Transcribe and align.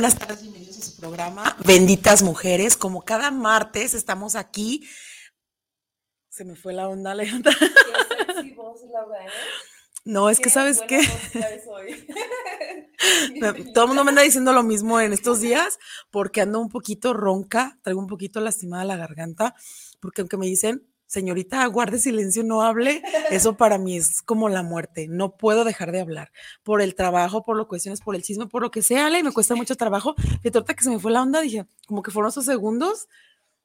buenas 0.00 0.18
tardes, 0.18 0.40
bienvenidos 0.40 0.78
a 0.78 0.80
su 0.80 0.96
programa 0.96 1.56
Benditas 1.62 2.22
Mujeres. 2.22 2.78
Como 2.78 3.02
cada 3.02 3.30
martes 3.30 3.92
estamos 3.92 4.34
aquí. 4.34 4.88
Se 6.30 6.46
me 6.46 6.56
fue 6.56 6.72
la 6.72 6.88
onda, 6.88 7.10
Alejandra. 7.10 7.52
No, 10.06 10.30
es 10.30 10.40
que 10.40 10.48
sabes 10.48 10.80
qué. 10.88 11.02
Todo 13.74 13.84
el 13.84 13.88
mundo 13.88 14.04
me 14.04 14.08
anda 14.08 14.22
diciendo 14.22 14.54
lo 14.54 14.62
mismo 14.62 14.98
en 14.98 15.12
estos 15.12 15.42
días 15.42 15.78
porque 16.10 16.40
ando 16.40 16.60
un 16.60 16.70
poquito 16.70 17.12
ronca, 17.12 17.78
traigo 17.82 18.00
un 18.00 18.06
poquito 18.06 18.40
lastimada 18.40 18.86
la 18.86 18.96
garganta, 18.96 19.54
porque 20.00 20.22
aunque 20.22 20.38
me 20.38 20.46
dicen, 20.46 20.89
señorita, 21.10 21.66
guarde 21.66 21.98
silencio, 21.98 22.44
no 22.44 22.62
hable, 22.62 23.02
eso 23.30 23.56
para 23.56 23.78
mí 23.78 23.96
es 23.96 24.22
como 24.22 24.48
la 24.48 24.62
muerte, 24.62 25.08
no 25.08 25.36
puedo 25.36 25.64
dejar 25.64 25.90
de 25.90 25.98
hablar 25.98 26.30
por 26.62 26.80
el 26.80 26.94
trabajo, 26.94 27.42
por 27.42 27.56
lo 27.56 27.66
cuestiones, 27.66 28.00
por 28.00 28.14
el 28.14 28.22
chisme, 28.22 28.46
por 28.46 28.62
lo 28.62 28.70
que 28.70 28.80
sea, 28.80 29.18
y 29.18 29.22
me 29.24 29.32
cuesta 29.32 29.56
mucho 29.56 29.74
trabajo. 29.74 30.14
De 30.44 30.52
torta 30.52 30.74
que 30.74 30.84
se 30.84 30.90
me 30.90 31.00
fue 31.00 31.10
la 31.10 31.22
onda, 31.22 31.40
dije, 31.40 31.66
como 31.88 32.02
que 32.02 32.12
fueron 32.12 32.28
esos 32.28 32.44
segundos 32.44 33.08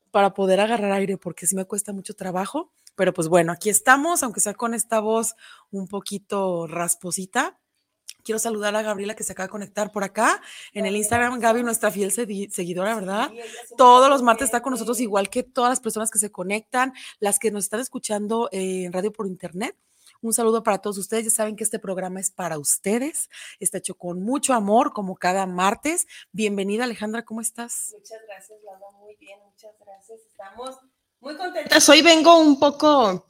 para 0.10 0.34
poder 0.34 0.60
agarrar 0.60 0.92
aire, 0.94 1.18
porque 1.18 1.46
sí 1.46 1.56
me 1.56 1.66
cuesta 1.66 1.94
mucho 1.94 2.16
trabajo, 2.16 2.72
pero 2.96 3.14
pues 3.14 3.28
bueno, 3.28 3.52
aquí 3.52 3.70
estamos, 3.70 4.24
aunque 4.24 4.40
sea 4.40 4.56
con 4.56 4.74
esta 4.74 5.00
voz 5.00 5.36
un 5.70 5.88
poquito 5.88 6.66
rasposita. 6.66 7.60
Quiero 8.26 8.40
saludar 8.40 8.76
a 8.76 8.82
Gabriela 8.82 9.16
que 9.16 9.24
se 9.24 9.34
acaba 9.34 9.46
de 9.46 9.52
conectar 9.52 9.92
por 9.92 10.04
acá 10.04 10.42
en 10.74 10.88
el 10.88 10.96
Instagram. 10.96 11.40
Gaby, 11.40 11.62
nuestra 11.62 11.92
fiel 11.92 12.12
seguidora, 12.12 12.96
¿verdad? 12.96 13.30
Todos 13.78 14.10
los 14.10 14.24
martes 14.24 14.46
está 14.46 14.64
con 14.64 14.72
nosotros, 14.72 15.00
igual 15.00 15.30
que 15.30 15.44
todas 15.44 15.70
las 15.70 15.80
personas 15.80 16.10
que 16.10 16.18
se 16.18 16.32
conectan, 16.32 16.92
las 17.20 17.38
que 17.38 17.52
nos 17.52 17.66
están 17.66 17.82
escuchando 17.82 18.50
en 18.52 18.92
radio 18.92 19.12
por 19.12 19.28
internet. 19.28 19.78
Un 20.22 20.34
saludo 20.34 20.64
para 20.64 20.80
todos 20.80 20.98
ustedes. 20.98 21.26
Ya 21.26 21.30
saben 21.30 21.56
que 21.56 21.64
este 21.64 21.78
programa 21.78 22.20
es 22.20 22.32
para 22.32 22.58
ustedes. 22.58 23.30
Está 23.60 23.78
hecho 23.78 23.94
con 23.94 24.24
mucho 24.24 24.56
amor, 24.56 24.92
como 24.92 25.18
cada 25.18 25.46
martes. 25.46 26.08
Bienvenida, 26.32 26.86
Alejandra, 26.86 27.26
¿cómo 27.26 27.42
estás? 27.42 27.94
Muchas 27.96 28.22
gracias, 28.28 28.58
Laura. 28.66 28.88
Muy 28.98 29.16
bien, 29.18 29.38
muchas 29.46 29.76
gracias. 29.80 30.20
Estamos 30.32 30.80
muy 31.20 31.38
contentas. 31.38 31.88
Hoy 31.90 32.02
vengo 32.02 32.40
un 32.40 32.58
poco 32.60 33.28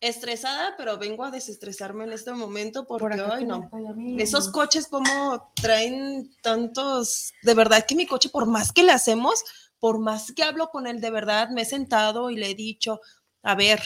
estresada, 0.00 0.74
pero 0.76 0.98
vengo 0.98 1.24
a 1.24 1.30
desestresarme 1.30 2.04
en 2.04 2.12
este 2.12 2.32
momento 2.32 2.86
porque 2.86 3.20
hoy 3.20 3.44
no. 3.44 3.70
Esos 4.18 4.50
coches 4.50 4.86
como 4.86 5.52
traen 5.54 6.34
tantos, 6.42 7.32
de 7.42 7.54
verdad 7.54 7.84
que 7.86 7.94
mi 7.94 8.06
coche, 8.06 8.30
por 8.30 8.46
más 8.46 8.72
que 8.72 8.82
le 8.82 8.92
hacemos, 8.92 9.44
por 9.78 9.98
más 9.98 10.32
que 10.32 10.42
hablo 10.42 10.70
con 10.70 10.86
él, 10.86 11.00
de 11.00 11.10
verdad 11.10 11.50
me 11.50 11.62
he 11.62 11.66
sentado 11.66 12.30
y 12.30 12.36
le 12.36 12.50
he 12.50 12.54
dicho, 12.54 13.00
a 13.42 13.54
ver, 13.54 13.82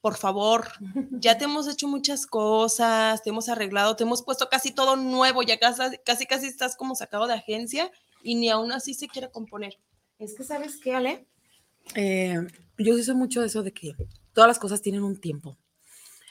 por 0.00 0.16
favor, 0.16 0.68
ya 1.12 1.38
te 1.38 1.44
hemos 1.44 1.66
hecho 1.66 1.88
muchas 1.88 2.26
cosas, 2.26 3.22
te 3.22 3.30
hemos 3.30 3.48
arreglado, 3.48 3.96
te 3.96 4.04
hemos 4.04 4.22
puesto 4.22 4.48
casi 4.50 4.72
todo 4.72 4.96
nuevo, 4.96 5.42
ya 5.42 5.58
casi, 5.58 5.98
casi, 6.04 6.26
casi 6.26 6.46
estás 6.46 6.76
como 6.76 6.94
sacado 6.94 7.26
de 7.26 7.34
agencia 7.34 7.90
y 8.22 8.34
ni 8.34 8.50
aún 8.50 8.70
así 8.72 8.92
se 8.92 9.08
quiere 9.08 9.30
componer. 9.30 9.78
Es 10.18 10.34
que, 10.34 10.44
¿sabes 10.44 10.76
qué, 10.76 10.94
Ale? 10.94 11.26
Eh, 11.94 12.38
yo 12.76 12.98
hice 12.98 13.14
mucho 13.14 13.42
eso 13.42 13.62
de 13.62 13.72
que 13.72 13.94
todas 14.38 14.50
las 14.50 14.60
cosas 14.60 14.82
tienen 14.82 15.02
un 15.02 15.20
tiempo. 15.20 15.58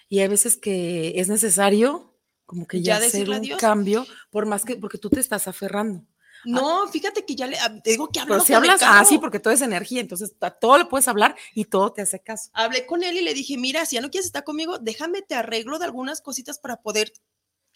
Y 0.08 0.20
hay 0.20 0.30
veces 0.30 0.56
que 0.56 1.20
es 1.20 1.28
necesario 1.28 2.16
como 2.46 2.66
que 2.66 2.82
ya, 2.82 3.02
ya 3.02 3.06
hacer 3.06 3.30
un 3.30 3.46
cambio, 3.60 4.08
por 4.30 4.46
más 4.46 4.64
que, 4.64 4.78
porque 4.78 4.98
tú 4.98 5.10
te 5.10 5.20
estás 5.20 5.50
aferrando. 5.50 6.06
No, 6.46 6.88
fíjate 6.88 7.26
que 7.26 7.36
ya 7.36 7.48
le 7.48 7.58
te 7.84 7.90
digo 7.90 8.08
que 8.08 8.22
hablo 8.22 8.36
Pero 8.36 8.46
si 8.46 8.54
hablas 8.54 8.82
así, 8.82 9.16
ah, 9.16 9.20
porque 9.20 9.42
todo 9.42 9.54
es 9.54 9.62
energía, 9.62 10.00
entonces 10.00 10.34
a 10.40 10.52
todo 10.52 10.78
le 10.78 10.86
puedes 10.86 11.10
hablar 11.10 11.36
y 11.54 11.66
todo 11.66 11.92
te 11.92 12.02
hace 12.02 12.22
caso. 12.22 12.50
Hablé 12.54 12.86
con 12.86 13.04
él 13.04 13.18
y 13.18 13.24
le 13.24 13.34
dije, 13.34 13.58
mira, 13.58 13.86
si 13.86 13.98
ya 13.98 14.02
no 14.02 14.10
quieres 14.10 14.28
estar 14.28 14.46
conmigo, 14.46 14.78
déjame 14.80 15.22
te 15.22 15.36
arreglo 15.36 15.78
de 15.78 15.84
algunas 15.84 16.22
cositas 16.22 16.60
para 16.60 16.78
poder 16.78 17.12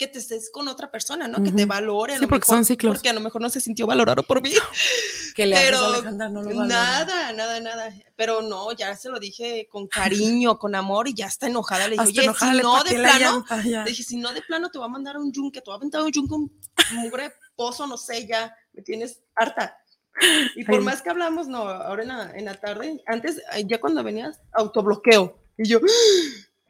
que 0.02 0.08
te 0.08 0.18
estés 0.18 0.50
con 0.50 0.68
otra 0.68 0.90
persona, 0.90 1.28
¿no? 1.28 1.44
Que 1.44 1.52
te 1.52 1.66
valore. 1.66 2.18
Sí, 2.18 2.26
porque 2.26 2.48
son 2.48 2.66
ciclos. 2.66 2.96
Porque 2.96 3.10
a 3.10 3.14
lo 3.14 3.20
mejor 3.20 3.40
no 3.40 3.52
se 3.52 3.62
sintió 3.62 3.86
valorado 3.86 4.24
por 4.24 4.42
mí. 4.42 4.52
Que 5.36 5.46
le 5.46 5.56
Pero 5.56 5.86
Alejandra, 5.86 6.28
no 6.28 6.42
lo 6.42 6.66
Nada, 6.66 7.32
nada, 7.32 7.62
nada. 7.62 7.94
Pero 8.18 8.42
no, 8.42 8.74
ya 8.74 8.98
se 8.98 9.08
lo 9.08 9.18
dije 9.18 9.70
con 9.72 9.88
cariño, 9.88 10.60
con 10.60 10.76
amor 10.76 11.08
y 11.08 11.14
ya 11.14 11.28
está 11.28 11.48
enojada. 11.48 11.88
Le 11.88 11.96
dije, 11.96 12.30
oye, 12.30 12.34
si 12.38 12.62
no 12.62 12.84
de 12.84 12.96
plano, 12.96 13.46
le 13.64 13.84
dije, 13.86 14.04
si 14.04 14.18
no 14.18 14.34
de 14.34 14.42
plano 14.42 14.70
te 14.72 14.80
va 14.80 14.86
a 14.86 14.90
mandar 14.90 15.18
un 15.18 15.32
yunque, 15.32 15.62
te 15.62 15.70
va 15.70 15.76
a 15.76 15.78
aventar 15.78 16.02
un 16.02 16.12
yunque, 16.12 16.34
un 16.34 16.52
mugre 16.96 17.32
pozo, 17.56 17.88
no 17.88 17.96
sé, 17.96 18.28
ya 18.28 18.54
me 18.74 18.82
tienes 18.82 19.22
harta. 19.36 19.78
Y 20.56 20.66
por 20.66 20.82
más 20.82 21.02
que 21.02 21.12
hablamos, 21.12 21.48
no, 21.48 21.60
ahora 21.60 22.02
en 22.02 22.10
la, 22.10 22.32
en 22.36 22.46
la 22.46 22.56
tarde, 22.60 23.02
antes, 23.06 23.42
ya 23.68 23.80
cuando 23.80 24.04
venías, 24.04 24.42
autobloqueo. 24.52 25.40
Y 25.58 25.70
yo, 25.70 25.80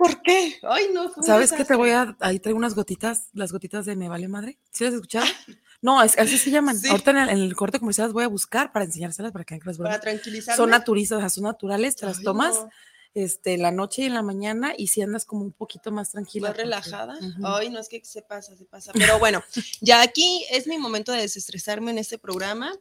¿Por 0.01 0.23
qué? 0.23 0.57
Ay, 0.63 0.88
no. 0.91 1.13
¿Sabes 1.22 1.51
qué 1.51 1.63
te 1.63 1.75
voy 1.75 1.91
a.? 1.91 2.17
Ahí 2.22 2.39
traigo 2.39 2.57
unas 2.57 2.73
gotitas, 2.73 3.29
las 3.34 3.51
gotitas 3.51 3.85
de 3.85 3.95
Me 3.95 4.09
Vale 4.09 4.28
Madre. 4.28 4.57
¿Sí 4.72 4.84
las 4.84 4.94
has 4.94 4.95
escuchado? 4.95 5.28
No, 5.79 6.01
es, 6.01 6.17
así 6.17 6.39
se 6.39 6.50
llaman. 6.50 6.75
Ahorita 6.89 7.12
en 7.12 7.29
el, 7.29 7.56
corte 7.56 7.79
comercial 7.79 8.07
las 8.07 8.13
voy 8.13 8.23
a 8.23 8.28
buscar 8.28 8.72
para 8.72 8.85
enseñárselas 8.85 9.31
para 9.31 9.45
que 9.45 9.59
las 9.63 9.78
Para 9.78 10.00
tranquilizar. 10.00 10.57
Son 10.57 10.72
naturistas, 10.72 11.34
son 11.34 11.44
naturales, 11.44 11.95
te 11.95 12.07
las 12.07 12.23
tomas 12.23 12.66
este, 13.13 13.57
la 13.57 13.72
noche 13.72 14.01
y 14.01 14.06
en 14.06 14.16
la 14.16 14.23
mañana 14.23 14.73
y 14.75 14.88
si 14.88 15.03
andas 15.03 15.25
como 15.25 15.44
un 15.44 15.51
poquito 15.51 15.91
más 15.91 16.09
tranquila. 16.09 16.50
Más 16.50 16.57
relajada. 16.57 17.19
Ay, 17.44 17.69
no 17.69 17.79
es 17.79 17.88
que 17.88 18.03
se 18.03 18.23
pasa, 18.23 18.56
se 18.56 18.66
pasa. 18.66 18.91
Pero 18.94 19.19
bueno, 19.19 19.44
ya 19.81 20.01
aquí 20.01 20.45
es 20.50 20.66
mi 20.66 20.79
momento 20.79 21.12
de 21.12 21.22
desestresarme 21.22 21.91
en 21.91 22.00
este 22.00 22.18
programa. 22.18 22.73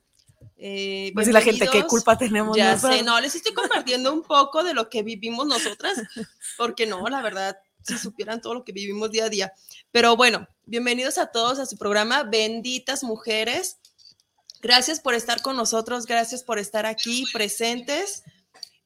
Eh, 0.57 1.11
pues 1.15 1.29
la 1.29 1.41
gente, 1.41 1.67
¿qué 1.69 1.85
culpa 1.85 2.19
tenemos? 2.19 2.57
Ya 2.57 2.79
sé, 2.79 3.03
no, 3.03 3.19
les 3.21 3.35
estoy 3.35 3.55
compartiendo 3.55 4.13
un 4.13 4.23
poco 4.23 4.63
de 4.63 4.75
lo 4.75 4.91
que 4.91 5.03
vivimos 5.03 5.47
nosotras, 5.47 5.99
porque 6.59 6.87
no, 6.87 7.07
la 7.09 7.23
verdad, 7.23 7.59
si 7.83 7.97
supieran 7.99 8.41
todo 8.41 8.55
lo 8.55 8.65
que 8.65 8.73
vivimos 8.73 9.11
día 9.11 9.25
a 9.25 9.29
día. 9.31 9.53
Pero 9.91 10.17
bueno, 10.17 10.47
bienvenidos 10.67 11.19
a 11.19 11.27
todos 11.27 11.59
a 11.59 11.67
su 11.67 11.77
programa 11.77 12.25
Benditas 12.25 13.03
Mujeres. 13.03 13.79
Gracias 14.61 15.01
por 15.01 15.15
estar 15.15 15.41
con 15.41 15.57
nosotros, 15.57 16.05
gracias 16.05 16.43
por 16.43 16.59
estar 16.59 16.85
aquí 16.85 17.25
presentes, 17.33 18.23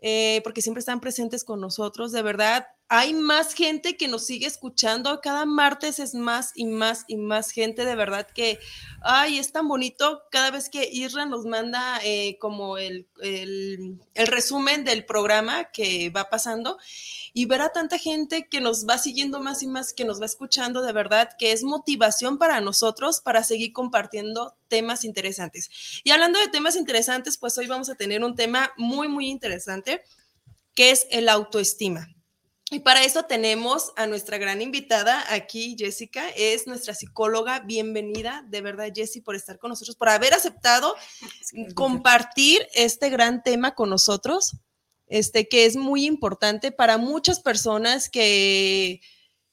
eh, 0.01 0.41
porque 0.45 0.63
siempre 0.63 0.79
están 0.79 1.01
presentes 1.01 1.45
con 1.45 1.61
nosotros. 1.61 2.13
De 2.13 2.23
verdad, 2.23 2.69
hay 2.97 3.13
más 3.13 3.55
gente 3.55 3.97
que 3.97 4.07
nos 4.07 4.25
sigue 4.25 4.47
escuchando. 4.47 5.21
Cada 5.21 5.47
martes 5.47 5.99
es 5.99 6.15
más 6.15 6.53
y 6.55 6.67
más 6.67 7.05
y 7.09 7.17
más 7.17 7.51
gente. 7.51 7.85
De 7.85 7.97
verdad 7.97 8.29
que, 8.33 8.61
ay, 9.01 9.41
es 9.41 9.51
tan 9.51 9.67
bonito 9.67 10.23
cada 10.31 10.53
vez 10.53 10.69
que 10.69 10.89
Isra 10.93 11.27
nos 11.27 11.45
manda 11.45 11.99
eh, 12.05 12.39
como 12.39 12.79
el, 12.79 13.09
el, 13.21 13.99
el, 14.15 14.27
resumen 14.29 14.85
del 14.85 15.05
programa 15.05 15.73
que 15.73 16.11
va 16.11 16.31
pasando 16.31 16.79
y 17.33 17.47
ver 17.47 17.63
a 17.63 17.73
tanta 17.73 17.99
gente 17.99 18.47
que 18.49 18.61
nos 18.61 18.87
va 18.87 18.97
siguiendo 18.97 19.41
más 19.41 19.65
y 19.65 19.67
más, 19.67 19.93
que 19.93 20.05
nos 20.05 20.21
va 20.21 20.27
escuchando, 20.27 20.81
de 20.81 20.93
verdad 20.93 21.31
que 21.37 21.51
es 21.51 21.65
motivación 21.65 22.39
para 22.39 22.61
nosotros 22.61 23.21
para 23.21 23.43
seguir 23.43 23.73
compartiendo 23.73 24.57
temas 24.69 25.03
interesantes. 25.03 25.69
Y 26.05 26.13
hablando 26.13 26.39
de 26.39 26.47
temas 26.47 26.77
interesantes, 26.77 27.39
pues 27.39 27.59
hoy 27.59 27.67
vamos 27.67 27.91
a 27.91 27.97
tener 27.97 28.23
un 28.23 28.37
tema 28.37 28.73
muy, 28.77 29.09
muy 29.09 29.27
interesante 29.31 30.01
que 30.77 30.93
es 30.93 31.09
el 31.11 31.29
autoestima. 31.29 32.14
Y 32.71 32.81
para 32.81 33.05
eso 33.05 33.25
tenemos 33.25 33.93
a 33.97 34.07
nuestra 34.07 34.39
gran 34.39 34.63
invitada 34.63 35.25
aquí, 35.33 35.77
Jessica, 35.79 36.29
es 36.31 36.67
nuestra 36.67 36.95
psicóloga. 36.95 37.61
Bienvenida, 37.61 38.43
de 38.49 38.63
verdad, 38.63 38.91
Jessie, 38.93 39.21
por 39.23 39.37
estar 39.37 39.59
con 39.59 39.69
nosotros, 39.69 39.97
por 39.97 40.09
haber 40.09 40.33
aceptado 40.35 40.95
compartir 41.75 42.67
este 42.75 43.11
gran 43.11 43.43
tema 43.43 43.75
con 43.75 43.91
nosotros. 43.91 44.57
este, 45.07 45.49
que 45.49 45.67
es 45.67 45.77
muy 45.77 46.07
importante 46.07 46.73
para 46.73 46.99
muchas 46.99 47.41
personas 47.41 48.09
que 48.09 49.01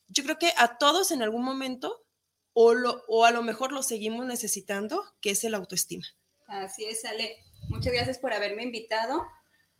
yo 0.08 0.24
creo 0.24 0.38
que 0.38 0.54
a 0.58 0.78
todos 0.78 1.12
en 1.12 1.22
algún 1.22 1.44
momento 1.44 2.04
o, 2.54 2.74
lo, 2.74 3.04
o 3.08 3.26
a 3.26 3.32
lo 3.32 3.44
mejor 3.44 3.72
lo 3.72 3.84
seguimos 3.84 4.26
necesitando, 4.26 5.04
que 5.22 5.32
es 5.32 5.44
el 5.44 5.56
autoestima. 5.56 6.06
Así 6.48 6.86
es, 6.86 7.06
Ale. 7.06 7.38
Muchas 7.70 7.94
gracias 7.94 8.18
por 8.20 8.34
haberme 8.34 8.64
invitado. 8.64 9.26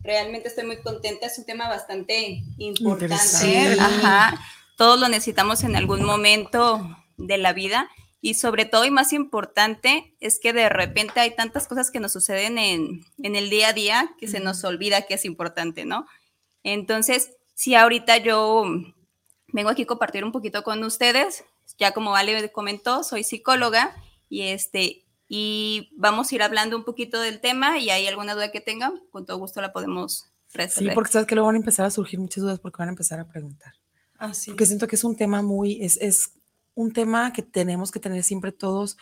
Realmente 0.02 0.48
estoy 0.48 0.64
muy 0.64 0.80
contenta, 0.82 1.26
es 1.26 1.38
un 1.38 1.44
tema 1.44 1.68
bastante 1.68 2.42
importante. 2.58 3.76
Ajá. 3.78 4.40
Todos 4.76 4.98
lo 4.98 5.08
necesitamos 5.08 5.62
en 5.64 5.76
algún 5.76 6.04
momento 6.04 6.96
de 7.16 7.38
la 7.38 7.52
vida 7.52 7.88
y 8.20 8.34
sobre 8.34 8.64
todo 8.64 8.84
y 8.84 8.90
más 8.90 9.12
importante 9.12 10.16
es 10.20 10.40
que 10.40 10.52
de 10.52 10.68
repente 10.68 11.20
hay 11.20 11.34
tantas 11.34 11.66
cosas 11.66 11.90
que 11.90 12.00
nos 12.00 12.12
suceden 12.12 12.58
en, 12.58 13.04
en 13.22 13.36
el 13.36 13.50
día 13.50 13.68
a 13.68 13.72
día 13.72 14.14
que 14.18 14.28
se 14.28 14.40
nos 14.40 14.64
olvida 14.64 15.02
que 15.02 15.14
es 15.14 15.24
importante, 15.24 15.84
¿no? 15.84 16.06
Entonces, 16.62 17.32
si 17.54 17.74
ahorita 17.74 18.18
yo 18.18 18.64
vengo 19.48 19.70
aquí 19.70 19.82
a 19.82 19.86
compartir 19.86 20.24
un 20.24 20.32
poquito 20.32 20.62
con 20.62 20.82
ustedes, 20.84 21.44
ya 21.78 21.92
como 21.92 22.16
Ale 22.16 22.50
comentó, 22.52 23.04
soy 23.04 23.24
psicóloga 23.24 23.94
y 24.28 24.42
este 24.42 25.04
y 25.34 25.88
vamos 25.96 26.30
a 26.30 26.34
ir 26.34 26.42
hablando 26.42 26.76
un 26.76 26.84
poquito 26.84 27.18
del 27.18 27.40
tema 27.40 27.78
y 27.78 27.88
hay 27.88 28.06
alguna 28.06 28.34
duda 28.34 28.52
que 28.52 28.60
tengan, 28.60 29.00
con 29.10 29.24
todo 29.24 29.38
gusto 29.38 29.62
la 29.62 29.72
podemos 29.72 30.30
resolver. 30.52 30.90
Sí, 30.90 30.94
porque 30.94 31.10
sabes 31.10 31.26
que 31.26 31.34
luego 31.34 31.46
van 31.46 31.54
a 31.54 31.58
empezar 31.60 31.86
a 31.86 31.90
surgir 31.90 32.20
muchas 32.20 32.42
dudas 32.42 32.60
porque 32.60 32.76
van 32.76 32.90
a 32.90 32.92
empezar 32.92 33.18
a 33.18 33.26
preguntar. 33.26 33.72
Ah, 34.18 34.34
sí. 34.34 34.50
Porque 34.50 34.66
siento 34.66 34.86
que 34.86 34.96
es 34.96 35.04
un 35.04 35.16
tema 35.16 35.40
muy, 35.40 35.82
es, 35.82 35.96
es 36.02 36.34
un 36.74 36.92
tema 36.92 37.32
que 37.32 37.40
tenemos 37.40 37.90
que 37.90 37.98
tener 37.98 38.22
siempre 38.24 38.52
todos 38.52 38.98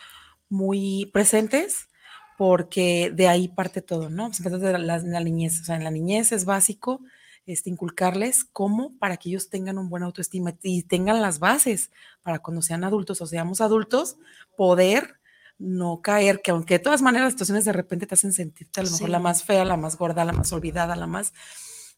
muy 0.47 1.09
presentes 1.11 1.89
porque 2.37 3.11
de 3.13 3.27
ahí 3.27 3.49
parte 3.49 3.81
todo, 3.81 4.09
¿no? 4.09 4.27
Pues 4.27 4.41
de 4.41 4.79
la, 4.79 4.99
la, 4.99 5.19
niñez, 5.19 5.59
o 5.59 5.63
sea, 5.65 5.75
en 5.75 5.83
la 5.83 5.91
niñez 5.91 6.31
es 6.31 6.45
básico 6.45 7.01
este, 7.45 7.69
inculcarles 7.69 8.45
cómo 8.45 8.97
para 8.99 9.17
que 9.17 9.27
ellos 9.27 9.49
tengan 9.49 9.77
un 9.77 9.89
buen 9.89 10.03
autoestima 10.03 10.57
y 10.63 10.83
tengan 10.83 11.21
las 11.21 11.39
bases 11.39 11.91
para 12.21 12.39
cuando 12.39 12.61
sean 12.61 12.85
adultos 12.85 13.19
o 13.19 13.25
seamos 13.25 13.59
adultos, 13.59 14.15
poder 14.55 15.19
no 15.61 16.01
caer, 16.01 16.41
que 16.41 16.51
aunque 16.51 16.75
de 16.75 16.79
todas 16.79 17.01
maneras 17.01 17.27
las 17.27 17.33
situaciones 17.33 17.65
de 17.65 17.73
repente 17.73 18.07
te 18.07 18.15
hacen 18.15 18.33
sentirte 18.33 18.79
a 18.79 18.83
lo 18.83 18.91
mejor 18.91 19.09
la 19.09 19.19
más 19.19 19.43
fea, 19.43 19.63
la 19.63 19.77
más 19.77 19.97
gorda, 19.97 20.25
la 20.25 20.33
más 20.33 20.51
olvidada, 20.51 20.95
la 20.95 21.07
más, 21.07 21.33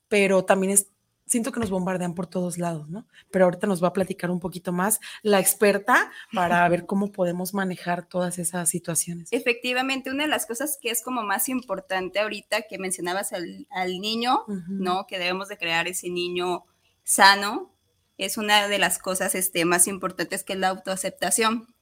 pero 0.09 0.43
también 0.43 0.73
es, 0.73 0.87
siento 1.25 1.51
que 1.51 1.59
nos 1.59 1.69
bombardean 1.69 2.13
por 2.13 2.27
todos 2.27 2.57
lados, 2.57 2.89
¿no? 2.89 3.07
Pero 3.31 3.45
ahorita 3.45 3.65
nos 3.65 3.81
va 3.81 3.87
a 3.87 3.93
platicar 3.93 4.29
un 4.31 4.39
poquito 4.39 4.73
más 4.73 4.99
la 5.21 5.39
experta 5.39 6.11
para 6.33 6.67
ver 6.69 6.85
cómo 6.85 7.11
podemos 7.11 7.53
manejar 7.53 8.05
todas 8.05 8.37
esas 8.37 8.67
situaciones. 8.69 9.29
Efectivamente, 9.31 10.11
una 10.11 10.23
de 10.23 10.29
las 10.29 10.45
cosas 10.45 10.77
que 10.81 10.89
es 10.89 11.01
como 11.01 11.23
más 11.23 11.47
importante 11.47 12.19
ahorita 12.19 12.63
que 12.63 12.77
mencionabas 12.77 13.31
al, 13.31 13.65
al 13.71 13.99
niño, 14.01 14.43
uh 14.47 14.51
-huh. 14.51 14.65
¿no? 14.67 15.07
Que 15.07 15.19
debemos 15.19 15.47
de 15.47 15.57
crear 15.57 15.87
ese 15.87 16.09
niño 16.09 16.65
sano, 17.03 17.71
es 18.17 18.37
una 18.37 18.67
de 18.67 18.77
las 18.77 18.99
cosas 18.99 19.35
este, 19.35 19.65
más 19.65 19.87
importantes 19.87 20.43
que 20.43 20.53
es 20.53 20.59
la 20.59 20.69
autoaceptación 20.69 21.72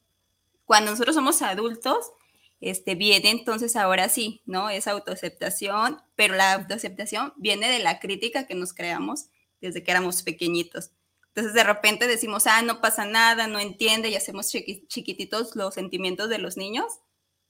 cuando 0.71 0.91
nosotros 0.91 1.17
somos 1.17 1.41
adultos, 1.41 2.13
este, 2.61 2.95
viene 2.95 3.29
entonces 3.29 3.75
ahora 3.75 4.07
sí, 4.07 4.41
¿no? 4.45 4.69
Es 4.69 4.87
autoaceptación, 4.87 6.01
pero 6.15 6.33
la 6.35 6.53
autoaceptación 6.53 7.33
viene 7.35 7.69
de 7.69 7.79
la 7.79 7.99
crítica 7.99 8.47
que 8.47 8.55
nos 8.55 8.71
creamos 8.71 9.25
desde 9.59 9.83
que 9.83 9.91
éramos 9.91 10.23
pequeñitos. 10.23 10.91
Entonces 11.27 11.53
de 11.55 11.65
repente 11.65 12.07
decimos, 12.07 12.47
ah, 12.47 12.61
no 12.61 12.79
pasa 12.79 13.03
nada, 13.03 13.47
no 13.47 13.59
entiende 13.59 14.07
y 14.07 14.15
hacemos 14.15 14.47
chiqui 14.47 14.87
chiquititos 14.87 15.57
los 15.57 15.73
sentimientos 15.73 16.29
de 16.29 16.37
los 16.37 16.55
niños. 16.55 16.85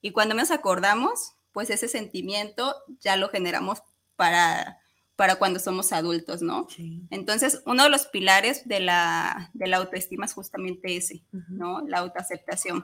Y 0.02 0.14
cuando 0.14 0.34
nos 0.34 0.50
acordamos, 0.50 1.34
pues 1.52 1.70
ese 1.70 1.90
sentimiento 1.90 2.76
ya 3.02 3.18
lo 3.18 3.30
generamos 3.30 3.84
para, 4.16 4.80
para 5.16 5.36
cuando 5.36 5.60
somos 5.60 5.94
adultos, 5.94 6.42
¿no? 6.42 6.68
Sí. 6.72 7.04
Entonces, 7.12 7.62
uno 7.68 7.84
de 7.84 7.92
los 7.92 8.08
pilares 8.08 8.68
de 8.68 8.80
la, 8.80 9.52
de 9.54 9.68
la 9.68 9.78
autoestima 9.78 10.26
es 10.26 10.34
justamente 10.34 10.98
ese, 10.98 11.24
uh 11.34 11.38
-huh. 11.38 11.46
¿no? 11.50 11.82
La 11.82 12.00
autoaceptación. 12.00 12.84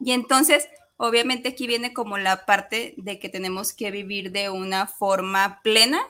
Y 0.00 0.12
entonces, 0.12 0.68
obviamente 0.96 1.50
aquí 1.50 1.66
viene 1.66 1.92
como 1.92 2.18
la 2.18 2.46
parte 2.46 2.94
de 2.96 3.18
que 3.18 3.28
tenemos 3.28 3.72
que 3.72 3.90
vivir 3.90 4.32
de 4.32 4.50
una 4.50 4.86
forma 4.86 5.60
plena, 5.62 6.00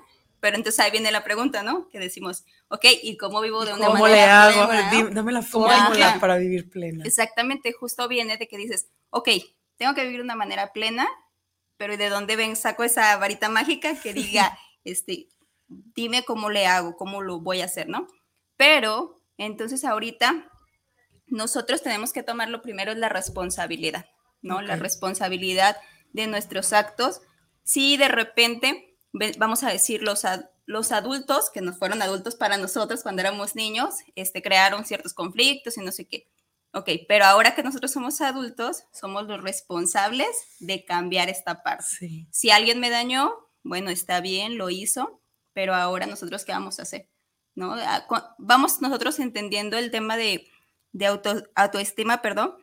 pero 0.41 0.57
entonces 0.57 0.81
ahí 0.81 0.91
viene 0.91 1.11
la 1.11 1.23
pregunta, 1.23 1.63
¿no? 1.63 1.89
Que 1.89 1.99
decimos, 1.99 2.45
ok, 2.69 2.87
¿y 3.03 3.17
cómo 3.17 3.41
vivo 3.41 3.65
de 3.65 3.75
una 3.75 3.87
¿Cómo 3.87 4.01
manera 4.01 4.51
le 4.51 4.59
hago? 4.59 4.69
plena? 4.69 5.11
Dame 5.11 5.33
la 5.33 5.43
fórmula 5.43 6.17
para 6.19 6.39
vivir 6.39 6.71
plena. 6.71 7.05
Exactamente, 7.05 7.73
justo 7.73 8.09
viene 8.09 8.37
de 8.37 8.49
que 8.49 8.57
dices, 8.57 8.89
ok, 9.11 9.29
tengo 9.77 9.95
que 9.95 10.03
vivir 10.03 10.19
de 10.19 10.25
una 10.25 10.37
manera 10.37 10.73
plena, 10.73 11.09
pero 11.77 11.97
¿de 11.97 12.09
dónde 12.09 12.37
ven? 12.37 12.57
Saco 12.57 12.85
esa 12.85 13.17
varita 13.17 13.49
mágica 13.49 14.01
que 14.01 14.15
diga, 14.15 14.59
este, 14.85 15.29
dime 15.69 16.25
cómo 16.25 16.51
le 16.51 16.67
hago, 16.67 16.97
cómo 16.97 17.23
lo 17.23 17.41
voy 17.41 17.61
a 17.61 17.67
hacer, 17.67 17.89
¿no? 17.89 18.07
Pero 18.57 19.21
entonces 19.37 19.85
ahorita 19.85 20.51
nosotros 21.31 21.83
tenemos 21.83 22.13
que 22.13 22.23
tomar 22.23 22.49
lo 22.49 22.63
primero 22.63 22.93
es 22.93 22.99
la 22.99 23.09
responsabilidad, 23.09 24.07
¿no? 24.43 24.57
Okay. 24.57 24.69
La 24.69 24.77
responsabilidad 24.77 25.77
de 26.13 26.27
nuestros 26.27 26.73
actos. 26.73 27.21
Si 27.63 27.97
de 27.97 28.09
repente, 28.09 28.97
vamos 29.39 29.63
a 29.63 29.71
decir, 29.71 30.03
los, 30.03 30.25
los 30.67 30.93
adultos, 30.93 31.51
que 31.51 31.61
nos 31.61 31.79
fueron 31.79 32.03
adultos 32.03 32.35
para 32.35 32.57
nosotros 32.57 33.03
cuando 33.03 33.23
éramos 33.23 33.55
niños, 33.55 33.95
este, 34.17 34.43
crearon 34.43 34.85
ciertos 34.85 35.15
conflictos 35.15 35.77
y 35.77 35.81
no 35.81 35.93
sé 35.93 36.07
qué. 36.07 36.29
Ok, 36.73 36.89
pero 37.09 37.25
ahora 37.25 37.55
que 37.55 37.65
nosotros 37.65 37.91
somos 37.91 38.21
adultos, 38.21 38.85
somos 38.93 39.27
los 39.27 39.43
responsables 39.43 40.29
de 40.61 40.85
cambiar 40.85 41.29
esta 41.29 41.63
parte. 41.63 41.85
Sí. 41.85 42.29
Si 42.31 42.51
alguien 42.51 42.79
me 42.79 42.91
dañó, 42.91 43.35
bueno, 43.65 43.91
está 43.91 44.21
bien, 44.21 44.57
lo 44.57 44.71
hizo, 44.71 45.21
pero 45.53 45.75
ahora 45.75 46.07
nosotros, 46.07 46.45
¿qué 46.45 46.53
vamos 46.53 46.79
a 46.79 46.83
hacer? 46.83 47.09
¿No? 47.57 47.75
Vamos 48.39 48.81
nosotros 48.81 49.19
entendiendo 49.19 49.77
el 49.79 49.91
tema 49.91 50.17
de 50.17 50.49
de 50.93 51.07
auto, 51.07 51.43
autoestima, 51.55 52.23
perdón, 52.23 52.55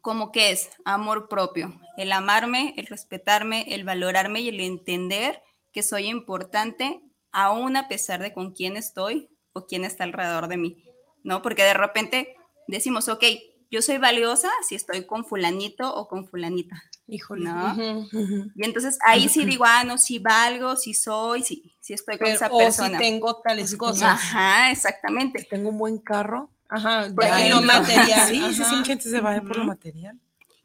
como 0.00 0.32
que 0.32 0.50
es 0.50 0.70
amor 0.84 1.28
propio, 1.28 1.78
el 1.96 2.12
amarme, 2.12 2.74
el 2.76 2.86
respetarme, 2.86 3.66
el 3.68 3.84
valorarme 3.84 4.40
y 4.40 4.48
el 4.48 4.60
entender 4.60 5.42
que 5.72 5.82
soy 5.82 6.08
importante 6.08 7.02
aún 7.30 7.76
a 7.76 7.88
pesar 7.88 8.20
de 8.20 8.32
con 8.32 8.52
quién 8.52 8.76
estoy 8.76 9.28
o 9.52 9.66
quién 9.66 9.84
está 9.84 10.04
alrededor 10.04 10.48
de 10.48 10.56
mí, 10.56 10.84
¿no? 11.22 11.42
Porque 11.42 11.62
de 11.62 11.74
repente 11.74 12.36
decimos, 12.68 13.08
ok, 13.08 13.24
yo 13.72 13.80
soy 13.80 13.96
valiosa 13.96 14.50
si 14.68 14.74
estoy 14.74 15.06
con 15.06 15.24
fulanito 15.24 15.94
o 15.94 16.06
con 16.06 16.26
fulanita. 16.26 16.82
Híjole. 17.06 17.44
¿no? 17.44 17.72
Uh 17.72 18.04
-huh. 18.04 18.52
Y 18.54 18.64
entonces 18.64 18.98
ahí 19.06 19.30
sí 19.30 19.46
digo, 19.46 19.64
ah, 19.66 19.82
no, 19.84 19.96
si 19.96 20.18
valgo, 20.18 20.76
si 20.76 20.92
soy, 20.92 21.42
si, 21.42 21.74
si 21.80 21.94
estoy 21.94 22.18
con 22.18 22.26
Pero, 22.26 22.36
esa 22.36 22.48
o 22.52 22.58
persona. 22.58 22.98
si 22.98 23.04
tengo 23.04 23.40
tales 23.40 23.74
cosas. 23.76 24.20
Ajá, 24.20 24.70
exactamente. 24.70 25.46
Tengo 25.48 25.70
un 25.70 25.78
buen 25.78 25.98
carro. 25.98 26.50
Ajá, 26.72 27.08
Por 27.14 27.24
ya 27.24 27.48
lo 27.48 27.60
no. 27.60 27.66
material. 27.66 28.28
Sí, 28.28 28.54
sí, 28.54 28.62
ajá. 28.62 28.70
sí, 28.70 28.84
gente 28.84 29.08
se 29.10 29.20
va 29.20 29.40
por 29.40 29.56
lo 29.58 29.64
material. 29.64 30.18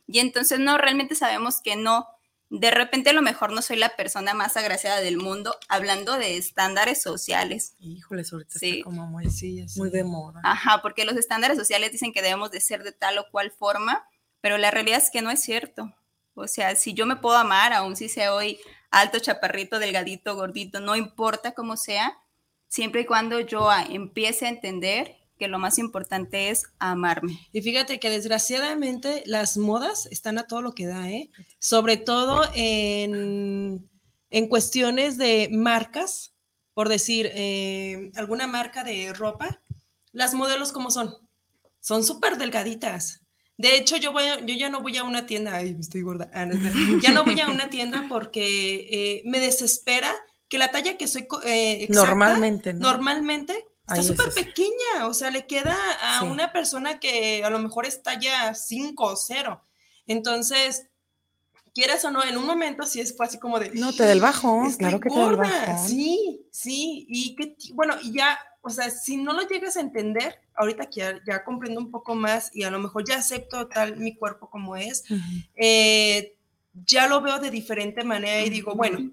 Y 0.07 0.19
entonces 0.19 0.59
no, 0.59 0.77
realmente 0.77 1.15
sabemos 1.15 1.61
que 1.61 1.75
no. 1.75 2.07
De 2.49 2.71
repente 2.71 3.09
a 3.09 3.13
lo 3.13 3.21
mejor 3.21 3.51
no 3.51 3.61
soy 3.61 3.75
la 3.75 3.89
persona 3.97 4.33
más 4.33 4.55
agraciada 4.55 5.01
del 5.01 5.17
mundo 5.17 5.53
hablando 5.67 6.17
de 6.17 6.37
estándares 6.37 7.01
sociales. 7.01 7.75
Híjoles, 7.79 8.31
ahorita 8.31 8.57
Sí. 8.57 8.69
está 8.79 8.83
como 8.85 9.05
muy, 9.05 9.29
Sí, 9.29 9.65
muy 9.75 9.89
de 9.89 10.05
moda. 10.05 10.39
Ajá, 10.45 10.81
porque 10.81 11.03
los 11.03 11.17
estándares 11.17 11.57
sociales 11.57 11.91
dicen 11.91 12.13
que 12.13 12.21
debemos 12.21 12.49
de 12.51 12.61
ser 12.61 12.83
de 12.83 12.93
tal 12.93 13.17
o 13.17 13.25
cual 13.31 13.51
forma, 13.51 14.07
pero 14.39 14.57
la 14.57 14.71
realidad 14.71 14.99
es 15.03 15.09
que 15.11 15.21
no 15.21 15.29
es 15.29 15.41
cierto. 15.41 15.93
O 16.35 16.47
sea, 16.47 16.75
si 16.75 16.93
yo 16.93 17.05
me 17.05 17.17
puedo 17.17 17.35
amar, 17.35 17.73
aun 17.73 17.97
si 17.97 18.07
sea 18.07 18.33
hoy 18.33 18.57
alto, 18.91 19.19
chaparrito, 19.19 19.77
delgadito, 19.79 20.35
gordito, 20.35 20.79
no 20.79 20.95
importa 20.95 21.51
cómo 21.51 21.75
sea, 21.75 22.17
siempre 22.69 23.01
y 23.01 23.05
cuando 23.05 23.41
yo 23.41 23.69
empiece 23.89 24.45
a 24.45 24.49
entender 24.49 25.17
que 25.37 25.47
lo 25.47 25.59
más 25.59 25.77
importante 25.77 26.49
es 26.49 26.63
amarme. 26.79 27.39
Y 27.53 27.61
fíjate 27.61 27.99
que 27.99 28.09
desgraciadamente 28.09 29.23
las 29.25 29.57
modas 29.57 30.07
están 30.11 30.37
a 30.37 30.47
todo 30.47 30.61
lo 30.61 30.73
que 30.73 30.85
da, 30.87 31.09
¿eh? 31.09 31.29
Sobre 31.59 31.97
todo 31.97 32.41
en, 33.01 33.89
en 34.29 34.47
cuestiones 34.47 35.17
de 35.17 35.49
marcas, 35.51 36.33
por 36.73 36.89
decir, 36.89 37.29
eh, 37.33 38.11
alguna 38.15 38.47
marca 38.47 38.83
de 38.83 39.13
ropa, 39.13 39.61
las 40.11 40.33
modelos 40.33 40.71
como 40.71 40.91
son, 40.91 41.13
son 41.79 42.03
súper 42.03 42.37
delgaditas. 42.37 43.21
De 43.57 43.75
hecho, 43.75 43.97
yo, 43.97 44.11
voy 44.11 44.23
a- 44.23 44.39
yo 44.45 44.53
ya 44.55 44.69
no 44.69 44.81
voy 44.81 44.97
a 44.97 45.03
una 45.03 45.25
tienda, 45.25 45.55
ay, 45.55 45.75
estoy 45.79 46.01
gorda, 46.01 46.29
Ah, 46.33 46.45
no, 46.45 46.55
ya 47.01 47.11
no 47.11 47.23
voy 47.23 47.39
a 47.39 47.47
una 47.47 47.69
tienda 47.69 48.05
porque 48.07 48.87
eh, 48.91 49.21
me 49.25 49.39
desespera 49.39 50.13
que 50.47 50.57
la 50.59 50.69
talla 50.71 50.97
que 50.97 51.07
soy 51.07 51.27
eh, 51.45 51.83
exacta, 51.83 52.07
Normalmente, 52.09 52.73
¿no? 52.73 52.79
normalmente 52.81 53.65
está 53.95 54.01
es 54.01 54.07
súper 54.07 54.33
pequeña, 54.33 55.05
o 55.07 55.13
sea, 55.13 55.31
le 55.31 55.45
queda 55.47 55.75
a 56.01 56.19
Sí. 56.21 56.25
una 56.27 56.51
persona 56.51 56.99
que 56.99 57.43
a 57.43 57.49
lo 57.49 57.59
mejor 57.59 57.85
es 57.85 58.03
talla 58.03 58.53
5 58.53 59.05
o 59.05 59.15
0. 59.15 59.61
Entonces, 60.07 60.87
quieras 61.73 62.03
o 62.05 62.11
no, 62.11 62.23
en 62.23 62.37
un 62.37 62.45
momento 62.45 62.85
sí 62.85 62.99
es, 62.99 63.15
fue 63.15 63.25
así 63.27 63.39
como 63.39 63.59
de... 63.59 63.69
No, 63.71 63.93
te 63.93 64.03
del 64.03 64.19
bajo, 64.21 64.63
"Estoy 64.65 64.77
claro 64.79 64.99
que 64.99 65.09
te 65.09 65.15
del 65.19 65.35
gorda". 65.35 65.65
bajo. 65.65 65.87
Sí, 65.87 66.41
sí, 66.51 67.05
y 67.09 67.35
que, 67.35 67.55
bueno, 67.73 67.95
y 68.01 68.13
ya, 68.13 68.37
o 68.61 68.69
sea, 68.69 68.89
si 68.89 69.17
no 69.17 69.33
lo 69.33 69.47
llegas 69.47 69.77
a 69.77 69.81
entender, 69.81 70.39
ahorita 70.55 70.89
que 70.89 70.99
ya, 71.01 71.19
ya 71.25 71.43
comprendo 71.43 71.79
un 71.79 71.91
poco 71.91 72.15
más 72.15 72.49
y 72.55 72.63
a 72.63 72.71
lo 72.71 72.79
mejor 72.79 73.03
ya 73.07 73.17
acepto 73.17 73.67
tal 73.67 73.97
mi 73.97 74.15
cuerpo 74.15 74.49
como 74.49 74.75
es, 74.75 75.03
eh, 75.55 76.35
ya 76.85 77.07
lo 77.07 77.21
veo 77.21 77.39
de 77.39 77.49
diferente 77.51 78.03
manera 78.03 78.41
y 78.45 78.49
digo, 78.49 78.73
bueno, 78.75 79.11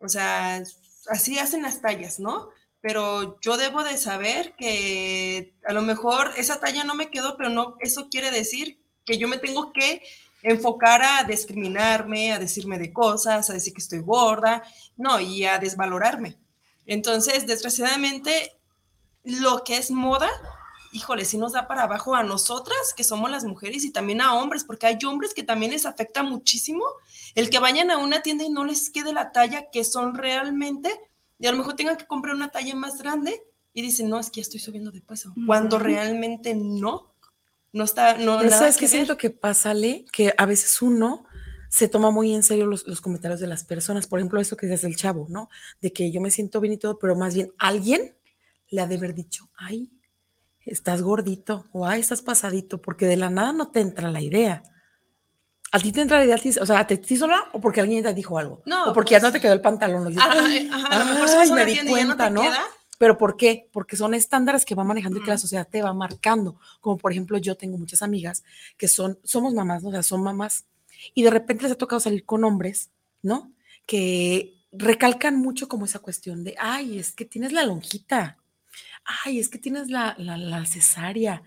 o 0.00 0.08
sea, 0.08 0.62
así 1.08 1.38
hacen 1.38 1.62
las 1.62 1.80
tallas, 1.80 2.18
¿no? 2.20 2.48
Pero 2.84 3.40
yo 3.40 3.56
debo 3.56 3.82
de 3.82 3.96
saber 3.96 4.54
que 4.58 5.54
a 5.66 5.72
lo 5.72 5.80
mejor 5.80 6.32
esa 6.36 6.60
talla 6.60 6.84
no 6.84 6.94
me 6.94 7.08
quedó, 7.08 7.34
pero 7.34 7.48
no, 7.48 7.76
eso 7.80 8.10
quiere 8.10 8.30
decir 8.30 8.78
que 9.06 9.16
yo 9.16 9.26
me 9.26 9.38
tengo 9.38 9.72
que 9.72 10.02
enfocar 10.42 11.00
a 11.02 11.24
discriminarme, 11.24 12.34
a 12.34 12.38
decirme 12.38 12.78
de 12.78 12.92
cosas, 12.92 13.48
a 13.48 13.54
decir 13.54 13.72
que 13.72 13.80
estoy 13.80 14.00
gorda, 14.00 14.62
no, 14.98 15.18
y 15.18 15.46
a 15.46 15.58
desvalorarme. 15.58 16.36
Entonces, 16.84 17.46
desgraciadamente, 17.46 18.54
lo 19.22 19.64
que 19.64 19.78
es 19.78 19.90
moda, 19.90 20.28
híjole, 20.92 21.24
sí 21.24 21.38
nos 21.38 21.52
da 21.52 21.66
para 21.66 21.84
abajo 21.84 22.14
a 22.14 22.22
nosotras, 22.22 22.92
que 22.94 23.02
somos 23.02 23.30
las 23.30 23.44
mujeres, 23.44 23.86
y 23.86 23.92
también 23.92 24.20
a 24.20 24.34
hombres, 24.34 24.62
porque 24.62 24.88
hay 24.88 24.98
hombres 25.06 25.32
que 25.32 25.42
también 25.42 25.72
les 25.72 25.86
afecta 25.86 26.22
muchísimo 26.22 26.84
el 27.34 27.48
que 27.48 27.60
vayan 27.60 27.90
a 27.90 27.96
una 27.96 28.20
tienda 28.20 28.44
y 28.44 28.50
no 28.50 28.66
les 28.66 28.90
quede 28.90 29.14
la 29.14 29.32
talla 29.32 29.70
que 29.70 29.84
son 29.84 30.14
realmente, 30.14 30.90
y 31.38 31.46
a 31.46 31.52
lo 31.52 31.58
mejor 31.58 31.74
tengan 31.74 31.96
que 31.96 32.06
comprar 32.06 32.34
una 32.34 32.50
talla 32.50 32.74
más 32.74 32.98
grande 32.98 33.42
y 33.72 33.82
dicen, 33.82 34.08
no, 34.08 34.20
es 34.20 34.30
que 34.30 34.40
ya 34.40 34.42
estoy 34.42 34.60
subiendo 34.60 34.90
de 34.90 35.00
peso, 35.00 35.34
cuando 35.46 35.78
realmente 35.78 36.54
no 36.54 37.14
no 37.74 37.82
está, 37.82 38.16
no, 38.16 38.38
Pero 38.38 38.50
¿Sabes 38.50 38.76
qué 38.76 38.86
siento 38.86 39.18
que 39.18 39.30
pasa, 39.30 39.74
Le? 39.74 40.04
Que 40.12 40.32
a 40.38 40.46
veces 40.46 40.80
uno 40.80 41.26
se 41.68 41.88
toma 41.88 42.12
muy 42.12 42.32
en 42.32 42.44
serio 42.44 42.66
los, 42.66 42.86
los 42.86 43.00
comentarios 43.00 43.40
de 43.40 43.48
las 43.48 43.64
personas. 43.64 44.06
Por 44.06 44.20
ejemplo, 44.20 44.40
eso 44.40 44.56
que 44.56 44.66
dices 44.66 44.82
del 44.82 44.94
chavo, 44.94 45.26
¿no? 45.28 45.50
De 45.80 45.92
que 45.92 46.12
yo 46.12 46.20
me 46.20 46.30
siento 46.30 46.60
bien 46.60 46.74
y 46.74 46.76
todo, 46.76 47.00
pero 47.00 47.16
más 47.16 47.34
bien 47.34 47.52
alguien 47.58 48.14
le 48.68 48.80
ha 48.80 48.86
de 48.86 48.94
haber 48.94 49.12
dicho, 49.12 49.50
ay, 49.56 49.90
estás 50.64 51.02
gordito 51.02 51.66
o 51.72 51.84
ay, 51.84 52.00
estás 52.00 52.22
pasadito, 52.22 52.80
porque 52.80 53.06
de 53.06 53.16
la 53.16 53.28
nada 53.28 53.52
no 53.52 53.72
te 53.72 53.80
entra 53.80 54.08
la 54.08 54.20
idea. 54.20 54.62
¿A 55.72 55.78
ti 55.80 55.90
te 55.90 56.00
entra 56.02 56.18
la 56.18 56.24
idea, 56.24 56.36
o 56.60 56.66
sea, 56.66 56.78
a 56.80 56.86
ti 56.86 57.16
sola 57.16 57.44
o 57.52 57.60
porque 57.60 57.80
alguien 57.80 58.02
te 58.04 58.14
dijo 58.14 58.38
algo? 58.38 58.62
No, 58.64 58.90
o 58.90 58.92
porque 58.92 59.12
ya 59.12 59.18
pues- 59.18 59.24
no 59.24 59.32
te 59.32 59.40
quedó 59.40 59.52
el 59.52 59.60
pantalón. 59.60 60.06
dices, 60.08 60.22
Ajá, 60.22 60.44
"Ay, 60.46 60.68
ajá, 60.72 60.86
a 60.86 60.98
lo 61.00 61.04
mejor 61.06 61.28
ay, 61.38 61.50
me 61.52 61.64
di 61.66 61.74
ya 61.74 61.84
no 61.84 61.90
cuenta, 61.90 62.24
te 62.26 62.30
¿no? 62.30 62.42
queda. 62.42 62.60
¿Pero 62.96 63.18
por 63.18 63.36
qué? 63.36 63.68
Porque 63.72 63.96
son 63.96 64.14
estándares 64.14 64.64
que 64.64 64.76
va 64.76 64.84
manejando 64.84 65.18
y 65.18 65.22
que 65.24 65.30
la 65.30 65.38
sociedad 65.38 65.66
te 65.68 65.82
va 65.82 65.92
marcando. 65.92 66.60
Como 66.80 66.96
por 66.96 67.10
ejemplo, 67.10 67.38
yo 67.38 67.56
tengo 67.56 67.76
muchas 67.76 68.02
amigas 68.02 68.44
que 68.76 68.86
son, 68.86 69.18
somos 69.24 69.52
mamás, 69.52 69.82
¿no? 69.82 69.88
O 69.88 69.92
sea, 69.92 70.04
son 70.04 70.22
mamás. 70.22 70.64
Y 71.12 71.24
de 71.24 71.30
repente 71.30 71.64
les 71.64 71.72
ha 71.72 71.74
tocado 71.74 71.98
salir 71.98 72.24
con 72.24 72.44
hombres, 72.44 72.90
¿no? 73.20 73.50
Que 73.84 74.54
recalcan 74.70 75.36
mucho 75.36 75.66
como 75.68 75.86
esa 75.86 75.98
cuestión 75.98 76.44
de, 76.44 76.54
ay, 76.58 77.00
es 77.00 77.10
que 77.12 77.24
tienes 77.24 77.52
la 77.52 77.64
lonjita, 77.64 78.38
ay, 79.24 79.40
es 79.40 79.48
que 79.48 79.58
tienes 79.58 79.90
la, 79.90 80.14
la, 80.16 80.36
la 80.36 80.64
cesárea. 80.64 81.42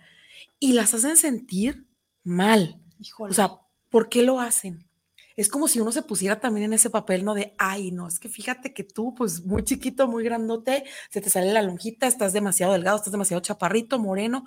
Y 0.60 0.74
las 0.74 0.94
hacen 0.94 1.16
sentir 1.16 1.86
mal. 2.26 2.78
Híjole. 3.00 3.32
O 3.32 3.34
sea, 3.34 3.52
¿por 3.90 4.10
qué 4.10 4.24
lo 4.24 4.40
hacen? 4.40 4.88
Es 5.36 5.50
como 5.50 5.68
si 5.68 5.80
uno 5.80 5.92
se 5.92 6.02
pusiera 6.02 6.40
también 6.40 6.66
en 6.66 6.74
ese 6.74 6.90
papel, 6.90 7.24
¿no? 7.24 7.36
De, 7.36 7.54
ay, 7.60 7.92
no, 7.92 8.08
es 8.08 8.20
que 8.20 8.28
fíjate 8.28 8.74
que 8.74 8.84
tú, 8.84 9.14
pues 9.14 9.46
muy 9.46 9.64
chiquito, 9.64 10.08
muy 10.08 10.24
grandote, 10.24 10.84
se 11.12 11.22
te 11.22 11.30
sale 11.30 11.54
la 11.54 11.62
lonjita, 11.62 12.08
estás 12.08 12.34
demasiado 12.34 12.74
delgado, 12.74 12.98
estás 12.98 13.12
demasiado 13.12 13.42
chaparrito, 13.42 14.00
moreno. 14.00 14.46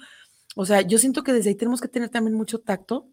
O 0.56 0.66
sea, 0.66 0.80
yo 0.80 0.98
siento 0.98 1.22
que 1.22 1.32
desde 1.32 1.50
ahí 1.50 1.54
tenemos 1.54 1.80
que 1.80 1.88
tener 1.88 2.08
también 2.08 2.36
mucho 2.36 2.58
tacto 2.60 3.08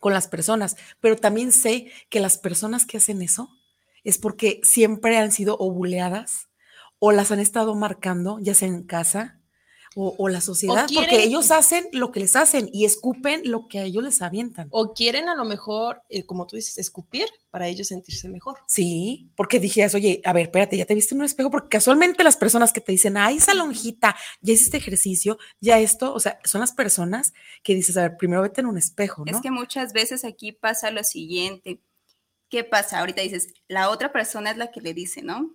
con 0.00 0.12
las 0.12 0.26
personas, 0.26 0.76
pero 1.00 1.16
también 1.16 1.52
sé 1.52 1.90
que 2.10 2.20
las 2.20 2.36
personas 2.36 2.84
que 2.84 2.96
hacen 2.96 3.22
eso 3.22 3.48
es 4.02 4.18
porque 4.18 4.60
siempre 4.64 5.16
han 5.16 5.30
sido 5.30 5.56
o 5.58 5.72
buleadas 5.72 6.48
o 6.98 7.12
las 7.12 7.30
han 7.30 7.40
estado 7.40 7.74
marcando, 7.76 8.38
ya 8.40 8.54
sea 8.54 8.68
en 8.68 8.82
casa 8.82 9.40
o, 9.96 10.14
o 10.18 10.28
la 10.28 10.40
sociedad, 10.40 10.86
porque 10.92 11.08
quieren- 11.10 11.28
ellos 11.28 11.50
hacen 11.50 11.86
lo 11.92 12.10
que 12.12 12.20
les 12.20 12.34
hacen 12.36 12.68
y 12.72 12.84
escupen 12.84 13.42
lo 13.50 13.68
que 13.68 13.78
a 13.78 13.84
ellos 13.84 14.02
les 14.02 14.20
avientan. 14.22 14.68
o 14.70 14.92
quieren 14.92 15.28
a 15.28 15.34
lo 15.34 15.44
mejor, 15.44 16.02
eh, 16.08 16.24
como 16.26 16.46
tú 16.46 16.56
dices, 16.56 16.78
escupir 16.78 17.26
para 17.50 17.68
ellos 17.68 17.88
sentirse 17.88 18.28
mejor. 18.28 18.58
Sí, 18.66 19.30
porque 19.36 19.60
dijeras, 19.60 19.94
oye, 19.94 20.20
a 20.24 20.32
ver, 20.32 20.44
espérate, 20.44 20.76
ya 20.76 20.84
te 20.86 20.94
viste 20.94 21.14
en 21.14 21.20
un 21.20 21.26
espejo, 21.26 21.50
porque 21.50 21.68
casualmente 21.68 22.24
las 22.24 22.36
personas 22.36 22.72
que 22.72 22.80
te 22.80 22.92
dicen, 22.92 23.16
ay, 23.16 23.36
esa 23.36 23.54
lonjita, 23.54 24.16
ya 24.40 24.52
hiciste 24.54 24.76
ejercicio, 24.76 25.38
ya 25.60 25.78
esto, 25.78 26.12
o 26.12 26.18
sea, 26.20 26.38
son 26.44 26.60
las 26.60 26.72
personas 26.72 27.32
que 27.62 27.74
dices, 27.74 27.96
a 27.96 28.02
ver, 28.02 28.16
primero 28.16 28.42
vete 28.42 28.60
en 28.60 28.66
un 28.66 28.78
espejo, 28.78 29.24
¿no? 29.24 29.30
Es 29.36 29.40
que 29.42 29.50
muchas 29.50 29.92
veces 29.92 30.24
aquí 30.24 30.52
pasa 30.52 30.90
lo 30.90 31.04
siguiente. 31.04 31.80
¿Qué 32.54 32.62
pasa? 32.62 33.00
Ahorita 33.00 33.20
dices, 33.20 33.52
la 33.66 33.90
otra 33.90 34.12
persona 34.12 34.52
es 34.52 34.56
la 34.56 34.70
que 34.70 34.80
le 34.80 34.94
dice, 34.94 35.22
¿no? 35.22 35.50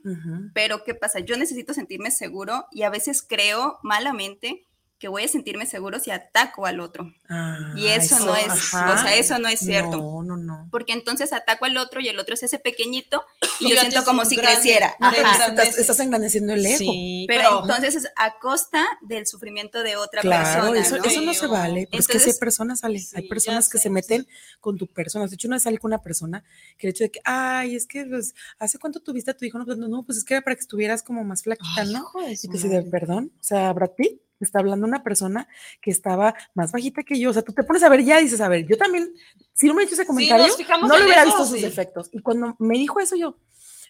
Pero 0.53 0.83
¿qué 0.83 0.95
pasa? 0.95 1.21
Yo 1.21 1.37
necesito 1.37 1.73
sentirme 1.73 2.11
seguro 2.11 2.65
y 2.73 2.83
a 2.83 2.89
veces 2.89 3.25
creo 3.25 3.79
malamente 3.83 4.67
que 4.99 5.07
voy 5.07 5.23
a 5.23 5.27
sentirme 5.29 5.65
seguro 5.65 5.97
si 5.99 6.11
ataco 6.11 6.65
al 6.65 6.81
otro. 6.81 7.11
Ah, 7.29 7.73
Y 7.77 7.87
eso 7.87 8.19
no 8.19 8.35
es, 8.35 8.47
o 8.47 8.97
sea, 8.97 9.15
eso 9.15 9.39
no 9.39 9.47
es 9.47 9.59
cierto. 9.61 9.97
No, 9.97 10.23
no, 10.23 10.35
no. 10.37 10.67
Porque 10.71 10.91
entonces 10.91 11.31
ataco 11.31 11.63
al 11.65 11.77
otro 11.77 12.01
y 12.01 12.09
el 12.09 12.19
otro 12.19 12.33
es 12.33 12.43
ese 12.43 12.59
pequeñito 12.59 13.23
y 13.61 13.67
Y 13.67 13.69
yo 13.71 13.79
siento 13.79 14.01
te 14.01 14.05
como 14.05 14.25
si 14.25 14.35
grande. 14.35 14.55
creciera. 14.55 14.95
Ajá. 14.99 15.47
Estás, 15.47 15.77
estás 15.77 15.99
engrandeciendo 16.01 16.53
el 16.53 16.65
ego. 16.65 16.77
Sí, 16.77 17.25
Pero 17.29 17.61
entonces 17.61 17.95
es 17.95 18.11
a 18.17 18.39
costa 18.39 18.85
del 19.01 19.25
sufrimiento 19.25 19.83
de 19.83 19.95
otra 19.95 20.21
Claro, 20.21 20.71
persona. 20.73 20.79
eso, 20.81 20.97
¿no? 20.97 21.03
eso 21.05 21.21
no 21.21 21.33
se 21.33 21.47
vale, 21.47 21.87
porque 21.89 21.97
es 21.97 22.07
que 22.07 22.13
sí 22.13 22.17
hay 22.17 22.19
Entonces, 22.19 22.39
personas, 22.39 22.83
Ale, 22.83 22.99
sí, 22.99 23.15
hay 23.15 23.27
personas 23.29 23.69
que 23.69 23.77
sé, 23.77 23.83
se 23.83 23.89
sí. 23.89 23.93
meten 23.93 24.27
con 24.59 24.77
tu 24.77 24.85
persona. 24.87 25.27
De 25.27 25.33
hecho, 25.35 25.47
una 25.47 25.55
vez 25.55 25.63
salí 25.63 25.77
con 25.77 25.89
una 25.89 26.01
persona 26.01 26.43
que 26.77 26.87
el 26.87 26.91
hecho 26.91 27.05
de 27.05 27.11
que, 27.11 27.21
ay, 27.23 27.75
es 27.75 27.87
que, 27.87 28.03
pues, 28.05 28.35
¿hace 28.57 28.77
cuánto 28.79 28.99
tuviste 28.99 29.31
a 29.31 29.37
tu 29.37 29.45
hijo? 29.45 29.57
No, 29.57 29.65
pues, 29.65 29.77
no, 29.77 30.03
pues 30.03 30.17
es 30.17 30.25
que 30.25 30.33
era 30.33 30.41
para 30.43 30.55
que 30.57 30.61
estuvieras 30.61 31.03
como 31.03 31.23
más 31.23 31.43
flaquita, 31.43 31.69
Ay, 31.77 31.93
¿no? 31.93 31.99
hijo 31.99 32.21
de 32.21 32.33
Y 32.33 32.47
madre. 32.49 32.81
perdón, 32.91 33.31
o 33.39 33.43
sea, 33.43 33.71
Brad 33.71 33.91
Pitt 33.91 34.21
me 34.39 34.45
está 34.45 34.59
hablando 34.59 34.87
una 34.87 35.03
persona 35.03 35.47
que 35.81 35.91
estaba 35.91 36.33
más 36.53 36.71
bajita 36.71 37.03
que 37.03 37.19
yo, 37.19 37.29
o 37.29 37.33
sea, 37.33 37.41
tú 37.41 37.53
te 37.53 37.63
pones 37.63 37.83
a 37.83 37.89
ver 37.89 38.03
ya 38.03 38.19
y 38.19 38.23
dices, 38.23 38.41
a 38.41 38.47
ver, 38.47 38.65
yo 38.65 38.77
también, 38.77 39.13
si 39.53 39.67
no 39.67 39.73
me 39.73 39.83
he 39.83 39.85
hecho 39.85 39.95
ese 39.95 40.05
comentario, 40.05 40.53
fijamos 40.55 40.89
no 40.89 40.97
le 40.97 41.05
hubiera 41.05 41.21
eso, 41.21 41.31
visto 41.31 41.45
sus 41.45 41.57
sí. 41.57 41.65
defectos. 41.65 42.09
Y 42.11 42.19
cuando 42.21 42.55
me 42.59 42.77
dijo 42.77 42.99
eso 42.99 43.15
yo, 43.15 43.37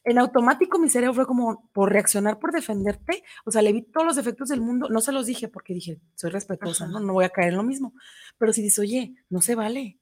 en 0.03 0.17
automático 0.17 0.79
mi 0.79 0.89
cerebro 0.89 1.13
fue 1.13 1.25
como 1.25 1.69
por 1.73 1.91
reaccionar, 1.91 2.39
por 2.39 2.51
defenderte, 2.51 3.23
o 3.45 3.51
sea, 3.51 3.61
le 3.61 3.73
vi 3.73 3.81
todos 3.83 4.05
los 4.05 4.15
defectos 4.15 4.49
del 4.49 4.61
mundo, 4.61 4.89
no 4.89 5.01
se 5.01 5.11
los 5.11 5.25
dije 5.25 5.47
porque 5.47 5.73
dije, 5.73 5.99
soy 6.15 6.31
respetuosa, 6.31 6.85
Ajá. 6.85 6.93
¿no? 6.93 6.99
No 6.99 7.13
voy 7.13 7.25
a 7.25 7.29
caer 7.29 7.49
en 7.49 7.57
lo 7.57 7.63
mismo, 7.63 7.93
pero 8.37 8.53
si 8.53 8.61
dices, 8.61 8.79
oye, 8.79 9.15
no 9.29 9.41
se 9.41 9.55
vale, 9.55 9.99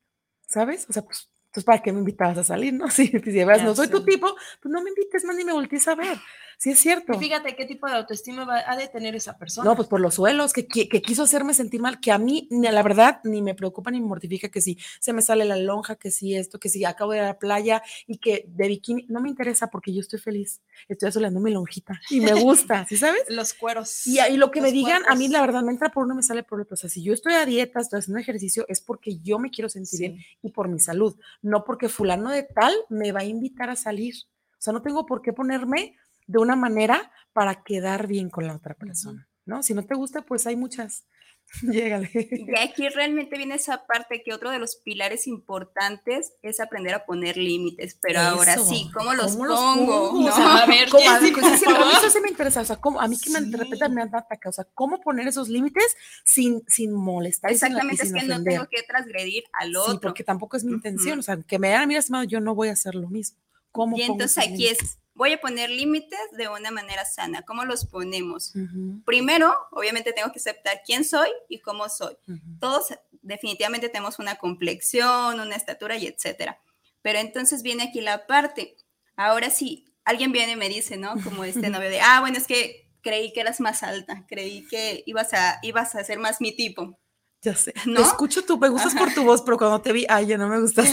¿sabes? 0.48 0.86
O 0.90 0.94
sea, 0.94 1.04
pues, 1.04 1.30
pues 1.52 1.66
¿para 1.66 1.82
qué 1.82 1.92
me 1.92 2.00
invitabas 2.00 2.38
a 2.38 2.44
salir, 2.44 2.74
no? 2.74 2.90
Si, 2.92 3.08
si 3.08 3.20
de 3.20 3.46
no 3.46 3.76
soy 3.76 3.88
tu 3.88 4.04
tipo, 4.04 4.36
pues 4.62 4.72
no 4.72 4.82
me 4.82 4.90
invites 4.90 5.24
más 5.26 5.36
ni 5.36 5.44
me 5.44 5.54
voltees 5.54 5.88
a 5.88 5.96
ver, 5.96 6.18
sí 6.58 6.72
es 6.72 6.80
cierto. 6.80 7.14
Y 7.14 7.18
fíjate 7.20 7.56
qué 7.56 7.66
tipo 7.66 7.88
de 7.88 7.94
autoestima 7.94 8.44
va, 8.46 8.64
ha 8.66 8.76
de 8.76 8.88
tener 8.88 9.16
esa 9.16 9.38
persona. 9.38 9.70
No, 9.70 9.76
pues 9.76 9.88
por 9.88 10.00
los 10.02 10.16
suelos, 10.16 10.54
que, 10.54 10.68
que 10.68 11.02
quiso 11.02 11.24
hacerme 11.24 11.54
sentir 11.54 11.80
mal, 11.82 12.00
que 12.00 12.12
a 12.12 12.18
mí, 12.18 12.48
ni- 12.52 12.68
la 12.68 12.84
verdad, 12.84 13.20
ni 13.24 13.42
me 13.42 13.56
preocupa 13.56 13.92
ni 13.92 14.00
me 14.02 14.08
mortifica 14.08 14.50
que 14.50 14.60
si 14.62 14.78
se 15.00 15.14
me 15.14 15.22
sale 15.22 15.46
la 15.46 15.56
lonja, 15.58 15.96
que 15.96 16.12
si 16.12 16.36
esto, 16.36 16.60
que 16.60 16.70
si 16.70 16.84
acabo 16.84 17.12
de 17.12 17.18
ir 17.20 17.24
a 17.24 17.28
la 17.28 17.40
playa 17.40 17.82
y 18.08 18.18
que 18.18 18.46
de 18.48 18.68
bikini, 18.68 19.06
no 19.10 19.22
me 19.22 19.30
interesa 19.30 19.68
porque 19.70 19.94
yo 19.94 20.02
estoy 20.02 20.20
feliz, 20.20 20.62
estoy 20.88 21.10
asoleando 21.10 21.40
mi 21.40 21.52
lonjita 21.52 22.00
y 22.10 22.22
me 22.22 22.34
gusta, 22.34 22.86
¿sí 22.90 22.98
sabes? 22.98 23.22
los 23.30 23.54
cueros. 23.54 24.06
Y, 24.08 24.20
y 24.20 24.38
lo 24.38 24.52
que 24.52 24.62
me 24.62 24.72
digan, 24.72 25.04
a 25.08 25.16
mí 25.16 25.28
la 25.28 25.42
verdad 25.42 25.62
me 25.64 25.72
entra 25.72 25.90
por 25.92 26.06
uno, 26.06 26.16
me 26.16 26.24
sale 26.24 26.44
por 26.44 26.60
otro. 26.62 26.74
O 26.74 26.78
sea, 26.78 26.90
si 26.90 27.04
yo 27.04 27.14
estoy 27.14 27.34
a 27.36 27.46
dieta, 27.46 27.80
estoy 27.80 28.00
haciendo 28.00 28.20
ejercicio, 28.20 28.66
es 28.68 28.82
porque 28.82 29.18
yo 29.20 29.38
me 29.40 29.50
quiero 29.52 29.70
sentir 29.70 30.00
bien 30.00 30.20
y 30.42 30.50
por 30.52 30.68
mi 30.70 30.80
salud, 30.80 31.16
no 31.42 31.64
porque 31.64 31.88
fulano 31.90 32.32
de 32.32 32.44
tal 32.44 32.74
me 32.90 33.12
va 33.12 33.20
a 33.22 33.26
invitar 33.26 33.70
a 33.70 33.76
salir. 33.76 34.16
O 34.54 34.60
sea, 34.60 34.74
no 34.74 34.82
tengo 34.82 35.06
por 35.06 35.22
qué 35.22 35.34
ponerme 35.34 35.96
de 36.28 36.40
una 36.40 36.56
manera 36.56 37.12
para 37.34 37.64
quedar 37.64 38.08
bien 38.08 38.30
con 38.30 38.46
la 38.48 38.56
otra 38.56 38.74
persona, 38.76 39.28
¿no? 39.46 39.64
Si 39.64 39.74
no 39.74 39.84
te 39.86 39.96
gusta, 39.96 40.22
pues 40.24 40.46
hay 40.48 40.56
muchas. 40.56 41.06
Llégale. 41.62 42.10
Y 42.14 42.60
aquí 42.60 42.90
realmente 42.90 43.38
viene 43.38 43.56
esa 43.56 43.86
parte 43.88 44.22
que 44.22 44.34
otro 44.34 44.52
de 44.52 44.60
los 44.60 44.76
pilares 44.76 45.28
importantes 45.28 46.34
es 46.42 46.60
aprender 46.60 46.94
a 46.94 47.06
poner 47.06 47.38
límites, 47.38 47.98
pero 48.02 48.20
ahora 48.20 48.56
Eso, 48.56 48.66
sí, 48.66 48.90
¿cómo 48.94 49.14
los 49.14 49.38
¿cómo 49.38 49.48
pongo? 49.56 50.10
pongo? 50.10 50.22
¿no? 50.24 50.28
O 50.28 50.36
sea, 50.36 50.58
A 50.58 50.66
ver, 50.66 50.90
¿cómo? 50.90 51.10
A 51.10 51.20
Sí, 51.22 51.28
sí, 51.34 51.58
sí, 51.60 51.66
favor. 51.66 51.88
eso 51.98 52.10
sí 52.10 52.20
me 52.22 52.28
interesa, 52.30 52.60
o 52.62 52.66
sea, 52.66 52.76
¿cómo? 52.76 53.00
a 53.00 53.08
mí 53.08 53.18
que 53.18 53.30
me, 53.30 53.40
de 53.40 53.56
repente 53.58 53.86
Sí. 53.86 53.92
me 53.94 54.02
han 54.02 54.14
atacado, 54.14 54.50
o 54.50 54.54
sea, 54.54 54.66
¿cómo 54.74 55.00
poner 55.00 55.26
esos 55.28 55.48
límites 55.48 55.96
sin, 56.26 56.64
sin 56.68 56.92
molestar 56.92 57.50
y 57.52 57.56
sin- 57.58 57.68
Exactamente, 57.68 58.04
es 58.04 58.10
sin 58.10 58.18
que 58.20 58.26
no 58.26 58.34
ofender? 58.34 58.54
tengo 58.56 58.68
que 58.70 58.84
transgredir 58.84 59.44
al 59.54 59.70
Sí, 59.70 59.76
otro. 59.78 60.02
porque 60.02 60.26
tampoco 60.26 60.58
es 60.58 60.66
mi 60.66 60.74
intención, 60.74 61.14
Ujú. 61.14 61.20
o 61.20 61.24
sea, 61.24 61.38
que 61.42 61.60
me 61.60 61.70
hayan 61.70 61.84
a 61.84 61.88
mí 61.88 61.94
lastimado, 61.94 62.26
yo 62.26 62.42
no 62.42 62.56
voy 62.56 62.68
a 62.68 62.74
hacer 62.74 62.94
lo 62.96 63.08
mismo. 63.08 63.38
¿Cómo 63.72 63.96
Y 63.98 64.02
entonces 64.02 64.38
aquí 64.40 64.50
límites? 64.58 64.82
es, 64.82 65.00
voy 65.18 65.34
a 65.34 65.42
poner 65.42 65.70
límites 65.70 66.20
de 66.38 66.48
una 66.48 66.72
manera 66.72 67.04
sana. 67.04 67.42
¿Cómo 67.42 67.66
los 67.66 67.86
ponemos? 67.86 68.54
Ujú, 68.56 69.02
Primero, 69.04 69.54
obviamente 69.72 70.14
tengo 70.14 70.32
que 70.32 70.40
aceptar 70.40 70.82
quién 70.86 71.04
soy 71.04 71.28
y 71.50 71.60
cómo 71.60 71.90
soy. 71.90 72.16
ujú. 72.28 72.60
Todos 72.60 72.88
definitivamente 73.24 73.90
tenemos 73.90 74.20
una 74.20 74.36
complexión, 74.36 75.40
una 75.40 75.56
estatura 75.56 75.98
y 75.98 76.08
etcétera. 76.08 76.62
Pero 77.02 77.20
entonces 77.20 77.64
viene 77.64 77.84
aquí 77.84 78.00
la 78.02 78.28
parte. 78.28 78.78
Ahora 79.16 79.50
sí, 79.50 79.86
alguien 80.06 80.32
viene 80.32 80.54
y 80.54 80.56
me 80.56 80.70
dice, 80.70 80.98
¿no? 80.98 81.16
Como 81.24 81.44
este 81.44 81.70
novio 81.70 81.90
de, 81.90 82.00
ah, 82.00 82.20
bueno, 82.22 82.38
es 82.38 82.46
que 82.48 82.88
creí 83.02 83.34
que 83.34 83.40
eras 83.42 83.60
más 83.60 83.84
alta, 83.84 84.26
creí 84.28 84.68
que 84.68 85.04
ibas 85.08 85.34
a, 85.34 85.60
ibas 85.64 85.96
a 85.96 86.04
ser 86.04 86.20
más 86.20 86.42
mi 86.42 86.56
tipo. 86.56 87.00
Ya 87.42 87.56
sé. 87.56 87.74
¿No? 87.86 87.96
Te 88.02 88.08
escucho 88.08 88.44
tú, 88.46 88.58
me 88.58 88.70
gustas 88.70 88.94
por 88.96 89.14
tu 89.14 89.24
voz, 89.24 89.42
pero 89.42 89.58
cuando 89.58 89.80
te 89.82 89.94
vi, 89.94 90.06
ay, 90.10 90.28
ya 90.28 90.38
no 90.38 90.48
me 90.48 90.60
gustas. 90.62 90.88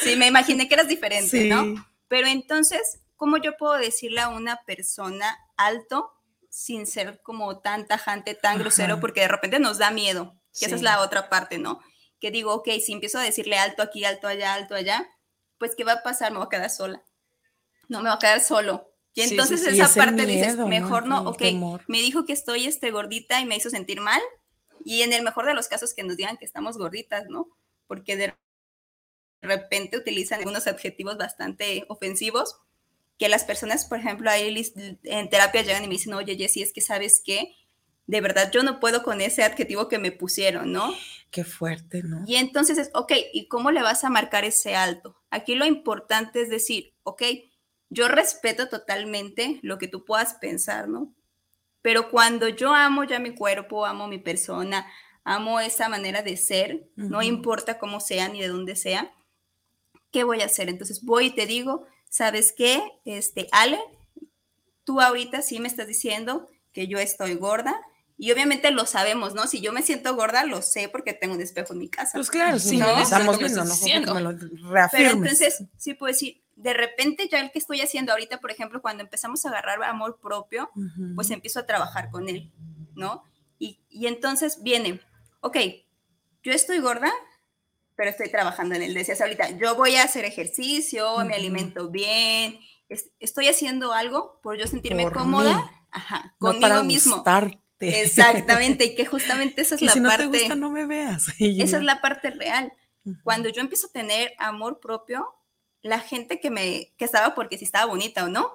sí, 0.00 0.16
me 0.16 0.26
imaginé 0.26 0.68
que 0.68 0.74
eras 0.74 0.88
diferente, 0.88 1.28
sí. 1.28 1.48
¿no? 1.48 1.74
Pero 2.14 2.28
entonces, 2.28 3.00
¿cómo 3.16 3.38
yo 3.38 3.56
puedo 3.56 3.72
decirle 3.72 4.20
a 4.20 4.28
una 4.28 4.62
persona 4.66 5.36
alto 5.56 6.12
sin 6.48 6.86
ser 6.86 7.20
como 7.24 7.58
tan 7.58 7.88
tajante, 7.88 8.36
tan 8.36 8.56
grosero? 8.60 9.00
Porque 9.00 9.22
de 9.22 9.26
repente 9.26 9.58
nos 9.58 9.78
da 9.78 9.90
miedo, 9.90 10.40
que 10.56 10.66
esa 10.66 10.76
es 10.76 10.82
la 10.82 11.00
otra 11.00 11.28
parte, 11.28 11.58
¿no? 11.58 11.80
Que 12.20 12.30
digo, 12.30 12.54
ok, 12.54 12.68
si 12.80 12.92
empiezo 12.92 13.18
a 13.18 13.22
decirle 13.24 13.58
alto 13.58 13.82
aquí, 13.82 14.04
alto 14.04 14.28
allá, 14.28 14.54
alto 14.54 14.76
allá, 14.76 15.10
pues 15.58 15.74
¿qué 15.74 15.82
va 15.82 15.94
a 15.94 16.02
pasar? 16.04 16.30
Me 16.30 16.38
voy 16.38 16.46
a 16.46 16.50
quedar 16.50 16.70
sola. 16.70 17.02
No 17.88 17.98
me 18.00 18.10
voy 18.10 18.16
a 18.16 18.20
quedar 18.20 18.40
solo. 18.40 18.94
Y 19.12 19.22
sí, 19.22 19.30
entonces 19.32 19.64
sí, 19.64 19.80
esa 19.80 19.92
parte 19.92 20.24
dices, 20.24 20.56
mejor 20.56 21.08
no, 21.08 21.28
ok, 21.28 21.38
temor. 21.38 21.82
me 21.88 21.98
dijo 21.98 22.24
que 22.26 22.32
estoy 22.32 22.66
este, 22.66 22.92
gordita 22.92 23.40
y 23.40 23.44
me 23.44 23.56
hizo 23.56 23.70
sentir 23.70 24.00
mal. 24.00 24.22
Y 24.84 25.02
en 25.02 25.12
el 25.12 25.24
mejor 25.24 25.46
de 25.46 25.54
los 25.54 25.66
casos 25.66 25.94
que 25.94 26.04
nos 26.04 26.16
digan 26.16 26.36
que 26.36 26.44
estamos 26.44 26.78
gorditas, 26.78 27.24
¿no? 27.28 27.48
Porque 27.88 28.16
de 28.16 28.36
repente 29.44 29.96
utilizan 29.96 30.40
algunos 30.40 30.66
adjetivos 30.66 31.16
bastante 31.16 31.84
ofensivos 31.88 32.56
que 33.18 33.28
las 33.28 33.44
personas, 33.44 33.84
por 33.84 33.98
ejemplo, 33.98 34.30
ahí 34.30 34.54
en 35.04 35.30
terapia 35.30 35.62
llegan 35.62 35.84
y 35.84 35.86
me 35.86 35.94
dicen, 35.94 36.14
oye, 36.14 36.36
Jessy, 36.36 36.62
es 36.62 36.72
que 36.72 36.80
sabes 36.80 37.22
qué, 37.24 37.54
de 38.06 38.20
verdad 38.20 38.50
yo 38.52 38.62
no 38.62 38.80
puedo 38.80 39.02
con 39.02 39.20
ese 39.20 39.44
adjetivo 39.44 39.88
que 39.88 39.98
me 39.98 40.12
pusieron, 40.12 40.72
¿no? 40.72 40.92
Qué 41.30 41.44
fuerte, 41.44 42.02
¿no? 42.02 42.24
Y 42.26 42.36
entonces 42.36 42.78
es, 42.78 42.90
ok, 42.94 43.12
¿y 43.32 43.48
cómo 43.48 43.70
le 43.70 43.82
vas 43.82 44.04
a 44.04 44.10
marcar 44.10 44.44
ese 44.44 44.74
alto? 44.74 45.16
Aquí 45.30 45.54
lo 45.54 45.64
importante 45.64 46.42
es 46.42 46.50
decir, 46.50 46.94
ok, 47.02 47.22
yo 47.90 48.08
respeto 48.08 48.68
totalmente 48.68 49.60
lo 49.62 49.78
que 49.78 49.88
tú 49.88 50.04
puedas 50.04 50.34
pensar, 50.34 50.88
¿no? 50.88 51.14
Pero 51.82 52.10
cuando 52.10 52.48
yo 52.48 52.72
amo 52.72 53.04
ya 53.04 53.18
mi 53.18 53.34
cuerpo, 53.34 53.84
amo 53.84 54.08
mi 54.08 54.18
persona, 54.18 54.86
amo 55.22 55.60
esa 55.60 55.88
manera 55.88 56.22
de 56.22 56.36
ser, 56.36 56.88
no 56.96 57.18
Ujú. 57.18 57.26
importa 57.26 57.78
cómo 57.78 58.00
sea 58.00 58.28
ni 58.28 58.40
de 58.40 58.48
dónde 58.48 58.74
sea, 58.76 59.14
¿qué 60.14 60.22
voy 60.22 60.42
a 60.42 60.46
hacer? 60.46 60.68
Entonces 60.68 61.02
voy 61.04 61.26
y 61.26 61.30
te 61.32 61.44
digo, 61.44 61.86
¿sabes 62.08 62.54
qué? 62.56 62.80
Este, 63.04 63.48
Ale, 63.50 63.80
tú 64.84 65.00
ahorita 65.00 65.42
sí 65.42 65.58
me 65.58 65.66
estás 65.66 65.88
diciendo 65.88 66.48
que 66.72 66.86
yo 66.86 66.98
estoy 66.98 67.34
gorda. 67.34 67.78
Y 68.16 68.30
obviamente 68.30 68.70
lo 68.70 68.86
sabemos, 68.86 69.34
¿no? 69.34 69.48
Si 69.48 69.60
yo 69.60 69.72
me 69.72 69.82
siento 69.82 70.14
gorda, 70.14 70.44
lo 70.44 70.62
sé 70.62 70.88
porque 70.88 71.14
tengo 71.14 71.34
un 71.34 71.40
espejo 71.40 71.72
en 71.72 71.80
mi 71.80 71.88
casa. 71.88 72.12
Pues 72.14 72.30
claro, 72.30 72.60
Sí, 72.60 72.68
si 72.70 72.76
no 72.76 72.96
estamos 72.96 73.38
viendo, 73.40 73.64
no 73.64 74.14
me 74.14 74.20
lo 74.20 74.38
Pero 74.38 74.70
reafirmes. 74.70 75.12
entonces, 75.14 75.64
sí 75.76 75.94
puedo 75.94 76.12
decir, 76.12 76.44
de 76.54 76.74
repente 76.74 77.28
ya 77.28 77.40
el 77.40 77.50
que 77.50 77.58
estoy 77.58 77.80
haciendo 77.80 78.12
ahorita, 78.12 78.38
por 78.38 78.52
ejemplo, 78.52 78.80
cuando 78.80 79.02
empezamos 79.02 79.44
a 79.44 79.48
agarrar 79.48 79.82
amor 79.82 80.20
propio, 80.22 80.70
pues 81.16 81.28
empiezo 81.32 81.58
a 81.58 81.66
trabajar 81.66 82.10
con 82.10 82.28
él, 82.28 82.52
¿no? 82.94 83.24
Y, 83.58 83.80
y 83.90 84.06
entonces 84.06 84.62
viene, 84.62 85.00
ok, 85.40 85.56
yo 86.44 86.52
estoy 86.52 86.78
gorda, 86.78 87.10
pero 87.96 88.10
estoy 88.10 88.30
trabajando 88.30 88.74
en 88.74 88.82
él. 88.82 88.94
Decías 88.94 89.20
ahorita, 89.20 89.50
yo 89.58 89.74
voy 89.76 89.96
a 89.96 90.04
hacer 90.04 90.24
ejercicio, 90.24 91.18
me 91.24 91.34
alimento 91.34 91.90
bien, 91.90 92.58
es- 92.88 93.10
estoy 93.20 93.48
haciendo 93.48 93.92
algo 93.92 94.40
por 94.42 94.56
yo 94.58 94.66
sentirme 94.66 95.04
Por 95.04 95.14
cómoda, 95.14 95.56
mí. 95.56 95.62
ajá, 95.90 96.34
No 96.40 96.48
conmigo 96.48 96.60
para 96.60 96.82
mismo. 96.82 97.16
gustarte. 97.16 97.60
Exactamente, 98.02 98.84
y 98.84 98.94
que 98.94 99.04
justamente 99.06 99.60
esa 99.62 99.74
es 99.74 99.82
Y 99.82 99.86
la 99.86 99.92
si 99.92 100.00
no 100.00 100.08
parte. 100.08 100.28
te 100.28 100.38
gusta, 100.38 100.54
no 100.54 100.70
me 100.70 100.86
veas. 100.86 101.26
Esa 101.38 101.76
es 101.78 101.82
la 101.82 102.00
parte 102.00 102.30
real. 102.30 102.72
Cuando 103.22 103.50
yo 103.50 103.60
empiezo 103.60 103.88
a 103.88 103.92
tener 103.92 104.32
amor 104.38 104.80
propio, 104.80 105.26
la 105.82 106.00
gente 106.00 106.40
que 106.40 106.48
me 106.50 106.94
que 106.96 107.04
estaba 107.04 107.34
porque 107.34 107.58
si 107.58 107.64
estaba 107.66 107.84
bonita 107.84 108.24
o 108.24 108.28
no, 108.28 108.50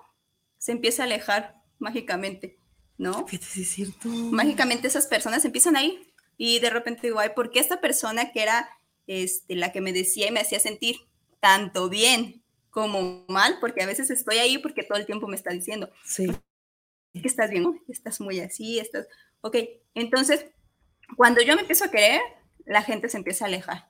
se 0.57 0.71
empieza 0.71 1.03
a 1.03 1.05
alejar 1.05 1.55
mágicamente, 1.77 2.57
¿no? 2.97 3.27
Fíjate, 3.27 3.45
sí 3.45 3.61
es 3.61 3.69
cierto. 3.69 4.09
Mágicamente 4.09 4.87
esas 4.87 5.05
personas 5.05 5.45
empiezan 5.45 5.75
ahí 5.75 6.11
y 6.37 6.57
de 6.59 6.71
repente 6.71 7.01
digo, 7.05 7.19
ay, 7.19 7.29
¿por 7.35 7.51
qué 7.51 7.59
esta 7.59 7.79
persona 7.79 8.31
que 8.31 8.41
era 8.41 8.67
este, 9.09 9.55
la 9.55 9.71
que 9.71 9.81
me 9.81 9.91
decía 9.91 10.27
y 10.27 10.31
me 10.31 10.39
hacía 10.39 10.59
sentir 10.59 10.97
tanto 11.39 11.89
bien 11.89 12.43
como 12.69 13.25
mal? 13.27 13.57
Porque 13.59 13.81
a 13.81 13.87
veces 13.87 14.11
estoy 14.11 14.37
ahí 14.37 14.59
porque 14.59 14.83
todo 14.83 14.97
el 14.99 15.07
tiempo 15.07 15.27
me 15.27 15.35
está 15.35 15.49
diciendo, 15.51 15.89
Sí. 16.05 16.27
que 17.13 17.27
estás 17.27 17.49
bien, 17.49 17.63
¿no? 17.63 17.75
estás 17.87 18.21
muy 18.21 18.39
así, 18.39 18.77
estás... 18.79 19.07
Ok, 19.41 19.55
entonces, 19.95 20.45
cuando 21.17 21.41
yo 21.41 21.55
me 21.55 21.61
empiezo 21.61 21.85
a 21.85 21.91
querer, 21.91 22.21
la 22.65 22.83
gente 22.83 23.09
se 23.09 23.17
empieza 23.17 23.45
a 23.45 23.47
alejar, 23.47 23.89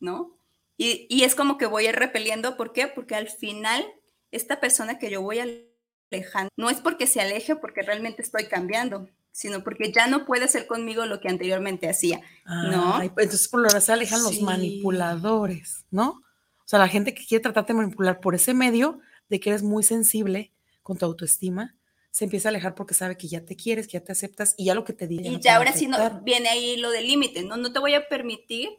¿no? 0.00 0.38
Y, 0.76 1.06
y 1.08 1.24
es 1.24 1.34
como 1.34 1.56
que 1.56 1.66
voy 1.66 1.86
a 1.86 1.88
ir 1.90 1.96
repeliendo, 1.96 2.56
¿por 2.58 2.72
qué? 2.74 2.88
Porque 2.88 3.14
al 3.14 3.28
final, 3.28 3.84
esta 4.30 4.60
persona 4.60 4.98
que 4.98 5.10
yo 5.10 5.22
voy 5.22 5.38
alejando, 5.38 6.50
no 6.56 6.68
es 6.68 6.80
porque 6.80 7.06
se 7.06 7.20
aleje, 7.22 7.56
porque 7.56 7.80
realmente 7.82 8.20
estoy 8.22 8.46
cambiando, 8.48 9.08
sino 9.32 9.62
porque 9.62 9.92
ya 9.92 10.06
no 10.06 10.24
puede 10.26 10.44
hacer 10.44 10.66
conmigo 10.66 11.06
lo 11.06 11.20
que 11.20 11.28
anteriormente 11.28 11.88
hacía. 11.88 12.20
¿No? 12.44 12.96
Ay, 12.96 13.10
pues 13.10 13.24
entonces 13.24 13.48
por 13.48 13.60
lo 13.60 13.68
general 13.68 13.82
se 13.82 13.92
alejan 13.92 14.22
los 14.22 14.40
manipuladores, 14.40 15.84
¿no? 15.90 16.10
O 16.10 16.70
sea, 16.70 16.78
la 16.78 16.88
gente 16.88 17.14
que 17.14 17.24
quiere 17.24 17.42
tratarte 17.42 17.72
de 17.72 17.78
manipular 17.78 18.20
por 18.20 18.34
ese 18.34 18.52
medio 18.52 19.00
de 19.28 19.40
que 19.40 19.50
eres 19.50 19.62
muy 19.62 19.82
sensible 19.82 20.52
con 20.82 20.98
tu 20.98 21.06
autoestima, 21.06 21.76
se 22.10 22.24
empieza 22.24 22.48
a 22.48 22.50
alejar 22.50 22.74
porque 22.74 22.94
sabe 22.94 23.16
que 23.16 23.28
ya 23.28 23.44
te 23.44 23.56
quieres, 23.56 23.86
que 23.86 23.92
ya 23.92 24.04
te 24.04 24.12
aceptas 24.12 24.54
y 24.56 24.64
ya 24.66 24.74
lo 24.74 24.84
que 24.84 24.92
te 24.92 25.06
diga. 25.06 25.28
Y 25.28 25.30
no 25.30 25.40
ya 25.40 25.56
ahora 25.56 25.72
sí 25.72 25.86
no, 25.86 26.20
viene 26.22 26.48
ahí 26.48 26.76
lo 26.76 26.90
del 26.90 27.06
límite, 27.06 27.42
¿no? 27.42 27.56
No 27.56 27.72
te 27.72 27.78
voy 27.78 27.94
a 27.94 28.08
permitir 28.08 28.70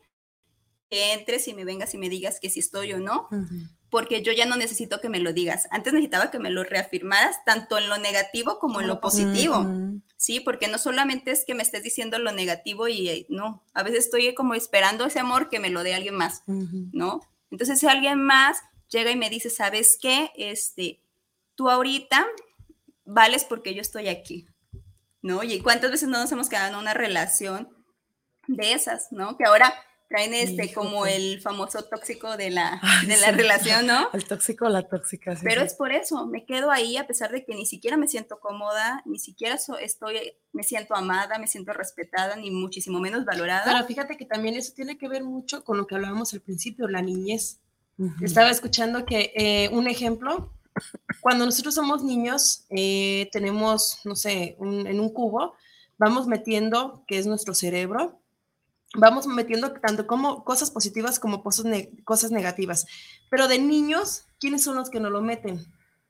que 0.90 1.14
entres 1.14 1.48
y 1.48 1.54
me 1.54 1.66
vengas 1.66 1.94
y 1.94 1.98
me 1.98 2.10
digas 2.10 2.40
que 2.40 2.50
si 2.50 2.60
estoy 2.60 2.94
o 2.94 3.00
no. 3.00 3.30
Porque 3.90 4.22
yo 4.22 4.32
ya 4.32 4.46
no 4.46 4.56
necesito 4.56 5.02
que 5.02 5.10
me 5.10 5.20
lo 5.20 5.34
digas. 5.34 5.68
Antes 5.72 5.94
necesitaba 5.94 6.32
que 6.32 6.40
me 6.40 6.52
lo 6.52 6.64
reafirmaras 6.64 7.44
tanto 7.44 7.78
en 7.78 7.90
lo 7.90 7.98
negativo 7.98 8.60
como 8.60 8.82
en 8.82 8.88
lo 8.88 9.02
positivo. 9.02 9.66
¿sí? 10.18 10.40
Porque 10.40 10.68
no 10.68 10.78
solamente 10.78 11.32
es 11.32 11.44
que 11.46 11.56
me 11.56 11.64
estés 11.64 11.84
diciendo 11.84 12.20
lo 12.20 12.32
negativo 12.32 12.88
y 12.88 13.10
eh, 13.10 13.26
no, 13.30 13.64
a 13.74 13.84
veces 13.84 14.06
estoy 14.06 14.34
como 14.36 14.54
esperando 14.54 15.06
ese 15.06 15.20
amor 15.20 15.50
que 15.50 15.60
me 15.60 15.70
lo 15.70 15.84
dé 15.84 15.96
alguien 15.96 16.16
más. 16.16 16.44
¿no? 16.46 17.22
Entonces 17.52 17.80
si 17.80 17.88
alguien 17.88 18.22
más 18.22 18.58
llega 18.90 19.12
y 19.12 19.16
me 19.16 19.30
dice, 19.30 19.50
¿sabes 19.50 19.98
qué? 20.00 20.32
Este, 20.36 21.00
tú 21.56 21.70
ahorita 21.70 22.28
vales 23.06 23.44
porque 23.44 23.74
yo 23.74 23.82
estoy 23.82 24.08
aquí, 24.08 24.48
¿no? 25.22 25.44
Y 25.44 25.62
cuántas 25.62 25.92
veces 25.92 26.10
no 26.10 26.20
nos 26.20 26.32
hemos 26.32 26.50
quedado 26.50 26.70
en 26.70 26.80
una 26.80 26.94
relación 26.94 27.70
de 28.48 28.74
esas, 28.74 29.12
¿no? 29.12 29.38
Que 29.38 29.46
ahora 29.46 29.74
traen 30.10 30.34
este 30.34 30.66
Híjole. 30.66 30.74
como 30.74 31.06
el 31.06 31.40
famoso 31.40 31.84
tóxico 31.84 32.36
de 32.36 32.50
la, 32.50 32.80
Ay, 32.82 33.08
de 33.08 33.18
la 33.18 33.28
sí. 33.28 33.32
relación, 33.32 33.86
¿no? 33.88 34.10
El 34.12 34.26
tóxico 34.26 34.66
o 34.66 34.70
la 34.70 34.82
tóxica. 34.88 35.36
sí, 35.36 35.42
Pero 35.44 35.62
sí. 35.62 35.68
es 35.68 35.74
por 35.76 35.92
eso, 35.92 36.26
me 36.26 36.46
quedo 36.46 36.72
ahí 36.72 36.98
a 36.98 37.06
pesar 37.08 37.32
de 37.32 37.46
que 37.46 37.54
ni 37.56 37.66
siquiera 37.66 37.96
me 37.96 38.08
siento 38.08 38.40
cómoda, 38.40 39.02
ni 39.06 39.20
siquiera 39.20 39.58
so- 39.60 39.78
estoy, 39.78 40.34
me 40.52 40.64
siento 40.64 40.96
amada, 40.96 41.38
me 41.38 41.48
siento 41.48 41.72
respetada, 41.74 42.36
ni 42.36 42.50
muchísimo 42.52 43.00
menos 43.00 43.24
valorada. 43.24 43.72
Pero 43.72 43.86
fíjate 43.86 44.18
que 44.18 44.26
también 44.26 44.56
eso 44.56 44.74
tiene 44.76 44.98
que 44.98 45.08
ver 45.08 45.24
mucho 45.24 45.64
con 45.64 45.78
lo 45.78 45.86
que 45.88 45.96
hablábamos 45.96 46.34
al 46.34 46.42
principio, 46.42 46.88
la 46.88 47.02
niñez. 47.04 47.60
Ujú. 48.00 48.26
Estaba 48.26 48.50
escuchando 48.50 49.06
que 49.06 49.32
eh, 49.36 49.70
un 49.72 49.88
ejemplo, 49.88 50.52
cuando 51.22 51.46
nosotros 51.46 51.76
somos 51.76 52.04
niños, 52.04 52.66
eh, 52.70 53.30
tenemos, 53.32 54.00
no 54.06 54.16
sé, 54.16 54.56
un- 54.58 54.88
en 54.88 55.00
un 55.00 55.10
cubo, 55.14 55.54
vamos 55.98 56.26
metiendo, 56.28 57.04
que 57.08 57.18
es 57.18 57.28
nuestro 57.28 57.54
cerebro, 57.54 58.19
vamos 58.96 59.28
metiendo 59.28 59.74
tanto 59.74 60.08
como 60.08 60.44
cosas 60.44 60.72
positivas 60.72 61.20
como 61.20 61.44
cosas, 61.44 61.66
ne- 61.66 61.92
cosas 62.04 62.32
negativas. 62.32 62.86
Pero 63.30 63.48
de 63.48 63.60
niños, 63.60 64.26
¿quiénes 64.40 64.64
son 64.64 64.76
los 64.76 64.90
que 64.90 65.00
no 65.00 65.10
lo 65.10 65.22
meten? 65.22 65.66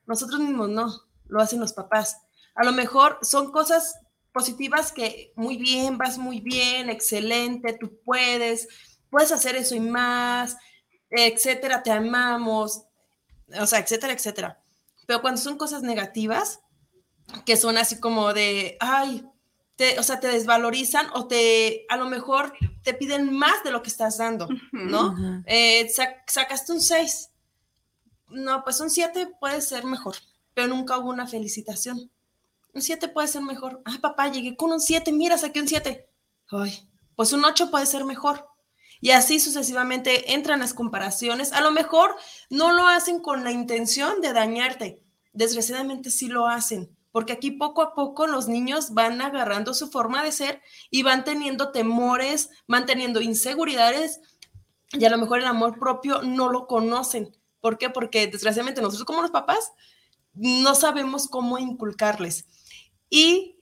Nosotros 0.06 0.40
mismos 0.40 0.68
no, 0.68 1.02
lo 1.28 1.40
hacen 1.40 1.60
los 1.60 1.72
papás. 1.72 2.18
A 2.54 2.64
lo 2.64 2.72
mejor 2.72 3.18
son 3.22 3.52
cosas 3.52 4.00
positivas 4.32 4.92
que 4.92 5.32
muy 5.36 5.56
bien, 5.56 5.98
vas 5.98 6.18
muy 6.18 6.40
bien, 6.40 6.88
excelente, 6.88 7.76
tú 7.78 7.98
puedes, 8.04 8.68
puedes 9.10 9.32
hacer 9.32 9.56
eso 9.56 9.74
y 9.74 9.80
más, 9.80 10.56
etcétera, 11.10 11.82
te 11.82 11.90
amamos, 11.90 12.84
o 13.60 13.66
sea, 13.66 13.80
etcétera, 13.80 14.12
etcétera. 14.12 14.62
Pero 15.06 15.20
cuando 15.20 15.40
son 15.40 15.58
cosas 15.58 15.82
negativas, 15.82 16.60
que 17.44 17.56
son 17.56 17.78
así 17.78 17.98
como 17.98 18.32
de, 18.32 18.76
ay, 18.80 19.24
te, 19.80 19.98
o 19.98 20.02
sea, 20.02 20.20
te 20.20 20.28
desvalorizan 20.28 21.06
o 21.14 21.26
te, 21.26 21.86
a 21.88 21.96
lo 21.96 22.04
mejor 22.04 22.52
te 22.82 22.92
piden 22.92 23.32
más 23.32 23.64
de 23.64 23.70
lo 23.70 23.80
que 23.82 23.88
estás 23.88 24.18
dando, 24.18 24.46
¿no? 24.72 25.14
Eh, 25.46 25.88
sac- 25.88 26.22
sacaste 26.26 26.72
un 26.72 26.82
6. 26.82 27.30
No, 28.28 28.62
pues 28.62 28.78
un 28.80 28.90
7 28.90 29.32
puede 29.40 29.62
ser 29.62 29.84
mejor, 29.84 30.16
pero 30.52 30.68
nunca 30.68 30.98
hubo 30.98 31.08
una 31.08 31.26
felicitación. 31.26 32.10
Un 32.74 32.82
7 32.82 33.08
puede 33.08 33.26
ser 33.28 33.40
mejor. 33.40 33.80
Ah, 33.86 33.96
papá, 34.02 34.28
llegué 34.28 34.54
con 34.54 34.70
un 34.70 34.80
7, 34.80 35.12
mira, 35.12 35.38
saqué 35.38 35.60
un 35.62 35.68
7. 35.68 36.06
Ay, 36.50 36.86
pues 37.16 37.32
un 37.32 37.42
8 37.42 37.70
puede 37.70 37.86
ser 37.86 38.04
mejor. 38.04 38.46
Y 39.00 39.12
así 39.12 39.40
sucesivamente 39.40 40.34
entran 40.34 40.60
las 40.60 40.74
comparaciones. 40.74 41.52
A 41.54 41.62
lo 41.62 41.70
mejor 41.70 42.14
no 42.50 42.70
lo 42.72 42.86
hacen 42.86 43.20
con 43.20 43.44
la 43.44 43.50
intención 43.50 44.20
de 44.20 44.34
dañarte. 44.34 45.02
Desgraciadamente 45.32 46.10
sí 46.10 46.28
lo 46.28 46.46
hacen, 46.48 46.94
porque 47.12 47.32
aquí 47.32 47.50
poco 47.50 47.82
a 47.82 47.94
poco 47.94 48.26
los 48.26 48.48
niños 48.48 48.94
van 48.94 49.20
agarrando 49.20 49.74
su 49.74 49.90
forma 49.90 50.22
de 50.22 50.32
ser 50.32 50.62
y 50.90 51.02
van 51.02 51.24
teniendo 51.24 51.72
temores, 51.72 52.50
van 52.66 52.86
teniendo 52.86 53.20
inseguridades 53.20 54.20
y 54.92 55.04
a 55.04 55.10
lo 55.10 55.18
mejor 55.18 55.40
el 55.40 55.46
amor 55.46 55.78
propio 55.78 56.22
no 56.22 56.50
lo 56.50 56.66
conocen. 56.66 57.36
¿Por 57.60 57.78
qué? 57.78 57.90
Porque 57.90 58.26
desgraciadamente 58.26 58.80
nosotros 58.80 59.04
como 59.04 59.22
los 59.22 59.30
papás 59.30 59.72
no 60.32 60.74
sabemos 60.74 61.28
cómo 61.28 61.58
inculcarles. 61.58 62.46
Y 63.08 63.56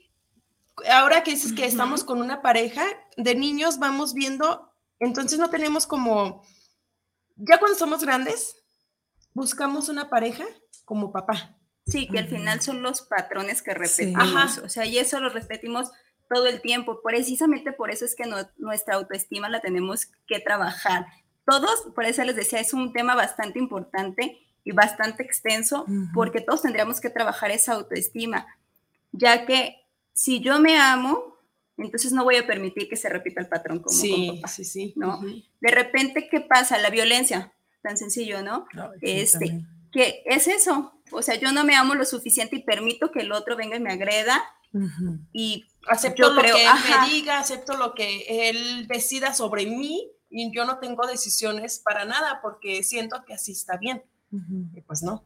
ahora 0.90 1.22
que 1.22 1.32
dices 1.32 1.52
que 1.52 1.66
estamos 1.66 2.04
con 2.04 2.20
una 2.20 2.42
pareja 2.42 2.84
de 3.16 3.34
niños, 3.34 3.78
vamos 3.78 4.14
viendo, 4.14 4.72
entonces 4.98 5.38
no 5.38 5.50
tenemos 5.50 5.86
como, 5.86 6.42
ya 7.36 7.58
cuando 7.58 7.78
somos 7.78 8.02
grandes, 8.02 8.62
buscamos 9.32 9.88
una 9.88 10.10
pareja 10.10 10.44
como 10.84 11.12
papá. 11.12 11.57
Sí, 11.88 12.06
que 12.08 12.18
al 12.18 12.28
final 12.28 12.60
son 12.60 12.82
los 12.82 13.02
patrones 13.02 13.62
que 13.62 13.74
repetimos, 13.74 14.22
Ajá. 14.22 14.62
o 14.64 14.68
sea, 14.68 14.84
y 14.84 14.98
eso 14.98 15.20
lo 15.20 15.28
repetimos 15.30 15.90
todo 16.28 16.46
el 16.46 16.60
tiempo. 16.60 17.00
Precisamente 17.02 17.72
por 17.72 17.90
eso 17.90 18.04
es 18.04 18.14
que 18.14 18.26
no- 18.26 18.48
nuestra 18.58 18.96
autoestima 18.96 19.48
la 19.48 19.60
tenemos 19.60 20.06
que 20.26 20.40
trabajar. 20.40 21.06
Todos, 21.46 21.86
por 21.94 22.04
eso 22.04 22.22
les 22.24 22.36
decía, 22.36 22.60
es 22.60 22.74
un 22.74 22.92
tema 22.92 23.14
bastante 23.14 23.58
importante 23.58 24.38
y 24.64 24.72
bastante 24.72 25.22
extenso 25.22 25.82
Ujú. 25.84 26.08
porque 26.12 26.40
todos 26.42 26.60
tendríamos 26.62 27.00
que 27.00 27.08
trabajar 27.08 27.50
esa 27.50 27.72
autoestima, 27.72 28.46
ya 29.12 29.46
que 29.46 29.76
si 30.12 30.40
yo 30.40 30.58
me 30.60 30.76
amo, 30.78 31.36
entonces 31.78 32.12
no 32.12 32.24
voy 32.24 32.36
a 32.36 32.46
permitir 32.46 32.88
que 32.88 32.96
se 32.96 33.08
repita 33.08 33.40
el 33.40 33.48
patrón 33.48 33.78
como 33.78 33.86
con 33.86 33.94
Sí, 33.98 34.32
papá. 34.36 34.48
sí, 34.48 34.64
sí. 34.64 34.92
¿no? 34.96 35.18
Ujú. 35.18 35.42
De 35.60 35.70
repente, 35.70 36.28
¿qué 36.28 36.40
pasa? 36.40 36.76
La 36.76 36.90
violencia, 36.90 37.52
tan 37.82 37.96
sencillo, 37.96 38.42
¿no? 38.42 38.66
Sí, 38.72 38.80
Este, 39.00 39.38
también. 39.46 39.68
Que 39.92 40.22
es 40.26 40.46
eso, 40.48 40.92
o 41.12 41.22
sea, 41.22 41.36
yo 41.36 41.50
no 41.52 41.64
me 41.64 41.74
amo 41.76 41.94
lo 41.94 42.04
suficiente 42.04 42.56
y 42.56 42.62
permito 42.62 43.10
que 43.10 43.20
el 43.20 43.32
otro 43.32 43.56
venga 43.56 43.76
y 43.76 43.80
me 43.80 43.92
agreda 43.92 44.44
y 45.32 45.64
Acepto 45.88 46.30
lo 46.34 46.40
creo, 46.42 46.54
que 46.56 46.62
él 46.62 46.68
ajá. 46.68 47.06
me 47.06 47.10
diga, 47.10 47.38
acepto 47.38 47.76
lo 47.76 47.94
que 47.94 48.50
él 48.50 48.86
decida 48.86 49.32
sobre 49.32 49.64
mí 49.64 50.10
y 50.28 50.54
yo 50.54 50.66
no 50.66 50.78
tengo 50.78 51.06
decisiones 51.06 51.78
para 51.82 52.04
nada 52.04 52.40
porque 52.42 52.82
siento 52.82 53.24
que 53.26 53.32
así 53.32 53.52
está 53.52 53.78
bien. 53.78 54.02
Y 54.74 54.82
pues 54.82 55.02
no. 55.02 55.24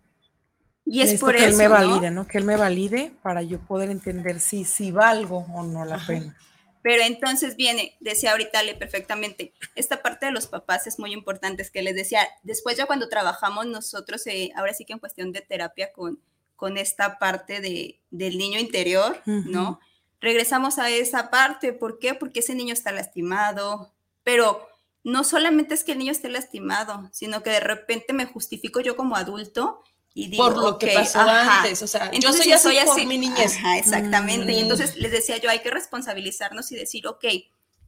Y 0.84 1.00
es 1.00 1.06
Necesito 1.06 1.26
por 1.26 1.34
que 1.36 1.44
eso, 1.46 1.48
él 1.50 1.56
me 1.56 1.64
¿no? 1.64 1.70
valide, 1.70 2.10
¿no? 2.12 2.26
Que 2.28 2.38
él 2.38 2.44
me 2.44 2.56
valide 2.56 3.12
para 3.22 3.42
yo 3.42 3.58
poder 3.60 3.90
entender 3.90 4.38
si, 4.38 4.64
si 4.64 4.92
valgo 4.92 5.38
o 5.52 5.64
no 5.64 5.84
la 5.84 5.96
Ajá. 5.96 6.06
pena. 6.06 6.36
Pero 6.82 7.02
entonces 7.04 7.56
viene, 7.56 7.96
decía 8.00 8.32
ahorita 8.32 8.58
Ale 8.58 8.74
perfectamente, 8.74 9.54
esta 9.76 10.02
parte 10.02 10.26
de 10.26 10.32
los 10.32 10.48
papás 10.48 10.86
es 10.86 10.98
muy 10.98 11.12
importante, 11.12 11.62
es 11.62 11.70
que 11.70 11.82
les 11.82 11.94
decía, 11.94 12.26
después 12.42 12.76
ya 12.76 12.86
cuando 12.86 13.08
trabajamos 13.08 13.66
nosotros, 13.66 14.26
eh, 14.26 14.50
ahora 14.56 14.74
sí 14.74 14.84
que 14.84 14.92
en 14.92 14.98
cuestión 14.98 15.32
de 15.32 15.42
terapia 15.42 15.92
con, 15.92 16.20
con 16.56 16.76
esta 16.78 17.18
parte 17.18 17.60
de, 17.60 18.00
del 18.10 18.36
niño 18.36 18.58
interior, 18.58 19.20
¿no? 19.26 19.80
Regresamos 20.20 20.78
a 20.78 20.90
esa 20.90 21.30
parte, 21.30 21.72
¿por 21.72 21.98
qué? 21.98 22.14
Porque 22.14 22.40
ese 22.40 22.54
niño 22.54 22.72
está 22.72 22.92
lastimado, 22.92 23.92
pero 24.22 24.68
no 25.04 25.24
solamente 25.24 25.74
es 25.74 25.82
que 25.84 25.92
el 25.92 25.98
niño 25.98 26.12
esté 26.12 26.28
lastimado, 26.28 27.08
sino 27.12 27.42
que 27.42 27.50
de 27.50 27.60
repente 27.60 28.12
me 28.12 28.26
justifico 28.26 28.80
yo 28.80 28.96
como 28.96 29.16
adulto 29.16 29.82
y 30.14 30.28
digo, 30.28 30.44
por 30.44 30.56
lo 30.56 30.78
que 30.78 30.88
"Ok, 30.90 30.94
pasó 30.94 31.20
ajá, 31.20 31.62
antes. 31.62 31.82
O 31.82 31.86
sea, 31.86 32.06
yo 32.10 32.16
entonces, 32.16 32.42
soy 32.42 32.44
si 32.46 32.52
así 32.52 32.62
soy 32.62 32.86
por 32.86 32.96
así- 32.96 33.06
mi 33.06 33.18
niñez. 33.18 33.56
Ajá, 33.56 33.78
exactamente. 33.78 34.52
Y 34.52 34.56
Mm. 34.56 34.60
entonces 34.60 34.96
les 34.96 35.10
decía 35.12 35.38
yo, 35.38 35.48
hay 35.50 35.60
que 35.60 35.70
responsabilizarnos 35.70 36.70
y 36.72 36.76
decir, 36.76 37.06
ok, 37.06 37.24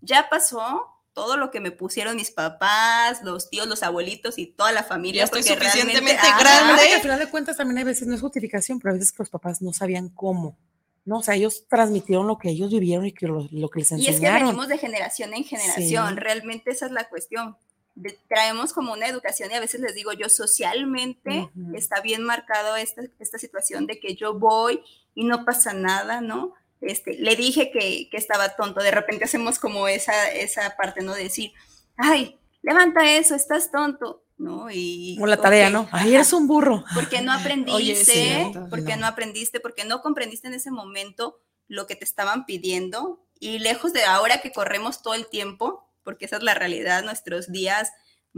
ya 0.00 0.28
pasó 0.30 0.86
todo 1.12 1.36
lo 1.36 1.50
que 1.50 1.60
me 1.60 1.70
pusieron 1.70 2.16
mis 2.16 2.30
papás, 2.30 3.22
los 3.22 3.48
tíos, 3.48 3.68
los 3.68 3.82
abuelitos 3.82 4.36
y 4.38 4.46
toda 4.46 4.72
la 4.72 4.82
familia. 4.82 5.20
Ya 5.20 5.24
estoy 5.24 5.42
suficientemente 5.44 6.12
Ajá. 6.26 6.40
grande. 6.40 6.82
Que 6.88 6.94
al 6.94 7.00
final 7.02 7.18
de 7.20 7.28
cuentas 7.28 7.56
también 7.56 7.78
hay 7.78 7.84
veces, 7.84 8.08
no 8.08 8.14
es 8.14 8.20
justificación, 8.20 8.80
pero 8.80 8.90
a 8.92 8.94
veces 8.94 9.12
que 9.12 9.18
los 9.22 9.30
papás 9.30 9.62
no 9.62 9.72
sabían 9.72 10.08
cómo, 10.08 10.56
¿no? 11.04 11.18
O 11.18 11.22
sea, 11.22 11.34
ellos 11.36 11.66
transmitieron 11.68 12.26
lo 12.26 12.38
que 12.38 12.48
ellos 12.50 12.72
vivieron 12.72 13.06
y 13.06 13.12
que 13.12 13.26
lo, 13.28 13.46
lo 13.52 13.68
que 13.68 13.80
les 13.80 13.92
Y 13.92 13.94
es 13.94 14.00
que 14.06 14.10
enseñaron. 14.12 14.46
venimos 14.48 14.66
de 14.68 14.78
generación 14.78 15.34
en 15.34 15.44
generación, 15.44 16.08
Sí. 16.14 16.16
realmente 16.16 16.70
esa 16.72 16.86
es 16.86 16.92
la 16.92 17.08
cuestión. 17.08 17.56
De- 17.94 18.18
traemos 18.28 18.72
como 18.72 18.92
una 18.92 19.06
educación 19.06 19.50
y 19.50 19.54
a 19.54 19.60
veces 19.60 19.80
les 19.80 19.94
digo 19.94 20.12
yo, 20.12 20.28
socialmente 20.28 21.50
Ujú. 21.56 21.76
está 21.76 22.00
bien 22.00 22.22
marcado 22.22 22.76
esta, 22.76 23.02
esta 23.18 23.38
situación 23.38 23.86
de 23.86 24.00
que 24.00 24.14
yo 24.16 24.34
voy 24.34 24.82
y 25.14 25.24
no 25.24 25.44
pasa 25.44 25.72
nada, 25.72 26.20
¿no? 26.20 26.54
Este, 26.80 27.14
le 27.14 27.36
dije 27.36 27.70
que, 27.70 28.08
que 28.10 28.16
estaba 28.16 28.56
tonto, 28.56 28.82
de 28.82 28.90
repente 28.90 29.24
hacemos 29.24 29.58
como 29.58 29.88
esa, 29.88 30.30
esa 30.30 30.76
parte, 30.76 31.02
¿no? 31.02 31.14
De 31.14 31.22
decir, 31.24 31.52
ay, 31.96 32.38
levanta 32.62 33.10
eso, 33.16 33.34
estás 33.34 33.70
tonto, 33.70 34.24
¿no? 34.36 34.66
Y, 34.70 35.14
Como 35.14 35.28
la 35.28 35.36
tarea, 35.36 35.68
ok, 35.68 35.72
¿no? 35.72 35.88
Ay, 35.92 36.14
eres 36.14 36.32
un 36.32 36.46
burro. 36.48 36.84
porque 36.94 37.22
no 37.22 37.32
aprendiste, 37.32 37.72
Oye, 37.76 37.92
es 37.92 38.06
cierto, 38.06 38.66
porque 38.70 38.96
no. 38.96 39.02
no. 39.02 39.06
aprendiste, 39.06 39.60
porque 39.60 39.84
no 39.84 40.02
comprendiste 40.02 40.48
en 40.48 40.54
ese 40.54 40.70
momento 40.72 41.40
lo 41.68 41.86
que 41.86 41.96
te 41.96 42.04
estaban 42.04 42.44
pidiendo 42.44 43.24
y 43.40 43.60
lejos 43.60 43.92
de 43.92 44.04
ahora 44.04 44.40
que 44.42 44.52
corremos 44.52 45.00
todo 45.02 45.14
el 45.14 45.26
tiempo, 45.28 45.88
porque 46.04 46.26
esa 46.26 46.36
es 46.36 46.42
la 46.42 46.54
realidad, 46.54 47.02
nuestros 47.04 47.50
días 47.50 47.90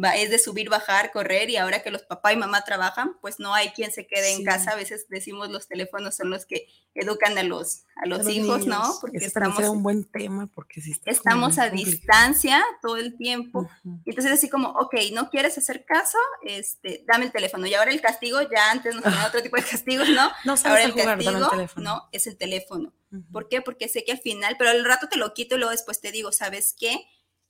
va, 0.03 0.15
es 0.15 0.29
de 0.29 0.39
subir, 0.39 0.69
bajar, 0.69 1.11
correr 1.11 1.49
y 1.49 1.57
ahora 1.57 1.83
que 1.83 1.91
los 1.91 2.03
papá 2.03 2.31
y 2.31 2.37
mamá 2.37 2.61
trabajan, 2.65 3.17
pues 3.23 3.39
no 3.39 3.55
hay 3.55 3.71
quien 3.71 3.91
se 3.91 4.07
quede 4.07 4.27
Sí. 4.29 4.41
en 4.41 4.45
casa, 4.45 4.73
a 4.73 4.77
veces 4.77 5.07
decimos 5.09 5.49
los 5.49 5.69
teléfonos 5.69 6.15
son 6.15 6.29
los 6.29 6.45
que 6.45 6.67
educan 6.95 7.39
a 7.39 7.43
los, 7.43 7.85
a 7.97 8.07
los 8.07 8.21
A 8.21 8.23
los 8.25 8.33
hijos, 8.33 8.67
¿no? 8.67 8.79
niños. 8.83 8.99
Porque 9.01 9.17
Ese 9.17 9.31
también 9.31 9.53
estamos, 9.53 9.57
será 9.57 9.71
un 9.71 9.83
buen 9.83 10.05
tema 10.05 10.49
porque 10.55 10.83
como 10.83 11.01
estamos 11.07 11.59
a 11.59 11.69
complicado. 11.71 11.97
distancia 11.97 12.63
todo 12.83 12.99
el 12.99 13.17
tiempo 13.17 13.61
Ujú. 13.61 14.03
y 14.05 14.11
entonces 14.11 14.33
así 14.33 14.51
como, 14.51 14.69
ok, 14.73 14.95
no 15.15 15.31
quieres 15.31 15.57
hacer 15.57 15.87
caso, 15.87 16.19
este, 16.43 17.03
dame 17.09 17.25
el 17.25 17.33
teléfono. 17.33 17.67
Y 17.67 17.73
ahora 17.73 17.91
el 17.91 18.03
castigo, 18.03 18.41
ya 18.43 18.71
antes 18.71 18.95
nos 18.95 19.03
ponían 19.03 19.25
otro 19.35 19.43
tipo 19.43 19.57
de 19.57 19.63
castigos, 19.63 20.11
¿no? 20.11 20.29
No 20.45 20.53
Ahora 20.53 20.57
sabes 20.59 20.85
el 20.85 20.93
jugar, 20.93 21.07
dame 21.07 21.23
el 21.25 21.31
castigo, 21.33 21.51
teléfono. 21.51 21.85
no, 21.95 22.09
es 22.13 22.27
el 22.27 22.37
teléfono. 22.37 22.93
Ujú. 23.13 23.33
¿Por 23.33 23.49
qué? 23.49 23.63
Porque 23.63 23.89
sé 23.89 24.05
que 24.05 24.13
al 24.13 24.19
final, 24.21 24.57
pero 24.59 24.69
al 24.69 24.85
rato 24.85 25.09
te 25.09 25.17
lo 25.17 25.33
quito 25.33 25.55
y 25.55 25.59
luego 25.59 25.71
después 25.73 26.03
te 26.03 26.13
digo, 26.13 26.33
¿sabes 26.33 26.75
qué? 26.79 26.99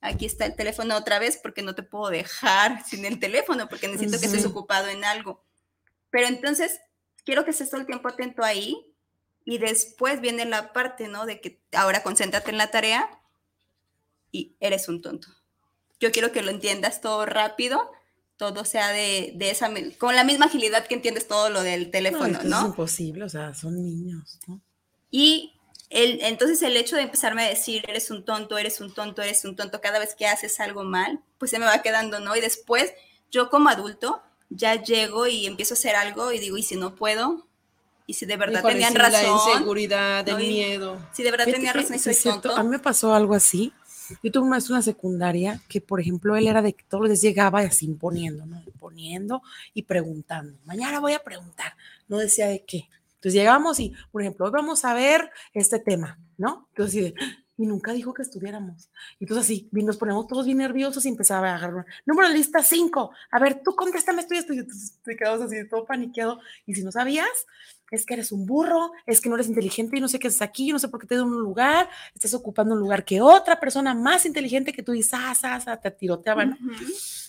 Aquí 0.07 0.27
está 0.27 0.47
el 0.47 0.55
teléfono 0.55 0.97
otra 0.97 1.19
vez 1.19 1.37
porque 1.37 1.63
no 1.63 1.75
te 1.75 1.83
puedo 1.83 2.11
dejar 2.11 2.85
sin 2.87 3.05
el 3.05 3.19
teléfono 3.19 3.69
porque 3.69 3.89
necesito 3.89 4.19
que 4.21 4.27
estés 4.27 4.47
ocupado 4.47 4.89
en 4.89 5.05
algo. 5.05 5.45
Pero 6.11 6.29
entonces, 6.29 6.81
quiero 7.25 7.45
que 7.45 7.51
estés 7.51 7.71
todo 7.71 7.81
el 7.81 7.87
tiempo 7.87 8.09
atento 8.09 8.43
ahí 8.45 8.95
y 9.45 9.59
después 9.59 10.21
viene 10.21 10.45
la 10.45 10.73
parte, 10.73 11.09
¿no? 11.09 11.27
De 11.27 11.41
que 11.41 11.61
ahora 11.73 12.03
concéntrate 12.03 12.51
en 12.51 12.59
la 12.59 12.71
tarea 12.71 13.21
y 14.33 14.57
eres 14.61 14.89
un 14.89 15.03
tonto. 15.03 15.29
Yo 16.01 16.13
quiero 16.13 16.33
que 16.33 16.43
lo 16.43 16.51
entiendas 16.51 17.01
todo 17.01 17.25
rápido, 17.27 17.91
todo 18.37 18.65
sea 18.65 18.93
de, 18.93 19.33
de 19.37 19.51
esa, 19.51 19.71
con 19.99 20.15
la 20.15 20.25
misma 20.25 20.47
agilidad 20.47 20.87
que 20.87 20.95
entiendes 20.95 21.27
todo 21.27 21.49
lo 21.49 21.63
del 21.63 21.85
No, 21.85 21.91
teléfono, 21.91 22.39
eso 22.39 22.49
¿no? 22.49 22.59
es 22.61 22.67
imposible, 22.67 23.25
o 23.25 23.29
sea, 23.29 23.55
son 23.55 23.83
niños, 23.83 24.39
¿no? 24.47 24.61
Y 25.11 25.56
el, 25.91 26.21
entonces 26.23 26.63
el 26.63 26.77
hecho 26.77 26.97
de 26.97 27.03
empezarme 27.03 27.45
a 27.45 27.49
decir, 27.49 27.85
eres 27.89 28.11
un 28.11 28.25
tonto, 28.25 28.59
eres 28.59 28.81
un 28.81 28.93
tonto, 28.93 29.23
eres 29.23 29.45
un 29.45 29.57
tonto, 29.57 29.81
cada 29.81 29.99
vez 29.99 30.15
que 30.15 30.27
haces 30.27 30.59
algo 30.61 30.85
mal, 30.85 31.21
pues 31.39 31.51
se 31.51 31.59
me 31.59 31.67
va 31.67 31.83
quedando, 31.83 32.21
¿no? 32.21 32.35
Y 32.37 32.41
después 32.41 32.93
yo 33.31 33.51
como 33.51 33.69
adulto 33.69 34.23
ya 34.51 34.83
llego 34.83 35.27
y 35.27 35.47
empiezo 35.47 35.75
a 35.75 35.77
hacer 35.77 35.97
algo 35.97 36.33
y 36.33 36.39
digo, 36.39 36.57
¿y 36.57 36.63
si 36.63 36.77
no 36.77 36.95
puedo? 36.95 37.47
¿Y 38.07 38.15
si 38.15 38.27
de 38.27 38.37
verdad 38.37 38.63
tenían 38.63 38.93
sí, 38.93 38.99
La 38.99 39.11
razón? 39.11 39.53
inseguridad, 39.53 40.29
el 40.29 40.35
No, 40.35 40.41
miedo. 40.41 40.99
Si 41.13 41.23
de 41.23 41.31
verdad 41.31 41.47
que 41.47 41.73
razón 41.73 41.99
soy 41.99 42.15
tonto. 42.15 42.57
A 42.57 42.63
mí 42.63 42.69
me 42.69 42.79
pasó 42.79 43.13
algo 43.15 43.35
así. 43.35 43.73
Yo 44.23 44.31
tuve 44.31 44.43
una 44.43 44.51
maestro 44.51 44.75
en 44.75 44.79
la 44.79 44.83
secundaria 44.83 45.61
que, 45.69 45.81
por 45.81 46.01
ejemplo, 46.01 46.37
él 46.37 46.47
era 46.47 46.63
de 46.63 46.73
que 46.73 46.85
todos 46.85 47.03
los 47.03 47.11
días 47.11 47.21
llegaba 47.21 47.61
así 47.61 47.87
imponiendo, 47.87 48.47
¿no? 48.47 48.63
Imponiendo 48.65 49.43
y 49.75 49.83
preguntando. 49.83 50.57
Mañana 50.65 51.01
voy 51.01 51.15
a 51.15 51.19
preguntar. 51.19 51.75
No 52.07 52.19
decía 52.19 52.47
de 52.47 52.65
qué. 52.65 52.89
Entonces 53.27 53.41
llegamos 53.41 53.81
y, 53.81 53.93
por 54.13 54.23
ejemplo, 54.23 54.47
hoy 54.47 54.53
vamos 54.53 54.85
a 54.85 54.95
ver 54.95 55.33
este 55.53 55.81
tema, 55.81 56.17
¿no? 56.39 56.69
Entonces, 56.71 57.13
y 57.59 57.67
nunca 57.67 57.93
dijo 57.93 58.15
que 58.15 58.23
estuviéramos. 58.23 58.89
Entonces 59.19 59.47
así, 59.47 59.69
nos 59.73 59.97
ponemos 59.97 60.29
todos 60.29 60.47
bien 60.47 60.59
nerviosos 60.59 61.05
y 61.05 61.09
empezaba 61.09 61.51
a 61.51 61.57
agarrar, 61.57 61.87
número 62.05 62.29
de 62.29 62.35
lista 62.35 62.63
5, 62.63 63.11
a 63.33 63.39
ver, 63.41 63.63
tú 63.65 63.75
contéstame 63.75 64.23
esto 64.23 64.35
y 64.35 64.39
esto. 64.39 64.53
Y 64.53 64.59
entonces 64.61 65.01
te 65.03 65.17
quedabas 65.17 65.41
así, 65.41 65.57
todo 65.69 65.85
paniqueado. 65.85 66.39
Y 66.67 66.77
si 66.77 66.85
no 66.85 66.93
sabías, 66.93 67.27
es 67.91 68.07
que 68.07 68.15
eres 68.15 68.31
un 68.31 68.47
burro, 68.47 68.93
es 69.07 69.21
que 69.21 69.29
no 69.29 69.35
eres 69.35 69.49
inteligente 69.49 69.99
y 69.99 70.01
no 70.01 70.07
sé 70.07 70.21
qué 70.21 70.29
haces 70.29 70.43
aquí, 70.43 70.69
yo 70.69 70.75
no 70.75 70.79
sé 70.79 70.87
por 70.87 71.01
qué 71.01 71.09
te 71.09 71.17
doy 71.17 71.27
un 71.27 71.43
lugar, 71.43 71.89
estás 72.15 72.33
ocupando 72.33 72.75
un 72.75 72.81
lugar 72.81 73.05
que 73.05 73.21
otra 73.21 73.59
persona 73.59 73.93
más 73.93 74.25
inteligente 74.25 74.73
que 74.73 74.85
tú 74.85 74.93
dices, 74.93 75.15
ah, 75.15 75.35
ah, 75.43 75.61
ah, 75.67 75.81
te 75.81 75.91
tiroteaban. 75.91 76.53
Ujú. 76.53 76.85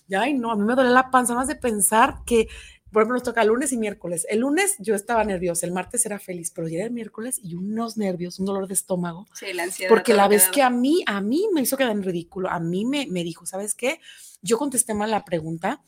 Y, 0.10 0.13
Ay, 0.13 0.36
no, 0.36 0.51
a 0.51 0.55
mí 0.55 0.63
me 0.63 0.75
duele 0.75 0.91
la 0.91 1.10
panza 1.10 1.33
más 1.33 1.47
de 1.47 1.55
pensar 1.55 2.19
que, 2.23 2.47
por 2.91 3.02
ejemplo, 3.02 3.15
nos 3.15 3.23
toca 3.23 3.43
lunes 3.43 3.71
y 3.73 3.78
miércoles. 3.78 4.26
El 4.30 4.39
lunes 4.39 4.76
yo 4.80 4.95
estaba 4.95 5.23
nerviosa, 5.23 5.65
el 5.65 5.71
martes 5.71 6.06
era 6.06 6.19
feliz, 6.19 6.52
pero 6.52 6.67
ya 6.67 6.78
era 6.78 6.86
el 6.86 6.91
miércoles 6.91 7.39
y 7.43 7.56
unos 7.56 7.97
nervios, 7.97 8.39
un 8.39 8.45
dolor 8.45 8.67
de 8.67 8.73
estómago. 8.73 9.28
Sí, 9.34 9.54
la 9.54 9.63
ansiedad. 9.63 9.89
Porque 9.89 10.13
la 10.13 10.28
vez 10.28 10.47
que 10.50 10.62
a 10.62 10.69
mí, 10.69 11.04
a 11.06 11.21
mí 11.21 11.47
me 11.54 11.62
hizo 11.62 11.78
quedar 11.78 11.91
en 11.91 12.04
ridículo, 12.04 12.50
a 12.50 12.60
mí 12.60 12.86
me, 12.86 13.08
me 13.08 13.23
dijo, 13.23 13.45
¿sabes 13.45 13.76
qué? 13.76 14.00
Yo 14.41 14.58
contesté 14.58 14.93
mal 14.93 15.12
la 15.12 15.26
pregunta 15.26 15.82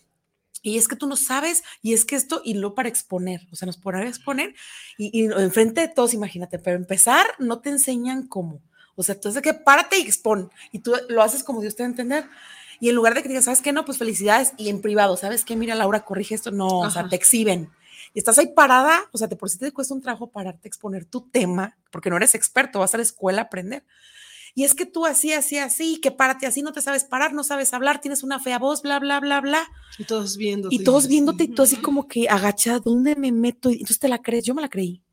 y 0.62 0.77
es 0.77 0.88
que 0.88 0.95
tú 0.95 1.07
no 1.07 1.15
sabes 1.15 1.63
y 1.81 1.93
es 1.93 2.03
que 2.03 2.15
esto, 2.15 2.41
y 2.43 2.55
lo 2.55 2.75
para 2.75 2.89
exponer, 2.89 3.47
o 3.51 3.55
sea, 3.55 3.65
nos 3.65 3.77
ponen 3.77 4.01
a 4.01 4.09
exponer 4.09 4.53
y, 4.97 5.21
y 5.21 5.25
enfrente 5.25 5.81
de 5.81 5.88
todos, 5.88 6.13
imagínate, 6.13 6.59
pero 6.59 6.75
empezar 6.75 7.25
no 7.39 7.62
te 7.62 7.69
enseñan 7.69 8.27
cómo. 8.27 8.62
O 8.95 9.03
sea, 9.03 9.15
entonces 9.15 9.41
que 9.41 9.53
párate 9.53 9.97
y 9.97 10.01
expon 10.01 10.51
y 10.73 10.79
tú 10.79 10.93
lo 11.07 11.23
haces 11.23 11.41
como 11.41 11.62
Dios 11.62 11.73
te 11.77 11.83
va 11.83 11.88
a 11.88 11.91
entender. 11.91 12.25
Y 12.79 12.89
en 12.89 12.95
lugar 12.95 13.13
de 13.13 13.21
que 13.21 13.29
digas, 13.29 13.45
¿sabes 13.45 13.61
qué? 13.61 13.71
No, 13.71 13.85
pues 13.85 13.97
felicidades. 13.97 14.53
Y 14.57 14.69
en 14.69 14.81
privado, 14.81 15.17
¿sabes 15.17 15.43
qué? 15.43 15.55
Mira, 15.55 15.75
Laura, 15.75 16.01
corrige 16.05 16.35
esto. 16.35 16.51
No, 16.51 16.79
o 16.79 16.89
sea, 16.89 17.01
Ajá. 17.01 17.09
te 17.09 17.15
exhiben. 17.15 17.69
Y 18.13 18.19
estás 18.19 18.37
ahí 18.37 18.47
parada, 18.55 19.01
o 19.11 19.17
sea, 19.17 19.27
de 19.27 19.35
por 19.35 19.49
sí 19.49 19.57
te 19.57 19.71
cuesta 19.71 19.93
un 19.93 20.01
trabajo 20.01 20.27
pararte 20.27 20.67
a 20.67 20.69
exponer 20.69 21.05
tu 21.05 21.21
tema, 21.29 21.77
porque 21.91 22.09
no 22.09 22.17
eres 22.17 22.33
experto, 22.33 22.79
vas 22.79 22.93
a 22.93 22.97
la 22.97 23.03
escuela 23.03 23.41
a 23.41 23.45
aprender. 23.45 23.83
Y 24.55 24.63
es 24.63 24.73
que 24.73 24.85
tú 24.85 25.05
así, 25.05 25.31
así, 25.31 25.57
así, 25.57 26.01
que 26.01 26.11
párate 26.11 26.47
así, 26.47 26.63
no 26.63 26.73
te 26.73 26.81
sabes 26.81 27.03
parar, 27.03 27.33
no 27.33 27.43
sabes 27.43 27.73
hablar, 27.73 28.01
tienes 28.01 28.23
una 28.23 28.39
fea 28.39 28.57
voz, 28.57 28.81
bla, 28.81 28.99
bla, 28.99 29.19
bla, 29.19 29.41
bla. 29.41 29.67
Y 29.97 30.05
todos 30.05 30.37
viendo. 30.37 30.69
Y 30.71 30.83
todos 30.83 31.07
viéndote 31.07 31.43
y 31.43 31.47
tú 31.49 31.61
así 31.61 31.75
como 31.75 32.07
que 32.07 32.27
agachada, 32.27 32.79
¿dónde 32.79 33.15
me 33.15 33.31
meto? 33.31 33.69
Y 33.69 33.73
entonces 33.73 33.99
te 33.99 34.07
la 34.07 34.21
crees, 34.21 34.45
yo 34.45 34.55
me 34.55 34.61
la 34.61 34.69
creí. 34.69 35.03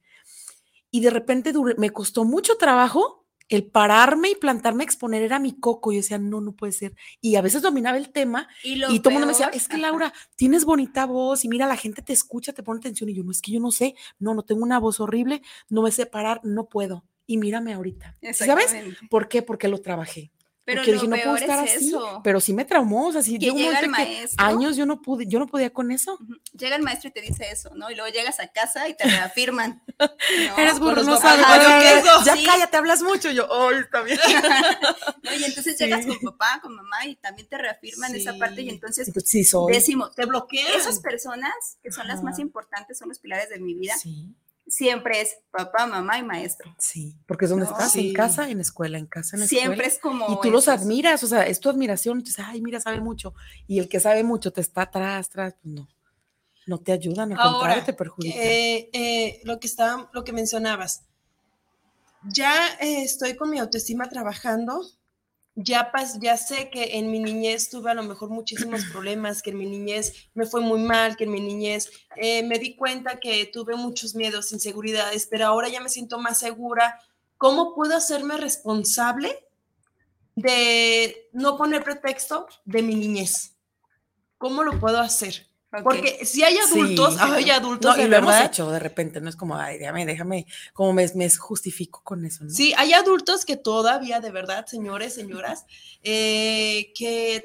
Y 0.91 1.01
de 1.01 1.11
repente 1.11 1.53
me 1.77 1.91
costó 1.91 2.25
mucho 2.25 2.57
trabajo 2.57 3.26
el 3.49 3.65
pararme 3.65 4.31
y 4.31 4.35
plantarme 4.35 4.83
a 4.83 4.87
exponer, 4.87 5.23
era 5.23 5.39
mi 5.39 5.59
coco. 5.59 5.93
Yo 5.93 5.99
decía, 5.99 6.19
no, 6.19 6.41
no 6.41 6.53
puede 6.53 6.73
ser. 6.73 6.95
Y 7.21 7.37
a 7.37 7.43
veces 7.43 7.63
dominaba 7.63 7.97
el 7.97 8.11
tema 8.11 8.49
Y, 8.63 8.77
lo 8.77 8.91
y 8.93 9.01
todo 9.01 9.11
el 9.11 9.15
mundo 9.15 9.27
me 9.27 9.33
decía, 9.33 9.51
es 9.53 9.69
que. 9.69 9.79
Laura, 9.87 10.13
tienes 10.35 10.65
bonita 10.65 11.07
voz 11.07 11.45
y 11.45 11.49
mira, 11.49 11.67
la 11.67 11.77
gente 11.77 12.03
te 12.03 12.13
escucha, 12.13 12.53
te 12.53 12.63
pone 12.63 12.79
atención. 12.79 13.09
Y 13.11 13.15
yo, 13.15 13.25
no, 13.25 13.31
es 13.31 13.41
que 13.41 13.53
yo 13.53 13.61
no 13.61 13.71
sé, 13.71 13.95
no, 14.19 14.35
no 14.35 14.43
tengo 14.43 14.63
una 14.63 14.79
voz 14.79 15.01
horrible, 15.01 15.43
no 15.69 15.83
me 15.83 15.93
sé 15.93 16.07
parar, 16.07 16.41
no 16.45 16.69
puedo. 16.69 17.05
Y 17.27 17.39
mírame 17.39 17.73
ahorita. 17.73 18.17
¿Sí 18.23 18.45
¿Sabes? 18.45 18.75
¿Por 19.11 19.29
qué? 19.29 19.43
Porque 19.43 19.69
lo 19.69 19.79
trabajé. 19.79 20.31
Pero 20.67 20.81
porque 20.81 20.91
lo 20.93 21.01
dije, 21.01 21.09
no 21.09 21.17
puedo 21.17 21.37
peor 21.37 21.39
estar 21.39 21.65
es 21.65 21.77
así. 21.77 21.87
eso. 21.89 22.21
Pero 22.25 22.41
sí 22.41 22.53
me 22.53 22.65
traumó, 22.65 23.07
o 23.07 23.13
sea, 23.13 23.23
sí 23.23 23.39
Que 23.39 23.53
llega 23.53 23.79
el 23.79 23.93
que 23.95 24.29
años 24.37 24.77
yo 24.77 24.85
no 24.85 25.01
pude, 25.01 25.25
yo 25.29 25.39
no 25.39 25.47
podía 25.47 25.71
con 25.73 25.93
eso. 25.93 26.19
Llega 26.59 26.75
el 26.75 26.83
maestro 26.83 27.09
y 27.09 27.13
te 27.13 27.21
dice 27.23 27.49
eso, 27.53 27.71
¿no? 27.77 27.89
Y 27.89 27.95
luego 27.95 28.13
llegas 28.13 28.41
a 28.41 28.49
casa 28.49 28.89
y 28.89 28.95
te 28.97 29.05
reafirman. 29.05 29.81
¿no? 30.01 30.59
Eres 30.59 30.81
burro, 30.81 31.05
no 31.05 31.19
sabes. 31.21 31.47
Ya 32.27 32.35
Sí. 32.37 32.45
cállate, 32.45 32.77
hablas 32.77 33.01
mucho. 33.03 33.31
Yo, 33.31 33.47
está 33.71 34.03
bien. 34.03 34.19
¿no? 35.23 35.35
Y 35.35 35.45
entonces 35.45 35.79
llegas 35.79 36.05
con 36.05 36.19
papá, 36.19 36.59
con 36.61 36.75
mamá 36.75 37.07
y 37.07 37.15
también 37.17 37.49
te 37.49 37.57
reafirman 37.59 38.15
esa 38.17 38.37
parte 38.37 38.63
y 38.63 38.69
entonces 38.69 39.11
Pues 39.13 39.29
sí, 39.29 39.45
soy. 39.45 39.73
decimos, 39.73 40.15
Te 40.17 40.27
bloquean. 40.27 40.67
esas 40.77 40.99
personas 40.99 41.53
que 41.83 41.93
son 41.93 42.09
las 42.09 42.23
más 42.25 42.41
importantes, 42.41 42.99
son 42.99 43.09
los 43.09 43.21
pilares 43.21 43.49
de 43.51 43.61
mi 43.61 43.75
vida, 43.75 43.95
Sí, 43.97 44.35
siempre 44.67 45.21
es 45.21 45.37
papá, 45.51 45.87
mamá 45.87 46.19
y 46.19 46.23
maestro. 46.23 46.75
sí. 46.79 47.17
Porque 47.27 47.45
es 47.47 47.51
donde 47.51 47.67
No, 47.67 47.73
estás, 47.73 47.93
sí. 47.93 48.09
en 48.09 48.15
casa, 48.15 48.51
en 48.51 48.61
escuela, 48.61 48.99
en 48.99 49.07
casa, 49.07 49.37
en 49.37 49.43
escuela. 49.45 49.65
Siempre 49.65 49.87
es 49.87 49.99
como... 49.99 50.33
Y 50.33 50.41
tú 50.43 50.51
los 50.51 50.69
admiras, 50.69 51.23
o 51.23 51.27
sea, 51.27 51.47
es 51.47 51.61
tu 51.61 51.69
admiración. 51.71 52.19
Entonces, 52.19 52.45
ay, 52.47 52.61
mira, 52.61 52.81
sabe 52.81 53.01
mucho. 53.01 53.35
Y 53.67 53.79
el 53.79 53.89
que 53.89 54.01
sabe 54.01 54.23
mucho 54.25 54.53
te 54.53 54.61
está 54.61 54.83
atrás, 54.83 55.29
atrás, 55.29 55.55
pues 55.63 55.75
no. 55.75 55.89
No 56.67 56.79
te 56.79 56.91
ayudan, 56.93 57.33
al 57.33 57.39
Ahora, 57.39 57.53
contrario, 57.53 57.85
te 57.85 57.93
perjudican. 57.93 58.41
Eh, 58.43 58.91
eh, 58.93 59.41
lo 59.45 59.61
que 59.61 59.69
está, 59.69 60.11
lo 60.13 60.25
que 60.25 60.33
mencionabas. 60.33 61.03
Ya 62.25 62.75
eh, 62.81 63.05
estoy 63.05 63.37
con 63.37 63.51
mi 63.51 63.59
autoestima 63.61 64.09
trabajando. 64.09 64.83
Ya, 65.59 65.91
pas, 65.91 66.21
ya 66.21 66.37
sé 66.37 66.69
que 66.69 66.99
en 66.99 67.11
mi 67.11 67.19
niñez 67.19 67.71
tuve 67.71 67.91
a 67.91 67.95
lo 67.95 68.03
mejor 68.03 68.29
muchísimos 68.29 68.85
problemas, 68.93 69.41
que 69.41 69.51
en 69.51 69.59
mi 69.59 69.65
niñez 69.65 70.29
me 70.35 70.45
fue 70.45 70.61
muy 70.61 70.81
mal, 70.81 71.17
que 71.17 71.25
en 71.25 71.33
mi 71.33 71.41
niñez 71.41 71.91
eh, 72.17 72.43
me 72.43 72.59
di 72.59 72.77
cuenta 72.77 73.19
que 73.19 73.47
tuve 73.47 73.75
muchos 73.75 74.15
miedos, 74.15 74.53
inseguridades, 74.53 75.27
pero 75.27 75.47
ahora 75.47 75.71
ya 75.71 75.81
me 75.81 75.89
siento 75.89 76.19
más 76.19 76.39
segura. 76.39 77.01
¿Cómo 77.39 77.75
puedo 77.75 77.97
hacerme 77.97 78.37
responsable 78.37 79.47
de 80.35 81.29
no 81.33 81.57
poner 81.57 81.83
pretexto 81.83 82.47
de 82.67 82.83
mi 82.83 82.95
niñez? 82.95 83.57
¿Cómo 84.37 84.63
lo 84.63 84.79
puedo 84.79 85.01
hacer? 85.01 85.46
Ok. 85.73 85.83
Porque 85.83 86.25
si 86.25 86.43
hay 86.45 86.57
adultos, 86.59 87.15
Sí. 87.15 87.21
hay 87.23 87.51
adultos 87.51 87.91
No, 87.91 87.97
de 87.97 88.05
y 88.07 88.09
lo 88.09 88.17
hemos 88.17 88.41
hecho 88.41 88.71
de 88.71 88.79
repente, 88.79 89.21
no 89.21 89.29
es 89.29 89.37
como, 89.37 89.57
ay, 89.57 89.79
déjame, 89.79 90.07
déjame, 90.07 90.47
como 90.73 90.93
me, 90.93 91.11
me 91.15 91.29
justifico 91.31 92.03
con 92.05 92.25
eso, 92.25 92.45
¿no? 92.45 92.51
Sí, 92.51 92.73
hay 92.77 92.93
adultos 92.93 93.45
que 93.45 93.57
todavía, 93.57 94.21
de 94.21 94.31
verdad, 94.31 94.65
señores, 94.67 95.15
señoras, 95.15 95.67
eh, 96.03 96.93
que, 96.95 97.45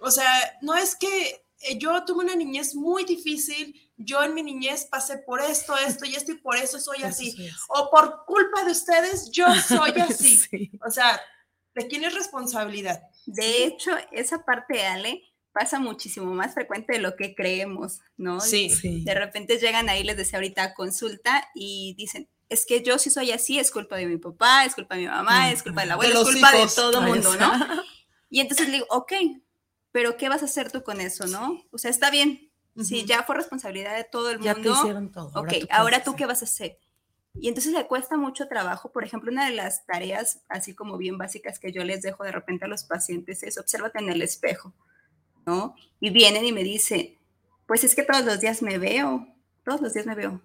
o 0.00 0.10
sea, 0.10 0.28
no 0.62 0.74
es 0.74 0.96
que 0.96 1.44
eh, 1.60 1.78
yo 1.78 2.04
tuve 2.04 2.24
una 2.24 2.34
niñez 2.34 2.74
muy 2.74 3.04
difícil, 3.04 3.80
yo 3.96 4.20
en 4.24 4.34
mi 4.34 4.42
niñez 4.42 4.86
pasé 4.90 5.18
por 5.18 5.40
esto, 5.40 5.76
esto 5.78 6.04
y 6.04 6.16
esto 6.16 6.32
y 6.32 6.38
por 6.38 6.56
eso 6.56 6.80
soy 6.80 6.98
Eso 6.98 7.06
así. 7.06 7.28
así. 7.30 7.48
O 7.68 7.88
por 7.88 8.24
culpa 8.26 8.64
de 8.64 8.72
ustedes, 8.72 9.30
yo 9.30 9.46
soy 9.68 9.92
así. 10.00 10.36
Sí. 10.38 10.72
O 10.84 10.90
sea, 10.90 11.20
¿de 11.76 11.86
quién 11.86 12.02
es 12.02 12.14
responsabilidad? 12.14 13.00
De 13.26 13.64
hecho, 13.64 13.92
esa 14.10 14.44
parte, 14.44 14.84
Ale, 14.84 15.22
pasa 15.52 15.78
muchísimo 15.78 16.32
más 16.34 16.54
frecuente 16.54 16.94
de 16.94 16.98
lo 16.98 17.16
que 17.16 17.34
creemos, 17.34 18.00
¿no? 18.16 18.40
Sí. 18.40 18.70
Sí. 18.70 19.04
De 19.04 19.14
repente 19.14 19.58
llegan 19.58 19.88
ahí, 19.88 20.02
les 20.02 20.16
decía 20.16 20.38
ahorita, 20.38 20.62
a 20.64 20.74
consulta 20.74 21.48
y 21.54 21.94
dicen, 21.96 22.28
es 22.48 22.66
que 22.66 22.82
yo 22.82 22.98
sí 22.98 23.10
soy 23.10 23.32
así, 23.32 23.58
es 23.58 23.70
culpa 23.70 23.96
de 23.96 24.06
mi 24.06 24.16
papá, 24.18 24.64
es 24.64 24.74
culpa 24.74 24.94
de 24.96 25.02
mi 25.02 25.06
mamá, 25.08 25.50
es 25.50 25.62
culpa 25.62 25.82
de 25.82 25.86
la 25.88 25.94
De 25.94 25.94
abuela, 25.94 26.12
es 26.12 26.18
los 26.20 26.30
culpa 26.32 26.56
hijos. 26.56 26.74
de 26.76 26.82
todo 26.82 27.00
Ay, 27.00 27.12
mundo, 27.12 27.36
¿no? 27.36 27.52
Y 28.30 28.40
entonces 28.40 28.66
le 28.68 28.74
digo, 28.74 28.86
ok, 28.90 29.12
pero 29.90 30.16
¿qué 30.16 30.28
vas 30.30 30.40
a 30.42 30.46
hacer 30.46 30.72
tú 30.72 30.82
con 30.82 31.00
eso, 31.02 31.26
no? 31.26 31.62
O 31.70 31.76
sea, 31.76 31.90
está 31.90 32.10
bien, 32.10 32.50
si 32.82 32.98
Ujú. 32.98 33.06
ya 33.06 33.22
fue 33.24 33.36
responsabilidad 33.36 33.94
de 33.94 34.04
todo 34.04 34.30
el 34.30 34.40
Ya 34.40 34.54
te 34.54 34.60
mundo, 34.60 34.74
hicieron 34.80 35.12
todo. 35.12 35.28
ok, 35.38 35.48
qué 35.48 35.66
ahora 35.70 36.02
tú 36.02 36.16
qué 36.16 36.24
vas 36.24 36.40
a 36.40 36.46
hacer. 36.46 36.78
Y 37.34 37.48
entonces 37.48 37.72
le 37.74 37.86
cuesta 37.86 38.16
mucho 38.16 38.46
trabajo. 38.48 38.90
Por 38.92 39.04
ejemplo, 39.04 39.30
una 39.30 39.46
de 39.48 39.54
las 39.54 39.84
tareas, 39.86 40.40
así 40.48 40.74
como 40.74 40.96
bien 40.98 41.16
básicas 41.18 41.58
que 41.58 41.72
yo 41.72 41.82
les 41.84 42.00
dejo 42.02 42.24
de 42.24 42.32
repente 42.32 42.64
a 42.64 42.68
los 42.68 42.84
pacientes 42.84 43.42
es 43.42 43.56
obsérvate 43.58 43.98
en 44.00 44.08
el 44.10 44.20
espejo, 44.22 44.74
¿no? 45.46 45.74
Y 46.00 46.10
vienen 46.10 46.44
y 46.44 46.52
me 46.52 46.62
dicen, 46.64 47.16
pues 47.66 47.84
es 47.84 47.94
que 47.94 48.02
todos 48.02 48.24
los 48.24 48.40
días 48.40 48.62
me 48.62 48.78
veo, 48.78 49.26
todos 49.64 49.80
los 49.80 49.94
días 49.94 50.06
me 50.06 50.14
veo. 50.14 50.40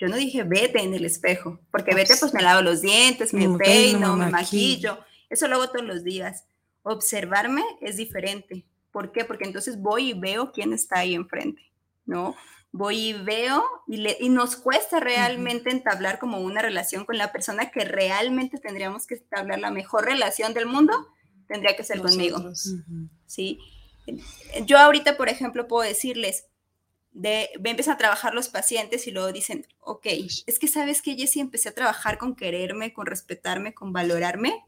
Yo 0.00 0.06
no 0.08 0.16
dije 0.16 0.44
vete 0.44 0.80
en 0.82 0.94
el 0.94 1.04
espejo, 1.04 1.58
porque 1.72 1.94
vete 1.94 2.14
pues 2.20 2.32
me 2.32 2.42
lavo 2.42 2.62
los 2.62 2.80
dientes, 2.82 3.32
me 3.34 3.48
Me 3.48 3.58
peino, 3.58 4.16
me 4.16 4.30
maquillo. 4.30 4.92
maquillo. 4.92 4.98
Eso 5.30 5.48
lo 5.48 5.56
hago 5.56 5.70
todos 5.70 5.84
los 5.84 6.04
días. 6.04 6.44
Observarme 6.82 7.62
es 7.80 7.96
diferente. 7.96 8.64
¿Por 8.92 9.12
qué? 9.12 9.24
Porque 9.24 9.44
entonces 9.44 9.80
voy 9.80 10.10
y 10.10 10.14
veo 10.14 10.52
quién 10.52 10.72
está 10.72 11.00
ahí 11.00 11.14
enfrente, 11.14 11.62
¿no? 12.06 12.34
Voy 12.70 13.08
y 13.08 13.12
veo 13.14 13.62
y, 13.86 13.96
le- 13.98 14.16
y 14.20 14.28
nos 14.28 14.56
cuesta 14.56 15.00
realmente 15.00 15.70
entablar 15.70 16.18
como 16.18 16.40
una 16.40 16.62
relación 16.62 17.04
con 17.04 17.18
la 17.18 17.32
persona 17.32 17.70
que 17.70 17.84
realmente 17.84 18.58
tendríamos 18.58 19.06
que 19.06 19.14
entablar 19.16 19.58
la 19.58 19.70
mejor 19.70 20.04
relación 20.04 20.54
del 20.54 20.66
mundo, 20.66 20.92
tendría 21.48 21.76
que 21.76 21.82
ser 21.84 22.00
conmigo. 22.00 22.38
¿sí? 23.26 23.58
Yo 24.66 24.78
ahorita, 24.78 25.16
por 25.16 25.28
ejemplo, 25.28 25.68
puedo 25.68 25.88
decirles, 25.88 26.46
de, 27.12 27.50
me 27.60 27.70
empiezan 27.70 27.94
a 27.94 27.98
trabajar 27.98 28.34
los 28.34 28.48
pacientes 28.48 29.06
y 29.06 29.10
luego 29.10 29.32
dicen, 29.32 29.66
ok, 29.80 30.06
es 30.46 30.58
que 30.58 30.68
sabes 30.68 31.02
que 31.02 31.16
Jessie 31.16 31.42
empecé 31.42 31.68
a 31.68 31.74
trabajar 31.74 32.18
con 32.18 32.36
quererme, 32.36 32.92
con 32.92 33.06
respetarme, 33.06 33.74
con 33.74 33.92
valorarme 33.92 34.64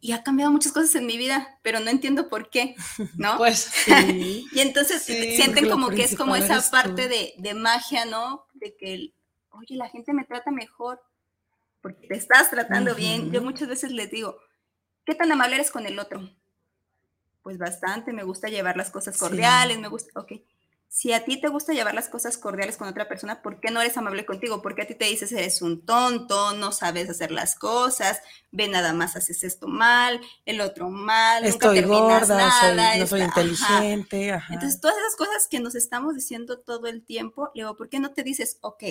y 0.00 0.12
ha 0.12 0.22
cambiado 0.22 0.52
muchas 0.52 0.72
cosas 0.72 0.94
en 0.94 1.06
mi 1.06 1.16
vida, 1.16 1.58
pero 1.62 1.80
no 1.80 1.90
entiendo 1.90 2.28
por 2.28 2.50
qué, 2.50 2.76
¿no? 3.16 3.36
Pues, 3.38 3.58
Sí. 3.84 4.46
y 4.52 4.60
entonces 4.60 5.02
sí, 5.02 5.36
sienten 5.36 5.68
como 5.68 5.88
que 5.90 6.04
es 6.04 6.16
como 6.16 6.36
esa 6.36 6.62
parte 6.70 7.08
de, 7.08 7.34
de 7.38 7.54
magia, 7.54 8.04
¿no? 8.04 8.46
De 8.54 8.76
que, 8.76 9.12
oye, 9.50 9.76
la 9.76 9.88
gente 9.88 10.12
me 10.12 10.24
trata 10.24 10.50
mejor 10.50 11.00
porque 11.80 12.06
te 12.06 12.14
estás 12.16 12.50
tratando 12.50 12.94
bien. 12.94 13.32
Yo 13.32 13.42
muchas 13.42 13.68
veces 13.68 13.90
les 13.90 14.10
digo, 14.10 14.38
¿qué 15.04 15.14
tan 15.14 15.30
amable 15.32 15.56
eres 15.56 15.70
con 15.70 15.86
el 15.86 15.98
otro? 15.98 16.30
Pues 17.46 17.58
bastante, 17.58 18.12
me 18.12 18.24
gusta 18.24 18.48
llevar 18.48 18.76
las 18.76 18.90
cosas 18.90 19.14
Sí. 19.14 19.20
cordiales, 19.20 19.78
me 19.78 19.86
gusta, 19.86 20.18
ok. 20.18 20.32
Si 20.88 21.12
a 21.12 21.24
ti 21.24 21.40
te 21.40 21.46
gusta 21.46 21.72
llevar 21.74 21.94
las 21.94 22.08
cosas 22.08 22.36
cordiales 22.38 22.76
con 22.76 22.88
otra 22.88 23.06
persona, 23.06 23.40
¿por 23.40 23.60
qué 23.60 23.70
no 23.70 23.80
eres 23.80 23.96
amable 23.96 24.26
contigo? 24.26 24.62
Porque 24.62 24.82
a 24.82 24.86
ti 24.88 24.96
te 24.96 25.04
dices, 25.04 25.30
eres 25.30 25.62
un 25.62 25.86
tonto, 25.86 26.54
no 26.54 26.72
sabes 26.72 27.08
hacer 27.08 27.30
las 27.30 27.54
cosas, 27.54 28.18
ve 28.50 28.66
nada 28.66 28.92
más 28.94 29.14
haces 29.14 29.44
esto 29.44 29.68
mal, 29.68 30.20
el 30.44 30.60
otro 30.60 30.90
mal, 30.90 31.44
nunca 31.44 31.54
Estoy 31.54 31.76
terminas 31.82 32.28
gorda, 32.28 32.50
soy- 32.60 32.76
nada, 32.76 32.96
no 32.96 33.06
soy 33.06 33.20
está- 33.20 33.40
ajá. 33.40 33.40
inteligente. 33.42 34.32
ajá. 34.32 34.52
Entonces, 34.54 34.80
todas 34.80 34.96
esas 34.98 35.14
cosas 35.14 35.46
que 35.48 35.60
nos 35.60 35.76
estamos 35.76 36.16
diciendo 36.16 36.58
todo 36.58 36.88
el 36.88 37.04
tiempo, 37.04 37.52
le 37.54 37.62
digo, 37.62 37.76
¿por 37.76 37.88
qué 37.88 38.00
no 38.00 38.10
te 38.12 38.24
dices, 38.24 38.58
ok, 38.60 38.82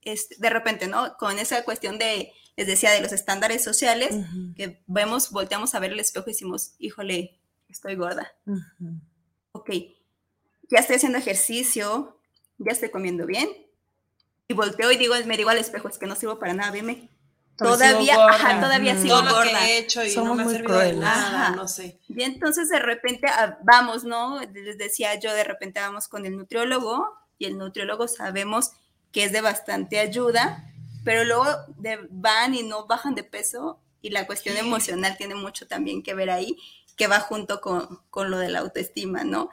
este, 0.00 0.36
de 0.38 0.48
repente, 0.48 0.88
¿no? 0.88 1.14
Con 1.18 1.38
esa 1.38 1.62
cuestión 1.64 1.98
de, 1.98 2.32
les 2.56 2.66
decía, 2.66 2.90
de 2.92 3.02
los 3.02 3.12
estándares 3.12 3.62
sociales, 3.62 4.14
que 4.56 4.82
vemos, 4.86 5.30
volteamos 5.30 5.74
a 5.74 5.78
ver 5.78 5.92
el 5.92 6.00
espejo 6.00 6.30
y 6.30 6.32
decimos, 6.32 6.72
híjole, 6.78 7.36
estoy 7.70 7.94
gorda. 7.96 8.30
ujú. 8.46 9.00
Ok, 9.52 9.70
ya 10.70 10.78
estoy 10.78 10.96
haciendo 10.96 11.18
ejercicio, 11.18 12.16
ya 12.58 12.72
estoy 12.72 12.90
comiendo 12.90 13.26
bien. 13.26 13.48
Y 14.48 14.54
volteo 14.54 14.90
y 14.92 14.96
digo, 14.96 15.14
me 15.26 15.36
digo 15.36 15.50
al 15.50 15.58
espejo, 15.58 15.88
es 15.88 15.98
que 15.98 16.06
no 16.06 16.14
sirvo 16.16 16.38
para 16.38 16.54
nada, 16.54 16.70
veme. 16.70 17.08
Pero 17.56 17.76
sigo 17.76 17.88
Todavía, 17.90 18.26
ajá, 18.26 18.60
todavía 18.60 18.96
sigo 18.96 19.16
todo 19.18 19.22
lo 19.22 19.28
que 19.42 19.50
gorda. 19.50 19.68
he 19.68 19.78
hecho 19.78 20.04
y 20.04 20.14
no 20.16 20.34
me 20.34 20.42
ha 20.42 20.44
muy 20.44 20.54
servido 20.54 20.78
de 20.78 20.92
nada, 20.94 21.42
Ajá. 21.48 21.56
no 21.56 21.68
sé. 21.68 21.98
Y 22.08 22.22
entonces 22.22 22.68
de 22.70 22.78
repente 22.78 23.26
ah, 23.28 23.58
vamos, 23.64 24.04
¿no? 24.04 24.40
Les 24.52 24.78
decía 24.78 25.14
yo, 25.20 25.32
de 25.34 25.44
repente 25.44 25.78
vamos 25.80 26.08
con 26.08 26.24
el 26.26 26.36
nutriólogo 26.36 27.12
y 27.38 27.44
el 27.46 27.58
nutriólogo 27.58 28.08
sabemos 28.08 28.70
que 29.12 29.24
es 29.24 29.32
de 29.32 29.40
bastante 29.42 29.98
ayuda, 29.98 30.64
pero 31.04 31.24
luego 31.24 31.44
de- 31.76 32.06
van 32.10 32.54
y 32.54 32.62
no 32.62 32.86
bajan 32.86 33.14
de 33.14 33.24
peso 33.24 33.78
y 34.00 34.08
la 34.10 34.26
cuestión 34.26 34.56
emocional 34.56 35.16
tiene 35.18 35.34
mucho 35.34 35.66
también 35.66 36.02
que 36.02 36.14
ver 36.14 36.30
ahí, 36.30 36.56
que 37.00 37.06
va 37.06 37.18
junto 37.20 37.62
con, 37.62 38.02
con 38.10 38.30
lo 38.30 38.36
de 38.36 38.50
la 38.50 38.58
autoestima, 38.58 39.24
¿no? 39.24 39.48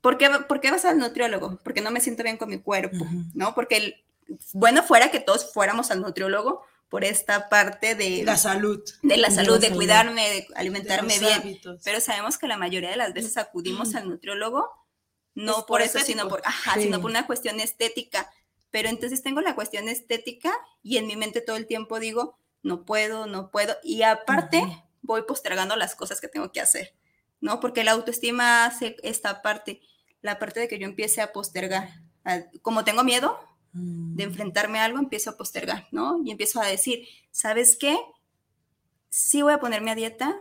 ¿Por 0.00 0.18
qué, 0.18 0.30
¿Por 0.46 0.60
qué 0.60 0.70
vas 0.70 0.84
al 0.84 0.98
nutriólogo? 0.98 1.58
Porque 1.64 1.80
no 1.80 1.90
me 1.90 2.00
siento 2.00 2.22
bien 2.22 2.36
con 2.36 2.48
mi 2.48 2.58
cuerpo. 2.60 3.04
¿no? 3.34 3.56
Porque 3.56 3.76
el- 3.76 4.04
bueno 4.52 4.84
fuera 4.84 5.10
que 5.10 5.18
todos 5.18 5.52
fuéramos 5.52 5.90
al 5.90 6.00
nutriólogo 6.00 6.62
por 6.88 7.02
esta 7.02 7.48
parte 7.48 7.96
de 7.96 8.22
La 8.22 8.36
salud. 8.36 8.80
de 9.02 9.16
la 9.16 9.32
salud, 9.32 9.58
de 9.58 9.72
cuidarme, 9.72 10.22
de 10.30 10.46
alimentarme 10.54 11.18
bien. 11.18 11.32
hábitos. 11.40 11.80
Pero 11.84 12.00
sabemos 12.00 12.38
que 12.38 12.46
la 12.46 12.56
mayoría 12.56 12.90
de 12.90 12.96
las 12.96 13.12
veces 13.12 13.36
acudimos 13.36 13.96
al 13.96 14.08
nutriólogo, 14.08 14.70
no 15.34 15.50
Es 15.52 15.56
por, 15.58 15.66
por 15.66 15.82
eso, 15.82 15.98
sino 15.98 16.28
por, 16.28 16.40
ajá, 16.44 16.74
Sí. 16.74 16.82
sino 16.82 17.00
por 17.00 17.10
una 17.10 17.26
cuestión 17.26 17.58
estética. 17.58 18.30
Pero 18.70 18.88
entonces 18.90 19.24
tengo 19.24 19.40
la 19.40 19.56
cuestión 19.56 19.88
estética 19.88 20.52
y 20.84 20.98
en 20.98 21.08
mi 21.08 21.16
mente 21.16 21.40
todo 21.40 21.56
el 21.56 21.66
tiempo 21.66 21.98
digo, 21.98 22.38
no 22.62 22.84
puedo, 22.84 23.26
no 23.26 23.50
puedo. 23.50 23.74
Y 23.82 24.02
aparte. 24.02 24.62
Voy 25.02 25.22
postergando 25.22 25.76
las 25.76 25.94
cosas 25.94 26.20
que 26.20 26.28
tengo 26.28 26.50
que 26.52 26.60
hacer, 26.60 26.94
¿no? 27.40 27.60
Porque 27.60 27.84
la 27.84 27.92
autoestima 27.92 28.64
hace 28.64 28.96
esta 29.02 29.42
parte, 29.42 29.80
la 30.22 30.38
parte 30.38 30.60
de 30.60 30.68
que 30.68 30.78
yo 30.78 30.86
empiece 30.86 31.20
a 31.20 31.32
postergar. 31.32 31.88
Como 32.62 32.84
tengo 32.84 33.04
miedo, 33.04 33.38
Mm. 33.74 34.16
de 34.16 34.24
enfrentarme 34.24 34.80
a 34.80 34.84
algo, 34.84 34.98
empiezo 34.98 35.30
a 35.30 35.36
postergar, 35.38 35.88
¿no? 35.92 36.20
Y 36.26 36.30
empiezo 36.30 36.60
a 36.60 36.66
decir, 36.66 37.08
¿sabes 37.30 37.78
qué? 37.80 37.98
Sí 39.08 39.40
voy 39.40 39.54
a 39.54 39.60
ponerme 39.60 39.90
a 39.90 39.94
dieta, 39.94 40.36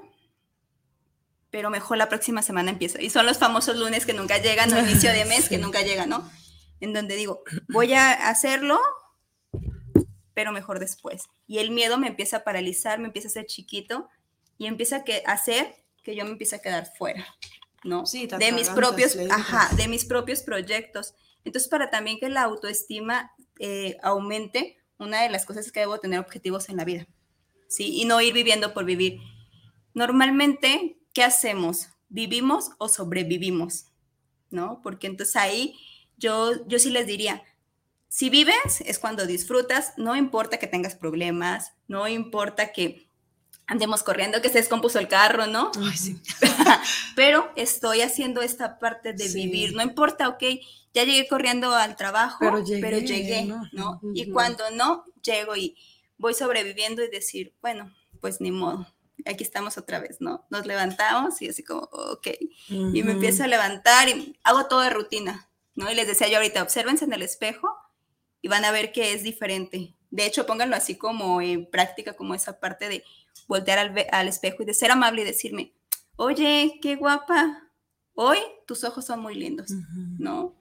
pero 1.50 1.70
mejor 1.70 1.98
la 1.98 2.10
próxima 2.10 2.42
semana 2.42 2.72
empiezo. 2.72 3.00
Y 3.00 3.10
son 3.10 3.26
los 3.26 3.38
famosos 3.38 3.78
lunes 3.78 4.06
que 4.06 4.14
nunca 4.14 4.38
llegan, 4.38 4.74
o 4.74 4.80
inicio 4.80 5.12
de 5.14 5.24
mes 5.26 5.48
que 5.48 5.58
nunca 5.58 5.82
llega, 5.82 6.06
¿no? 6.06 6.30
En 6.82 6.92
donde 6.92 7.16
digo, 7.16 7.44
voy 7.70 7.94
a 7.94 8.12
hacerlo, 8.30 8.80
pero 10.34 10.52
mejor 10.52 10.80
después. 10.80 11.24
Y 11.48 11.60
el 11.60 11.72
miedo 11.72 11.98
me 11.98 12.08
empieza 12.08 12.38
a 12.38 12.44
paralizar, 12.44 13.00
me 13.00 13.08
empieza 13.08 13.28
a 13.28 13.32
hacer 13.32 13.46
chiquito, 13.46 14.10
y 14.62 14.68
empieza 14.68 14.98
a, 14.98 15.04
que, 15.04 15.24
hacer 15.26 15.74
que 16.04 16.16
yo 16.16 16.24
me 16.24 16.30
empiece 16.30 16.56
a 16.56 16.62
quedar 16.62 16.86
fuera, 16.96 17.26
¿no? 17.84 18.06
Sí, 18.06 18.28
de 18.28 18.52
mis 18.52 18.70
propios, 18.70 19.18
ajá, 19.32 19.76
de 19.76 19.88
mis 19.88 20.06
propios 20.06 20.44
proyectos. 20.44 21.16
Entonces, 21.44 21.68
para 21.68 21.90
también 21.90 22.20
que 22.20 22.30
la 22.30 22.44
autoestima 22.44 23.32
eh, 23.58 23.98
aumente, 24.04 24.78
una 25.00 25.24
de 25.24 25.30
las 25.30 25.48
cosas 25.48 25.66
es 25.66 25.72
que 25.72 25.80
debo 25.80 26.00
tener 26.00 26.20
objetivos 26.20 26.70
en 26.70 26.78
la 26.78 26.86
vida, 26.86 27.08
¿sí? 27.68 28.00
Y 28.00 28.06
no 28.06 28.22
ir 28.22 28.36
viviendo 28.36 28.72
por 28.72 28.86
vivir. 28.86 29.20
Normalmente, 29.96 31.00
¿qué 31.12 31.24
hacemos? 31.24 31.88
¿Vivimos 32.10 32.70
o 32.78 32.88
sobrevivimos? 32.88 33.86
¿No? 34.52 34.80
Porque 34.84 35.08
entonces 35.08 35.38
ahí 35.38 35.76
yo, 36.18 36.68
yo 36.68 36.78
sí 36.78 36.92
les 36.92 37.08
diría, 37.08 37.42
si 38.10 38.30
vives 38.30 38.82
es 38.86 39.00
cuando 39.00 39.26
disfrutas, 39.26 39.94
no 39.98 40.16
importa 40.16 40.60
que 40.60 40.68
tengas 40.68 40.94
problemas, 40.94 41.74
no 41.88 42.08
importa 42.08 42.72
que 42.72 43.10
andemos 43.68 44.04
corriendo, 44.04 44.42
que 44.42 44.50
se 44.50 44.58
descompuso 44.58 45.00
el 45.00 45.08
carro, 45.08 45.48
¿no? 45.48 45.72
Ay, 45.82 45.98
sí. 45.98 46.22
Pero 47.16 47.52
estoy 47.56 48.02
haciendo 48.02 48.42
esta 48.42 48.80
parte 48.80 49.14
de 49.14 49.28
Sí. 49.30 49.36
vivir, 49.36 49.74
no 49.76 49.82
importa, 49.82 50.28
ok, 50.30 50.44
ya 50.94 51.04
llegué 51.04 51.28
corriendo 51.28 51.74
al 51.74 51.96
trabajo, 51.96 52.38
Pero 52.40 52.64
pero 52.82 52.98
llegué, 53.00 53.24
llegué, 53.24 53.44
¿no? 53.44 53.64
¿no? 53.72 54.02
Y 54.14 54.24
Ujú. 54.24 54.34
cuando 54.34 54.70
no, 54.72 55.06
llego 55.24 55.56
y 55.56 55.78
voy 56.18 56.34
sobreviviendo 56.34 57.04
y 57.04 57.10
decir, 57.10 57.54
bueno, 57.62 57.94
pues 58.20 58.42
ni 58.42 58.52
modo, 58.52 58.86
aquí 59.26 59.44
estamos 59.44 59.78
otra 59.78 60.00
vez, 60.00 60.18
¿no? 60.20 60.46
Nos 60.50 60.66
levantamos 60.66 61.42
y 61.42 61.48
así 61.50 61.64
como, 61.64 61.82
ok, 61.92 62.28
y 62.94 63.04
me 63.04 63.14
empiezo 63.14 63.44
a 63.44 63.48
levantar 63.48 64.10
y 64.10 64.38
hago 64.44 64.66
todo 64.68 64.82
de 64.82 64.90
rutina, 64.90 65.48
¿no? 65.76 65.90
Y 65.90 65.96
les 65.96 66.08
decía 66.08 66.28
yo 66.28 66.38
ahorita, 66.38 66.62
obsérvense 66.62 67.06
en 67.06 67.14
el 67.14 67.22
espejo 67.22 67.70
y 68.42 68.50
van 68.50 68.66
a 68.66 68.72
ver 68.72 68.92
que 68.92 69.14
es 69.14 69.24
diferente. 69.24 69.96
De 70.10 70.26
hecho, 70.26 70.46
pónganlo 70.46 70.76
así 70.76 70.96
como 70.98 71.42
en 71.42 71.66
práctica, 71.70 72.14
como 72.14 72.36
esa 72.36 72.60
parte 72.60 72.90
de 72.90 73.04
voltear 73.48 73.80
al, 73.80 73.94
al 74.12 74.28
espejo 74.28 74.64
y 74.64 74.66
de 74.66 74.74
ser 74.74 74.92
amable 74.92 75.22
y 75.22 75.26
decirme, 75.26 75.74
oye, 76.16 76.80
qué 76.82 76.96
guapa, 76.96 77.64
hoy 78.14 78.38
tus 78.68 78.84
ojos 78.84 79.06
son 79.06 79.20
muy 79.22 79.36
lindos. 79.36 79.72
¿no? 80.20 80.56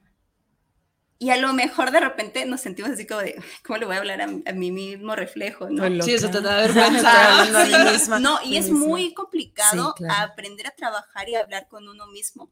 Y 1.19 1.29
a 1.29 1.37
lo 1.37 1.53
mejor 1.53 1.91
de 1.91 1.99
repente 1.99 2.45
nos 2.47 2.61
sentimos 2.61 2.89
así 2.91 3.05
como 3.05 3.21
de, 3.21 3.39
¿cómo 3.63 3.77
le 3.77 3.85
voy 3.85 3.95
a 3.95 3.99
hablar 3.99 4.21
a, 4.21 4.25
a 4.25 4.53
mi 4.53 4.71
mismo 4.71 5.15
reflejo, 5.15 5.69
no? 5.69 6.03
Sí, 6.03 6.13
eso 6.15 6.31
te 6.31 6.41
da 6.41 6.55
vergüenza. 6.55 8.19
No, 8.19 8.37
a 8.37 8.43
y 8.43 8.57
es 8.57 8.69
misma. 8.71 8.87
muy 8.87 9.13
complicado 9.13 9.93
Sí, 9.95 10.03
claro. 10.03 10.31
aprender 10.31 10.65
a 10.65 10.71
trabajar 10.71 11.29
y 11.29 11.35
hablar 11.35 11.67
con 11.67 11.87
uno 11.87 12.07
mismo 12.07 12.49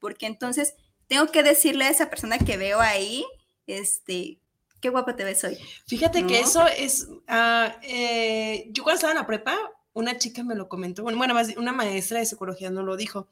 porque 0.00 0.24
entonces 0.26 0.74
tengo 1.06 1.26
que 1.26 1.42
decirle 1.42 1.84
a 1.84 1.90
esa 1.90 2.08
persona 2.08 2.38
que 2.38 2.56
veo 2.56 2.80
ahí, 2.80 3.26
este, 3.66 4.40
qué 4.80 4.88
guapa 4.90 5.16
te 5.16 5.24
ves 5.24 5.42
hoy. 5.44 5.58
Fíjate 5.86 6.26
que 6.26 6.40
¿No? 6.40 6.46
eso 6.46 6.66
es, 6.66 7.08
ah, 7.26 7.76
eh, 7.82 8.68
yo 8.70 8.82
cuando 8.82 8.96
estaba 8.96 9.12
en 9.12 9.18
la 9.18 9.26
prepa, 9.26 9.56
una 9.92 10.16
chica 10.18 10.42
me 10.44 10.54
lo 10.54 10.68
comentó, 10.68 11.02
bueno, 11.02 11.18
bueno, 11.18 11.34
más 11.34 11.48
una 11.56 11.72
maestra 11.72 12.20
de 12.20 12.26
psicología 12.26 12.70
no 12.70 12.82
lo 12.82 12.96
dijo. 12.96 13.26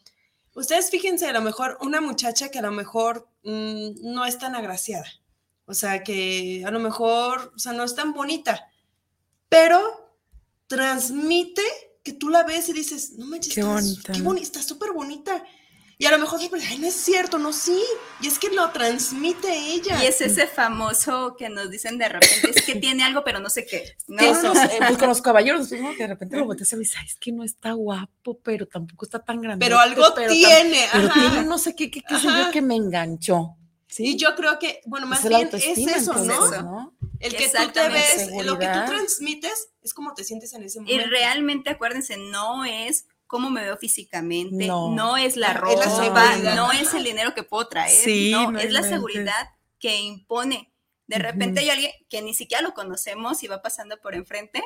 Ustedes 0.54 0.90
fíjense, 0.90 1.26
a 1.26 1.32
lo 1.32 1.42
mejor 1.42 1.76
una 1.80 2.00
muchacha 2.00 2.50
que 2.50 2.58
a 2.58 2.62
lo 2.62 2.72
mejor 2.72 3.28
mm, 3.44 3.90
no 4.12 4.24
es 4.24 4.38
tan 4.38 4.54
agraciada, 4.56 5.06
o 5.66 5.74
sea, 5.74 6.02
que 6.02 6.64
a 6.66 6.70
lo 6.70 6.80
mejor, 6.80 7.52
o 7.54 7.58
sea, 7.58 7.72
no 7.72 7.84
es 7.84 7.94
tan 7.94 8.12
bonita, 8.14 8.68
pero 9.48 10.10
transmite 10.66 11.62
que 12.02 12.12
tú 12.12 12.28
la 12.28 12.42
ves 12.44 12.68
y 12.68 12.72
dices, 12.72 13.12
no 13.18 13.26
manches, 13.26 13.54
Qué 13.54 13.60
estás- 13.60 13.74
bonita. 13.74 14.12
qué 14.12 14.20
boni- 14.22 14.42
está 14.42 14.62
súper 14.62 14.92
bonita. 14.92 15.44
Y 15.98 16.04
a 16.04 16.10
lo 16.10 16.18
mejor, 16.18 16.38
ay, 16.68 16.78
no 16.78 16.86
es 16.86 16.94
cierto, 16.94 17.38
no, 17.38 17.54
sí. 17.54 17.82
Y 18.20 18.26
es 18.26 18.38
que 18.38 18.50
lo 18.50 18.70
transmite 18.70 19.48
ella. 19.50 20.02
Y 20.02 20.06
es 20.06 20.20
ese 20.20 20.46
famoso 20.46 21.36
que 21.38 21.48
nos 21.48 21.70
dicen 21.70 21.96
de 21.96 22.08
repente, 22.08 22.50
es 22.54 22.62
que 22.66 22.74
tiene 22.76 23.02
algo, 23.02 23.24
pero 23.24 23.40
no 23.40 23.48
sé 23.48 23.64
qué. 23.64 23.96
¿no? 24.06 24.22
Unos, 24.30 24.58
eh, 24.58 24.78
pues 24.78 24.98
con 24.98 25.08
los 25.08 25.22
caballeros, 25.22 25.72
¿no? 25.72 25.92
que 25.92 26.02
de 26.02 26.08
repente 26.08 26.36
lo 26.36 26.44
volteas 26.44 26.70
y 26.74 26.76
dices, 26.76 26.96
"Ay, 27.00 27.06
es 27.06 27.16
que 27.16 27.32
no 27.32 27.44
está 27.44 27.72
guapo, 27.72 28.38
pero 28.42 28.66
tampoco 28.66 29.06
está 29.06 29.24
tan 29.24 29.40
grande. 29.40 29.64
pero 29.64 29.78
algo 29.78 30.12
tiene. 30.12 30.86
pero 30.92 31.08
tiene 31.12 31.44
no 31.44 31.56
sé 31.56 31.74
qué, 31.74 31.90
qué, 31.90 32.02
qué 32.02 32.18
sé 32.18 32.26
yo 32.26 32.50
que 32.50 32.60
me 32.60 32.76
enganchó. 32.76 33.56
¿sí? 33.88 34.04
Y 34.08 34.16
yo 34.16 34.34
creo 34.36 34.58
que, 34.58 34.82
bueno, 34.84 35.06
más 35.06 35.24
Es 35.24 35.30
bien 35.30 35.48
es 35.52 35.64
eso, 35.64 36.12
entonces, 36.12 36.62
¿no? 36.62 36.62
¿no? 36.62 36.96
El 37.20 37.34
que 37.34 37.48
tú 37.48 37.72
te 37.72 37.88
ves, 37.88 38.28
lo 38.44 38.58
que 38.58 38.66
tú 38.66 38.78
transmites 38.86 39.68
es 39.82 39.94
como 39.94 40.12
te 40.12 40.24
sientes 40.24 40.52
en 40.52 40.64
ese 40.64 40.80
Y 40.80 40.82
momento. 40.82 41.06
realmente, 41.08 41.70
acuérdense, 41.70 42.18
no 42.18 42.66
es 42.66 43.06
cómo 43.26 43.50
me 43.50 43.62
veo 43.62 43.76
físicamente, 43.76 44.66
No. 44.66 44.90
no, 44.94 45.16
es 45.16 45.36
la 45.36 45.48
Es 45.48 45.54
la 45.54 45.60
ropa, 45.60 45.82
seguridad. 45.90 46.54
no 46.56 46.72
es 46.72 46.94
el 46.94 47.04
dinero 47.04 47.34
que 47.34 47.42
puedo 47.42 47.68
traer, 47.68 47.92
Sí, 47.96 48.30
no, 48.32 48.52
no 48.52 48.58
es 48.58 48.72
la 48.72 48.82
seguridad 48.82 49.50
que 49.78 49.96
impone. 50.00 50.72
De 51.06 51.18
repente 51.18 51.60
Ujú. 51.60 51.64
hay 51.64 51.70
alguien 51.70 51.92
que 52.08 52.22
ni 52.22 52.34
siquiera 52.34 52.62
lo 52.62 52.74
conocemos 52.74 53.42
y 53.42 53.46
va 53.48 53.62
pasando 53.62 53.96
por 54.00 54.14
enfrente 54.14 54.62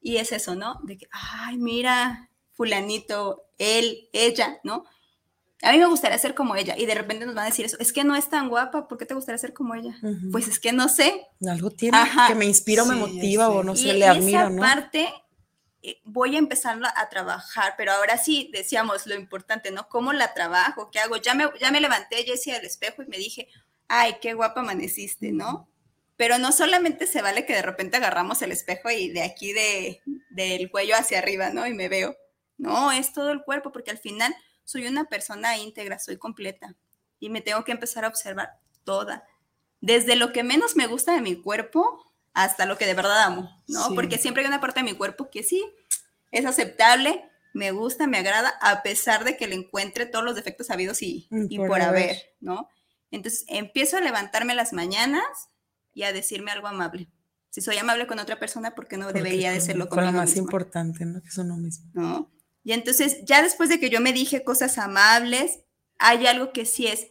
y 0.00 0.16
es 0.16 0.32
eso, 0.32 0.54
¿no? 0.54 0.80
De 0.84 0.96
que, 0.98 1.08
ay, 1.10 1.56
mira, 1.58 2.30
fulanito, 2.52 3.42
él, 3.58 4.08
ella, 4.12 4.60
¿no? 4.64 4.84
A 5.62 5.72
mí 5.72 5.78
me 5.78 5.86
gustaría 5.86 6.16
ser 6.18 6.34
como 6.34 6.56
ella 6.56 6.74
y 6.78 6.86
de 6.86 6.94
repente 6.94 7.26
nos 7.26 7.34
van 7.34 7.44
a 7.44 7.48
decir 7.48 7.66
eso, 7.66 7.76
es 7.80 7.92
que 7.92 8.02
no 8.02 8.16
es 8.16 8.30
tan 8.30 8.48
guapa, 8.48 8.88
¿por 8.88 8.96
qué 8.96 9.04
te 9.04 9.14
gustaría 9.14 9.36
ser 9.38 9.52
como 9.52 9.74
ella? 9.74 9.94
Ujú. 10.02 10.30
Pues 10.32 10.48
es 10.48 10.58
que 10.58 10.72
no 10.72 10.88
sé, 10.88 11.26
Algo 11.46 11.70
tiene 11.70 11.98
Ajá. 11.98 12.28
que 12.28 12.34
me 12.34 12.46
inspira 12.46 12.82
o 12.82 12.86
me 12.86 12.94
motiva 12.96 13.46
sí. 13.46 13.52
o 13.54 13.62
no 13.62 13.76
sé, 13.76 13.88
y 13.88 13.92
le 13.94 14.06
admiro, 14.06 14.40
esa 14.40 14.48
¿no? 14.50 14.62
parte 14.62 15.12
voy 16.04 16.36
a 16.36 16.38
empezarla 16.38 16.92
a 16.96 17.08
trabajar, 17.08 17.74
pero 17.76 17.92
ahora 17.92 18.18
sí 18.18 18.50
decíamos 18.52 19.06
lo 19.06 19.14
importante, 19.14 19.70
¿no? 19.70 19.88
¿Cómo 19.88 20.12
la 20.12 20.34
trabajo? 20.34 20.90
¿Qué 20.90 20.98
hago? 20.98 21.16
Ya 21.16 21.34
me, 21.34 21.48
ya 21.60 21.70
me 21.70 21.80
levanté, 21.80 22.24
Jessie, 22.24 22.54
al 22.54 22.64
espejo 22.64 23.02
y 23.02 23.06
me 23.06 23.16
dije, 23.16 23.48
ay, 23.88 24.16
qué 24.20 24.34
guapa 24.34 24.60
amaneciste, 24.60 25.32
¿no? 25.32 25.68
Pero 26.16 26.38
no 26.38 26.52
solamente 26.52 27.06
se 27.06 27.22
vale 27.22 27.46
que 27.46 27.54
de 27.54 27.62
repente 27.62 27.96
agarramos 27.96 28.42
el 28.42 28.52
espejo 28.52 28.90
y 28.90 29.10
de 29.10 29.22
aquí 29.22 29.52
de, 29.52 30.02
del 30.30 30.70
cuello 30.70 30.94
hacia 30.96 31.18
arriba, 31.18 31.50
¿no? 31.50 31.66
Y 31.66 31.72
me 31.72 31.88
veo. 31.88 32.14
No, 32.58 32.92
es 32.92 33.14
todo 33.14 33.30
el 33.32 33.42
cuerpo, 33.42 33.72
porque 33.72 33.90
al 33.90 33.98
final 33.98 34.34
soy 34.64 34.86
una 34.86 35.06
persona 35.06 35.56
íntegra, 35.56 35.98
soy 35.98 36.18
completa. 36.18 36.76
Y 37.18 37.30
me 37.30 37.40
tengo 37.40 37.64
que 37.64 37.72
empezar 37.72 38.04
a 38.04 38.08
observar 38.08 38.58
toda. 38.84 39.24
Desde 39.80 40.14
lo 40.14 40.32
que 40.32 40.42
menos 40.42 40.76
me 40.76 40.86
gusta 40.86 41.14
de 41.14 41.22
mi 41.22 41.40
cuerpo 41.40 42.04
hasta 42.32 42.66
lo 42.66 42.78
que 42.78 42.86
de 42.86 42.94
verdad 42.94 43.22
amo, 43.22 43.50
¿no? 43.66 43.88
Sí. 43.88 43.94
Porque 43.94 44.18
siempre 44.18 44.42
hay 44.42 44.48
una 44.48 44.60
parte 44.60 44.80
de 44.80 44.84
mi 44.84 44.94
cuerpo 44.94 45.30
que 45.30 45.42
sí 45.42 45.64
es 46.30 46.46
aceptable, 46.46 47.24
me 47.52 47.72
gusta, 47.72 48.06
me 48.06 48.18
agrada, 48.18 48.54
a 48.60 48.82
pesar 48.82 49.24
de 49.24 49.36
que 49.36 49.48
le 49.48 49.56
encuentre 49.56 50.06
todos 50.06 50.24
los 50.24 50.36
defectos 50.36 50.70
habidos 50.70 51.02
y, 51.02 51.28
y 51.30 51.58
por 51.58 51.68
por, 51.68 51.82
haber. 51.82 52.02
haber, 52.04 52.16
¿no? 52.40 52.68
Entonces 53.10 53.44
empiezo 53.48 53.96
a 53.96 54.00
levantarme 54.00 54.54
las 54.54 54.72
mañanas 54.72 55.24
y 55.92 56.04
a 56.04 56.12
decirme 56.12 56.52
algo 56.52 56.68
amable. 56.68 57.08
Si 57.50 57.60
soy 57.60 57.76
amable 57.78 58.06
con 58.06 58.20
otra 58.20 58.38
persona, 58.38 58.76
¿por 58.76 58.86
qué 58.86 58.96
no 58.96 59.06
Porque 59.06 59.22
debería 59.22 59.50
de 59.50 59.60
serlo 59.60 59.88
con 59.88 59.98
lo 59.98 60.04
conmigo 60.04 60.20
más 60.20 60.30
misma? 60.30 60.42
importante, 60.42 61.04
¿no? 61.04 61.20
Que 61.20 61.28
es 61.28 61.38
uno 61.38 61.56
mismo. 61.56 61.90
¿no? 61.94 62.30
Y 62.62 62.72
entonces, 62.72 63.24
ya 63.24 63.42
después 63.42 63.68
de 63.68 63.80
que 63.80 63.90
yo 63.90 64.00
me 64.00 64.12
dije 64.12 64.44
cosas 64.44 64.78
amables, 64.78 65.58
hay 65.98 66.28
algo 66.28 66.52
que 66.52 66.64
sí 66.64 66.86
es. 66.86 67.08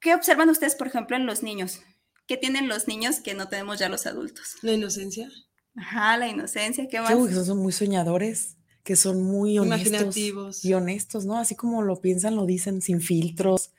¿Qué 0.00 0.14
observan 0.14 0.48
ustedes, 0.48 0.74
por 0.74 0.86
ejemplo, 0.86 1.16
en 1.16 1.26
los 1.26 1.42
niños? 1.42 1.82
¿Qué 2.26 2.36
tienen 2.36 2.68
los 2.68 2.88
niños 2.88 3.20
que 3.20 3.34
no 3.34 3.48
tenemos 3.48 3.78
ya 3.78 3.88
los 3.88 4.06
adultos? 4.06 4.56
La 4.62 4.72
inocencia. 4.72 5.28
Ajá, 5.76 6.16
la 6.16 6.28
inocencia, 6.28 6.88
¿qué 6.88 7.00
más? 7.00 7.10
Que 7.10 7.44
son, 7.44 7.58
muy 7.58 7.72
soñadores, 7.72 8.56
que 8.84 8.96
son 8.96 9.22
muy 9.22 9.58
honestos 9.58 9.88
Imaginativos. 9.88 10.64
y 10.64 10.74
honestos, 10.74 11.24
¿no? 11.24 11.38
Así 11.38 11.54
como 11.56 11.82
lo 11.82 12.00
piensan, 12.00 12.36
lo 12.36 12.46
dicen 12.46 12.82
sin 12.82 13.00
filtros. 13.00 13.72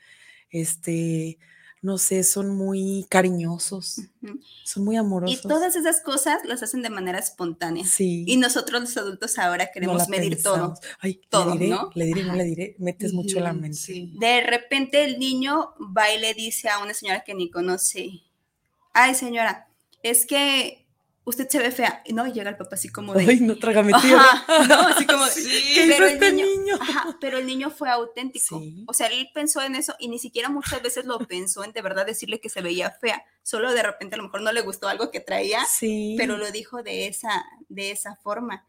Este, 0.50 1.38
no 1.84 1.98
sé, 1.98 2.24
son 2.24 2.48
muy 2.56 3.06
cariñosos, 3.10 4.00
son 4.64 4.84
muy 4.84 4.96
Y 4.96 4.98
amorosos. 4.98 5.42
todas 5.42 5.76
esas 5.76 6.00
cosas 6.00 6.38
las 6.44 6.62
hacen 6.62 6.80
de 6.80 6.88
manera 6.90 7.18
espontánea. 7.18 7.84
Sí. 7.86 8.24
Y 8.26 8.38
nosotros 8.38 8.80
los 8.80 8.96
adultos 8.96 9.38
ahora 9.38 9.70
queremos 9.70 10.08
medir 10.08 10.42
todo. 10.42 10.74
Ay, 10.98 11.20
todo, 11.28 11.54
le 11.54 11.60
diré, 11.60 11.68
¿no? 11.70 11.90
le 11.94 12.04
diré, 12.06 12.24
no 12.24 12.34
le 12.34 12.44
diré. 12.44 12.76
Metes 12.78 13.12
mucho 13.12 13.38
la 13.38 13.52
mente. 13.52 13.76
Sí. 13.76 14.14
De 14.18 14.40
repente 14.40 15.04
el 15.04 15.18
niño 15.18 15.74
va 15.96 16.10
y 16.10 16.18
le 16.20 16.32
dice 16.34 16.70
a 16.70 16.78
una 16.82 16.94
señora 16.94 17.22
que 17.22 17.34
ni 17.34 17.50
conoce, 17.50 18.22
ay 18.94 19.14
señora, 19.14 19.68
es 20.02 20.24
que 20.26 20.86
usted 21.26 21.48
se 21.48 21.58
ve 21.58 21.70
fea. 21.70 22.02
Y 22.04 22.12
no, 22.12 22.26
y 22.26 22.32
llega 22.32 22.50
el 22.50 22.56
papá 22.56 22.74
así 22.74 22.90
como 22.90 23.14
de... 23.14 23.24
Ay, 23.26 23.40
no 23.40 23.56
trágame 23.56 23.92
tierra. 24.02 24.20
Ajá, 24.22 24.64
no, 24.66 24.80
así 24.88 25.06
como, 25.06 25.24
Sí. 25.28 25.42
¿Qué 25.74 25.86
hizo 25.86 25.92
pero, 25.94 26.06
el 26.06 26.12
este 26.14 26.32
niño, 26.32 26.46
niño? 26.46 26.74
ajá, 26.80 27.16
pero 27.20 27.38
el 27.38 27.46
niño 27.46 27.70
fue 27.70 27.88
auténtico. 27.90 28.58
Sí. 28.60 28.84
O 28.86 28.92
sea, 28.92 29.06
él 29.06 29.28
pensó 29.32 29.62
en 29.62 29.74
eso 29.74 29.94
y 29.98 30.08
ni 30.08 30.18
siquiera 30.18 30.48
muchas 30.50 30.82
veces 30.82 31.06
lo 31.06 31.18
pensó 31.20 31.64
en 31.64 31.72
de 31.72 31.80
verdad 31.82 32.04
decirle 32.06 32.40
que 32.40 32.50
se 32.50 32.60
veía 32.60 32.90
fea. 32.90 33.24
Solo 33.42 33.72
de 33.72 33.82
repente 33.82 34.14
a 34.14 34.18
lo 34.18 34.24
mejor 34.24 34.42
no 34.42 34.52
le 34.52 34.60
gustó 34.60 34.86
algo 34.88 35.10
que 35.10 35.20
traía, 35.20 35.64
Sí. 35.64 36.14
pero 36.18 36.36
lo 36.36 36.50
dijo 36.52 36.82
de 36.82 37.06
esa, 37.06 37.44
de 37.70 37.90
esa 37.90 38.16
forma. 38.16 38.66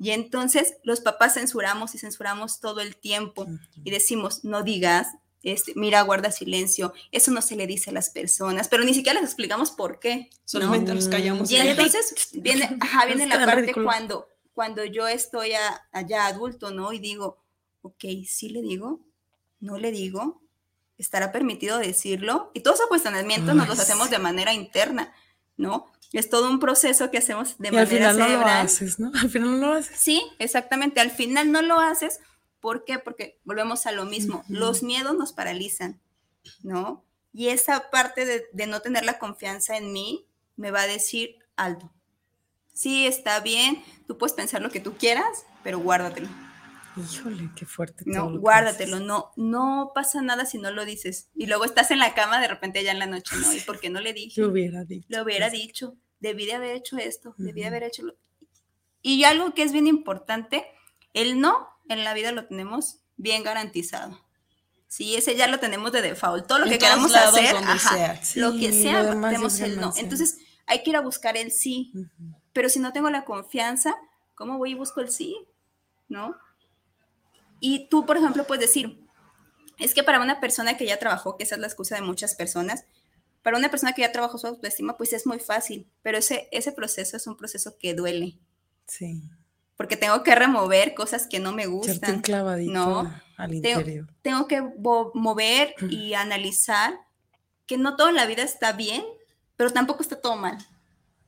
Y 0.00 0.10
entonces 0.10 0.74
los 0.82 1.00
papás 1.00 1.34
censuramos 1.34 1.94
y 1.94 1.98
censuramos 1.98 2.58
todo 2.58 2.80
el 2.80 2.96
tiempo 2.96 3.46
y 3.84 3.92
decimos, 3.92 4.42
no 4.44 4.64
digas, 4.64 5.06
este, 5.42 5.72
mira, 5.76 6.02
guarda 6.02 6.30
silencio, 6.30 6.92
eso 7.10 7.30
no 7.30 7.42
se 7.42 7.56
le 7.56 7.66
dice 7.66 7.90
a 7.90 7.92
las 7.92 8.10
personas, 8.10 8.68
pero 8.68 8.84
ni 8.84 8.94
siquiera 8.94 9.20
les 9.20 9.30
explicamos 9.30 9.70
por 9.70 9.98
qué. 10.00 10.28
¿no? 10.30 10.36
Solamente 10.44 10.94
nos 10.94 11.08
callamos. 11.08 11.50
Y 11.50 11.56
entonces 11.56 12.14
viene, 12.32 12.76
ajá, 12.80 13.06
viene 13.06 13.26
la 13.26 13.44
parte 13.44 13.60
ridículo. 13.62 13.86
cuando, 13.86 14.28
cuando 14.54 14.84
yo 14.84 15.08
estoy 15.08 15.52
a- 15.54 15.82
allá 15.92 16.26
adulto, 16.26 16.70
¿no? 16.70 16.92
Y 16.92 16.98
digo, 16.98 17.38
ok, 17.82 18.04
sí 18.26 18.48
le 18.50 18.62
digo, 18.62 19.00
no 19.60 19.78
le 19.78 19.90
digo, 19.90 20.42
estará 20.98 21.32
permitido 21.32 21.78
decirlo. 21.78 22.50
Y 22.54 22.60
todos 22.60 22.76
esos 22.78 22.88
cuestionamientos 22.88 23.54
nos 23.54 23.66
los 23.68 23.78
hacemos 23.80 24.10
de 24.10 24.18
manera 24.18 24.52
interna. 24.54 25.12
¿no? 25.56 25.90
Es 26.12 26.28
todo 26.30 26.48
un 26.50 26.58
proceso 26.60 27.10
que 27.10 27.18
hacemos 27.18 27.56
de 27.58 27.68
y 27.72 27.76
al 27.76 27.86
manera 27.86 27.88
final 28.12 28.18
no 28.18 28.24
lo 28.24 28.30
cerebral. 28.30 28.66
haces, 28.66 28.98
¿no? 28.98 29.12
Al 29.14 29.30
final 29.30 29.60
no 29.60 29.66
lo 29.66 29.72
haces. 29.74 29.98
Sí, 29.98 30.22
exactamente. 30.38 31.00
Al 31.00 31.10
final 31.10 31.50
no 31.52 31.62
lo 31.62 31.78
haces. 31.80 32.20
¿Por 32.62 32.84
qué? 32.84 32.98
Porque 32.98 33.40
volvemos 33.44 33.84
a 33.86 33.92
lo 33.92 34.06
mismo. 34.06 34.38
Ujú. 34.38 34.54
Los 34.54 34.82
miedos 34.82 35.14
nos 35.14 35.32
paralizan, 35.34 36.00
¿no? 36.62 37.04
Y 37.34 37.48
esa 37.48 37.90
parte 37.90 38.24
de, 38.24 38.46
de 38.52 38.66
no 38.66 38.80
tener 38.80 39.04
la 39.04 39.18
confianza 39.18 39.76
en 39.76 39.92
mí 39.92 40.26
me 40.56 40.70
va 40.70 40.82
a 40.82 40.86
decir 40.86 41.36
alto. 41.56 41.92
Sí, 42.72 43.06
está 43.06 43.40
bien, 43.40 43.82
tú 44.06 44.16
puedes 44.16 44.32
pensar 44.34 44.62
lo 44.62 44.70
que 44.70 44.80
tú 44.80 44.96
quieras, 44.96 45.44
pero 45.62 45.80
guárdatelo. 45.80 46.28
Híjole, 46.96 47.50
qué 47.56 47.66
fuerte. 47.66 48.04
No, 48.06 48.30
lo 48.30 48.38
guárdatelo, 48.38 49.00
no, 49.00 49.32
no 49.36 49.92
pasa 49.94 50.22
nada 50.22 50.46
si 50.46 50.58
no 50.58 50.70
lo 50.70 50.84
dices. 50.84 51.30
Y 51.34 51.46
luego 51.46 51.64
estás 51.64 51.90
en 51.90 51.98
la 51.98 52.14
cama 52.14 52.40
de 52.40 52.48
repente 52.48 52.84
ya 52.84 52.92
en 52.92 52.98
la 53.00 53.06
noche, 53.06 53.34
¿no? 53.36 53.52
¿Y 53.52 53.60
por 53.60 53.80
qué 53.80 53.90
no 53.90 54.00
le 54.00 54.12
dije? 54.12 54.40
Yo 54.40 54.50
hubiera 54.50 54.84
dicho. 54.84 55.06
Lo 55.08 55.22
hubiera 55.22 55.48
eso. 55.48 55.56
dicho, 55.56 55.96
debí 56.20 56.46
de 56.46 56.54
haber 56.54 56.76
hecho 56.76 56.96
esto, 56.98 57.34
debí 57.38 57.62
de 57.62 57.66
haber 57.66 57.82
hecho 57.82 58.04
lo... 58.04 58.14
Y 59.00 59.24
algo 59.24 59.52
que 59.52 59.64
es 59.64 59.72
bien 59.72 59.88
importante, 59.88 60.64
el 61.12 61.40
no 61.40 61.68
en 61.92 62.04
la 62.04 62.14
vida 62.14 62.32
lo 62.32 62.46
tenemos 62.46 62.98
bien 63.16 63.42
garantizado. 63.42 64.20
Sí, 64.88 65.14
ese 65.16 65.36
ya 65.36 65.46
lo 65.46 65.58
tenemos 65.58 65.90
de 65.92 66.02
default. 66.02 66.46
Todo 66.46 66.58
lo 66.60 66.66
En 66.66 66.72
que 66.72 66.78
queramos 66.78 67.14
hacer, 67.14 67.56
ajá, 67.56 67.94
sea. 68.20 68.20
lo 68.42 68.52
que 68.52 68.72
Sí, 68.72 68.82
sea, 68.82 69.02
lo 69.02 69.20
tenemos 69.20 69.58
el 69.60 69.80
no. 69.80 69.92
Entonces, 69.96 70.36
hay 70.66 70.82
que 70.82 70.90
ir 70.90 70.96
a 70.96 71.00
buscar 71.00 71.36
el 71.36 71.50
sí. 71.50 71.92
Ujú. 71.94 72.36
Pero 72.52 72.68
si 72.68 72.78
no 72.78 72.92
tengo 72.92 73.08
la 73.08 73.24
confianza, 73.24 73.96
¿cómo 74.34 74.58
voy 74.58 74.72
y 74.72 74.74
busco 74.74 75.00
el 75.00 75.10
sí? 75.10 75.36
¿No? 76.08 76.36
Y 77.60 77.88
tú, 77.88 78.04
por 78.04 78.16
ejemplo, 78.18 78.44
puedes 78.46 78.60
decir, 78.60 79.02
es 79.78 79.94
que 79.94 80.02
para 80.02 80.20
una 80.20 80.40
persona 80.40 80.76
que 80.76 80.84
ya 80.84 80.98
trabajó, 80.98 81.36
que 81.38 81.44
esa 81.44 81.54
es 81.54 81.60
la 81.60 81.66
excusa 81.68 81.94
de 81.94 82.02
muchas 82.02 82.34
personas, 82.34 82.84
para 83.42 83.56
una 83.56 83.70
persona 83.70 83.92
que 83.94 84.02
ya 84.02 84.12
trabajó 84.12 84.36
su 84.36 84.46
autoestima, 84.46 84.96
pues 84.96 85.12
es 85.12 85.26
muy 85.26 85.38
fácil, 85.38 85.88
pero 86.02 86.18
ese, 86.18 86.48
ese 86.52 86.70
proceso 86.72 87.16
es 87.16 87.26
un 87.26 87.36
proceso 87.36 87.76
que 87.78 87.94
duele, 87.94 88.38
Sí. 88.86 89.22
Porque 89.82 89.96
tengo 89.96 90.22
que 90.22 90.32
remover 90.36 90.94
cosas 90.94 91.26
que 91.26 91.40
no 91.40 91.50
me 91.50 91.66
gustan, 91.66 92.20
clavadito 92.20 92.72
No, 92.72 93.00
al 93.36 93.50
tengo- 93.60 93.80
interior. 93.80 94.06
tengo 94.22 94.46
que 94.46 94.60
bo- 94.60 95.10
mover 95.12 95.74
y 95.90 96.14
analizar 96.14 97.00
que 97.66 97.78
no 97.78 97.96
toda 97.96 98.12
la 98.12 98.26
vida 98.26 98.44
está 98.44 98.70
bien, 98.74 99.04
pero 99.56 99.72
tampoco 99.72 100.00
está 100.02 100.20
todo 100.20 100.36
mal, 100.36 100.56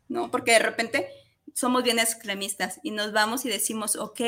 ¿no? 0.09 0.31
Porque 0.31 0.53
de 0.53 0.61
repente 0.61 1.09
somos 1.53 1.83
bien 1.83 1.99
extremistas 1.99 2.79
y 2.85 2.93
nos 2.93 3.13
vamos 3.13 3.45
y 3.45 3.49
decimos, 3.49 3.97
ok, 3.97 4.21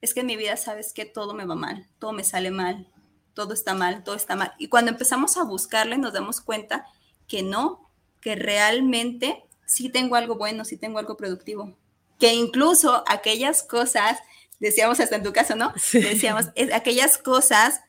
es 0.00 0.12
que 0.12 0.20
en 0.20 0.26
mi 0.26 0.34
vida 0.36 0.56
sabes 0.56 0.92
que 0.92 1.04
todo 1.04 1.32
me 1.32 1.44
va 1.44 1.54
mal, 1.54 1.86
todo 2.00 2.10
me 2.12 2.24
sale 2.24 2.50
mal, 2.50 2.88
todo 3.32 3.54
está 3.54 3.74
mal, 3.74 4.02
todo 4.02 4.16
está 4.16 4.34
mal. 4.34 4.54
Y 4.58 4.66
cuando 4.66 4.90
empezamos 4.90 5.36
a 5.36 5.44
buscarle 5.44 5.98
nos 5.98 6.12
damos 6.12 6.40
cuenta 6.40 6.84
que 7.28 7.44
no, 7.44 7.92
que 8.20 8.34
realmente 8.34 9.44
sí 9.66 9.88
tengo 9.88 10.16
algo 10.16 10.34
bueno, 10.34 10.64
sí 10.64 10.76
tengo 10.76 10.98
algo 10.98 11.16
productivo. 11.16 11.76
Que 12.18 12.32
incluso 12.34 13.04
aquellas 13.08 13.62
cosas, 13.62 14.18
decíamos 14.60 15.00
hasta 15.00 15.16
en 15.16 15.22
tu 15.22 15.32
caso, 15.32 15.54
¿no? 15.56 15.72
Sí. 15.76 16.00
Decíamos, 16.00 16.46
es- 16.54 16.72
aquellas 16.72 17.18
cosas 17.18 17.80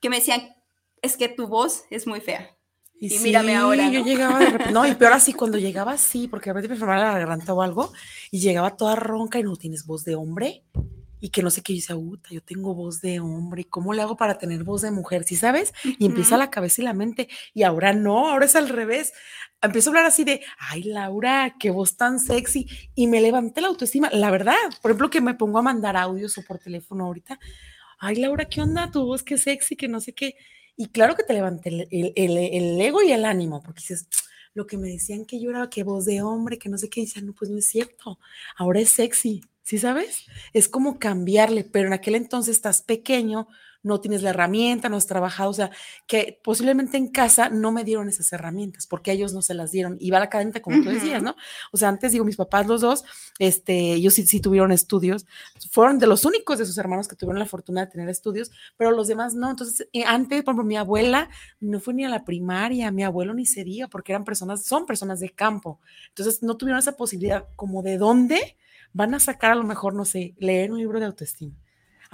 que 0.00 0.10
me 0.10 0.16
decían, 0.16 0.54
es 1.02 1.16
que 1.16 1.28
tu 1.28 1.46
voz 1.48 1.84
es 1.90 2.06
muy 2.06 2.20
fea. 2.20 2.50
y 2.98 3.18
mírame 3.18 3.54
ahora, 3.54 3.90
Yo 3.90 4.00
¿no? 4.00 4.04
llegaba 4.06 4.38
de 4.38 4.46
repente, 4.46 4.72
no, 4.72 4.86
y 4.86 4.94
peor 4.94 5.12
así, 5.12 5.32
cuando 5.34 5.58
llegaba 5.58 5.92
así, 5.92 6.28
porque 6.28 6.48
a 6.48 6.54
veces 6.54 6.70
me 6.70 6.76
enfermaba 6.76 7.12
la 7.12 7.18
garganta 7.18 7.52
o 7.52 7.60
algo, 7.60 7.92
y 8.30 8.40
llegaba 8.40 8.76
toda 8.76 8.96
ronca 8.96 9.38
y 9.38 9.42
no 9.42 9.54
tienes 9.56 9.84
voz 9.86 10.04
de 10.04 10.14
hombre, 10.16 10.64
y 11.26 11.30
que 11.30 11.42
no 11.42 11.50
sé 11.50 11.60
qué, 11.62 11.72
yo 11.72 11.78
decía, 11.80 11.96
"Uta, 11.96 12.28
yo 12.30 12.40
tengo 12.40 12.72
voz 12.72 13.00
de 13.00 13.18
hombre, 13.18 13.64
¿cómo 13.64 13.92
le 13.92 14.00
hago 14.02 14.16
para 14.16 14.38
tener 14.38 14.62
voz 14.62 14.82
de 14.82 14.92
mujer? 14.92 15.24
¿Sí 15.24 15.34
sabes? 15.34 15.72
Y 15.98 16.06
empieza 16.06 16.36
la 16.36 16.50
cabeza 16.50 16.82
y 16.82 16.84
la 16.84 16.92
mente, 16.92 17.28
y 17.52 17.64
ahora 17.64 17.92
no, 17.92 18.28
ahora 18.30 18.44
es 18.46 18.54
al 18.54 18.68
revés. 18.68 19.12
Empiezo 19.60 19.88
a 19.88 19.92
hablar 19.92 20.06
así 20.06 20.22
de, 20.22 20.42
ay, 20.58 20.84
Laura, 20.84 21.56
qué 21.58 21.70
voz 21.70 21.96
tan 21.96 22.20
sexy, 22.20 22.68
y 22.94 23.08
me 23.08 23.20
levanté 23.20 23.60
la 23.60 23.66
autoestima, 23.66 24.08
la 24.12 24.30
verdad, 24.30 24.54
por 24.80 24.92
ejemplo, 24.92 25.10
que 25.10 25.20
me 25.20 25.34
pongo 25.34 25.58
a 25.58 25.62
mandar 25.62 25.96
audios 25.96 26.38
o 26.38 26.42
por 26.42 26.60
teléfono 26.60 27.06
ahorita, 27.06 27.40
ay, 27.98 28.14
Laura, 28.16 28.44
¿qué 28.44 28.60
onda? 28.62 28.90
Tu 28.92 29.04
voz, 29.04 29.24
qué 29.24 29.36
sexy, 29.36 29.74
que 29.74 29.88
no 29.88 30.00
sé 30.00 30.12
qué. 30.12 30.36
Y 30.76 30.86
claro 30.90 31.16
que 31.16 31.24
te 31.24 31.32
levanté 31.32 31.70
el, 31.70 31.88
el- 31.90 32.12
el- 32.14 32.38
el 32.38 32.80
ego 32.80 33.02
y 33.02 33.10
el 33.10 33.24
ánimo, 33.24 33.60
porque 33.64 33.80
dices, 33.80 34.06
lo 34.54 34.64
que 34.64 34.76
me 34.76 34.88
decían 34.88 35.24
que 35.24 35.40
yo 35.40 35.50
era 35.50 35.68
que 35.70 35.82
voz 35.82 36.04
de 36.04 36.22
hombre, 36.22 36.56
que 36.56 36.68
no 36.68 36.78
sé 36.78 36.88
qué, 36.88 37.00
y 37.00 37.06
decían, 37.06 37.26
no, 37.26 37.32
pues 37.32 37.50
no 37.50 37.58
es 37.58 37.66
cierto, 37.66 38.20
ahora 38.56 38.78
es 38.80 38.90
sexy, 38.90 39.42
¿sí 39.66 39.78
sabes? 39.78 40.26
Es 40.52 40.68
como 40.68 41.00
cambiarle, 41.00 41.64
pero 41.64 41.88
en 41.88 41.92
aquel 41.92 42.14
entonces 42.14 42.54
estás 42.54 42.82
pequeño, 42.82 43.48
no 43.86 44.00
tienes 44.00 44.22
la 44.22 44.30
herramienta, 44.30 44.88
no 44.88 44.96
has 44.96 45.06
trabajado, 45.06 45.50
o 45.50 45.54
sea, 45.54 45.70
que 46.06 46.40
posiblemente 46.42 46.96
en 46.96 47.08
casa 47.08 47.48
no 47.48 47.70
me 47.70 47.84
dieron 47.84 48.08
esas 48.08 48.32
herramientas, 48.32 48.86
porque 48.86 49.12
ellos 49.12 49.32
no 49.32 49.42
se 49.42 49.54
las 49.54 49.70
dieron, 49.70 49.96
y 50.00 50.10
va 50.10 50.18
la 50.18 50.28
cadena 50.28 50.60
como 50.60 50.82
tú 50.82 50.90
decías. 50.90 51.22
¿no? 51.22 51.36
O 51.72 51.76
sea, 51.76 51.88
antes 51.88 52.12
digo, 52.12 52.24
mis 52.24 52.36
papás 52.36 52.66
los 52.66 52.80
dos, 52.80 53.04
este, 53.38 53.94
ellos 53.94 54.14
sí, 54.14 54.26
sí 54.26 54.40
tuvieron 54.40 54.72
estudios, 54.72 55.26
fueron 55.70 55.98
de 55.98 56.06
los 56.06 56.24
únicos 56.24 56.58
de 56.58 56.66
sus 56.66 56.76
hermanos 56.78 57.06
que 57.06 57.14
tuvieron 57.14 57.38
la 57.38 57.46
fortuna 57.46 57.84
de 57.84 57.90
tener 57.92 58.08
estudios, 58.08 58.50
pero 58.76 58.90
los 58.90 59.06
demás 59.06 59.34
no. 59.34 59.50
Entonces, 59.50 59.88
eh, 59.92 60.04
antes, 60.04 60.42
por 60.42 60.52
ejemplo, 60.52 60.64
mi 60.64 60.76
abuela 60.76 61.30
no 61.60 61.78
fue 61.78 61.94
ni 61.94 62.04
a 62.04 62.08
la 62.08 62.24
primaria, 62.24 62.90
mi 62.90 63.04
abuelo 63.04 63.34
ni 63.34 63.46
se 63.46 63.62
diga, 63.62 63.88
porque 63.88 64.12
eran 64.12 64.24
personas, 64.24 64.64
son 64.64 64.84
personas 64.84 65.20
de 65.20 65.30
campo. 65.30 65.80
Entonces, 66.08 66.42
no 66.42 66.56
tuvieron 66.56 66.80
esa 66.80 66.96
posibilidad 66.96 67.46
como 67.54 67.82
de 67.82 67.98
dónde 67.98 68.56
van 68.92 69.14
a 69.14 69.20
sacar 69.20 69.52
a 69.52 69.56
lo 69.56 69.64
mejor, 69.64 69.94
no 69.94 70.04
sé, 70.04 70.34
leer 70.38 70.72
un 70.72 70.78
libro 70.78 70.98
de 70.98 71.06
autoestima. 71.06 71.54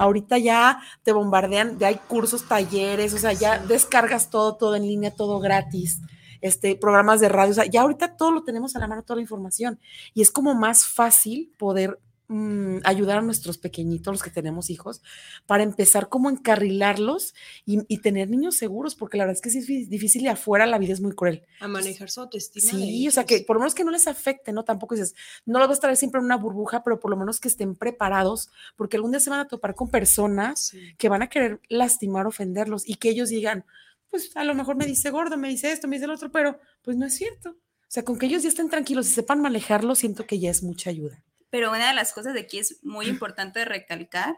Ahorita 0.02 0.36
ya 0.36 0.80
te 1.04 1.12
bombardean, 1.12 1.78
ya 1.78 1.86
hay 1.86 1.94
cursos, 2.08 2.48
talleres, 2.48 3.14
o 3.14 3.18
sea, 3.18 3.32
ya 3.32 3.58
descargas 3.58 4.30
todo, 4.30 4.56
todo 4.56 4.74
en 4.74 4.82
línea, 4.82 5.14
todo 5.14 5.38
gratis, 5.38 6.00
este, 6.40 6.74
programas 6.74 7.20
de 7.20 7.28
radio, 7.28 7.52
o 7.52 7.54
sea, 7.54 7.66
ya 7.66 7.82
ahorita 7.82 8.16
todo 8.16 8.32
lo 8.32 8.42
tenemos 8.42 8.74
a 8.74 8.80
la 8.80 8.88
mano, 8.88 9.04
toda 9.04 9.18
la 9.18 9.22
información, 9.22 9.78
y 10.12 10.22
es 10.22 10.32
como 10.32 10.56
más 10.56 10.84
fácil 10.84 11.52
poder 11.56 12.00
mm, 12.32 12.80
ayudar 12.84 13.18
a 13.18 13.22
nuestros 13.22 13.58
pequeñitos, 13.58 14.12
los 14.12 14.22
que 14.22 14.30
tenemos 14.30 14.70
hijos, 14.70 15.02
para 15.46 15.62
empezar 15.62 16.08
como 16.08 16.30
encarrilarlos 16.30 17.34
y, 17.66 17.80
y 17.88 17.98
tener 17.98 18.30
niños 18.30 18.56
seguros, 18.56 18.94
porque 18.94 19.16
la 19.18 19.24
verdad 19.24 19.36
es 19.36 19.42
que 19.52 19.58
es 19.58 19.68
difí- 19.68 19.86
difícil 19.88 20.22
y 20.22 20.28
afuera 20.28 20.66
la 20.66 20.78
vida 20.78 20.92
es 20.92 21.00
muy 21.00 21.12
cruel. 21.14 21.42
A 21.60 21.68
manejar 21.68 22.10
su 22.10 22.20
autoestima. 22.20 22.70
Sí, 22.70 23.06
o 23.08 23.10
sea, 23.10 23.24
que 23.24 23.40
por 23.46 23.56
lo 23.56 23.60
menos 23.60 23.74
que 23.74 23.84
no 23.84 23.90
les 23.90 24.06
afecte, 24.06 24.52
¿no? 24.52 24.64
Tampoco 24.64 24.94
dices, 24.94 25.14
no 25.46 25.58
los 25.58 25.68
vas 25.68 25.78
a 25.78 25.82
traer 25.82 25.96
siempre 25.96 26.18
en 26.20 26.24
una 26.26 26.36
burbuja, 26.36 26.82
pero 26.82 26.98
por 27.00 27.10
lo 27.10 27.16
menos 27.16 27.40
que 27.40 27.48
estén 27.48 27.74
preparados, 27.76 28.50
porque 28.76 28.96
algún 28.96 29.10
día 29.12 29.20
se 29.20 29.30
van 29.30 29.40
a 29.40 29.48
topar 29.48 29.74
con 29.74 29.88
personas 29.88 30.60
Sí. 30.68 30.94
que 30.98 31.08
van 31.08 31.22
a 31.22 31.28
querer 31.28 31.60
lastimar, 31.68 32.26
ofenderlos 32.26 32.88
y 32.88 32.94
que 32.94 33.10
ellos 33.10 33.28
digan, 33.28 33.64
pues 34.10 34.30
a 34.36 34.44
lo 34.44 34.54
mejor 34.54 34.76
me 34.76 34.86
dice 34.86 35.10
gordo, 35.10 35.36
me 35.36 35.48
dice 35.48 35.72
esto, 35.72 35.88
me 35.88 35.96
dice 35.96 36.04
el 36.06 36.10
otro, 36.12 36.30
pero 36.30 36.58
pues 36.82 36.96
no 36.96 37.06
es 37.06 37.14
cierto. 37.14 37.50
O 37.50 37.94
sea, 37.94 38.04
con 38.04 38.18
que 38.18 38.26
ellos 38.26 38.42
ya 38.42 38.48
estén 38.48 38.70
tranquilos 38.70 39.06
y 39.08 39.10
sepan 39.12 39.40
manejarlo, 39.42 39.94
siento 39.94 40.26
que 40.26 40.38
ya 40.38 40.50
es 40.50 40.62
mucha 40.62 40.88
ayuda. 40.90 41.22
Pero 41.52 41.70
una 41.70 41.88
de 41.88 41.94
las 41.94 42.14
cosas 42.14 42.32
de 42.32 42.40
aquí 42.40 42.58
es 42.58 42.78
muy 42.82 43.06
importante 43.08 43.62
recalcar, 43.66 44.36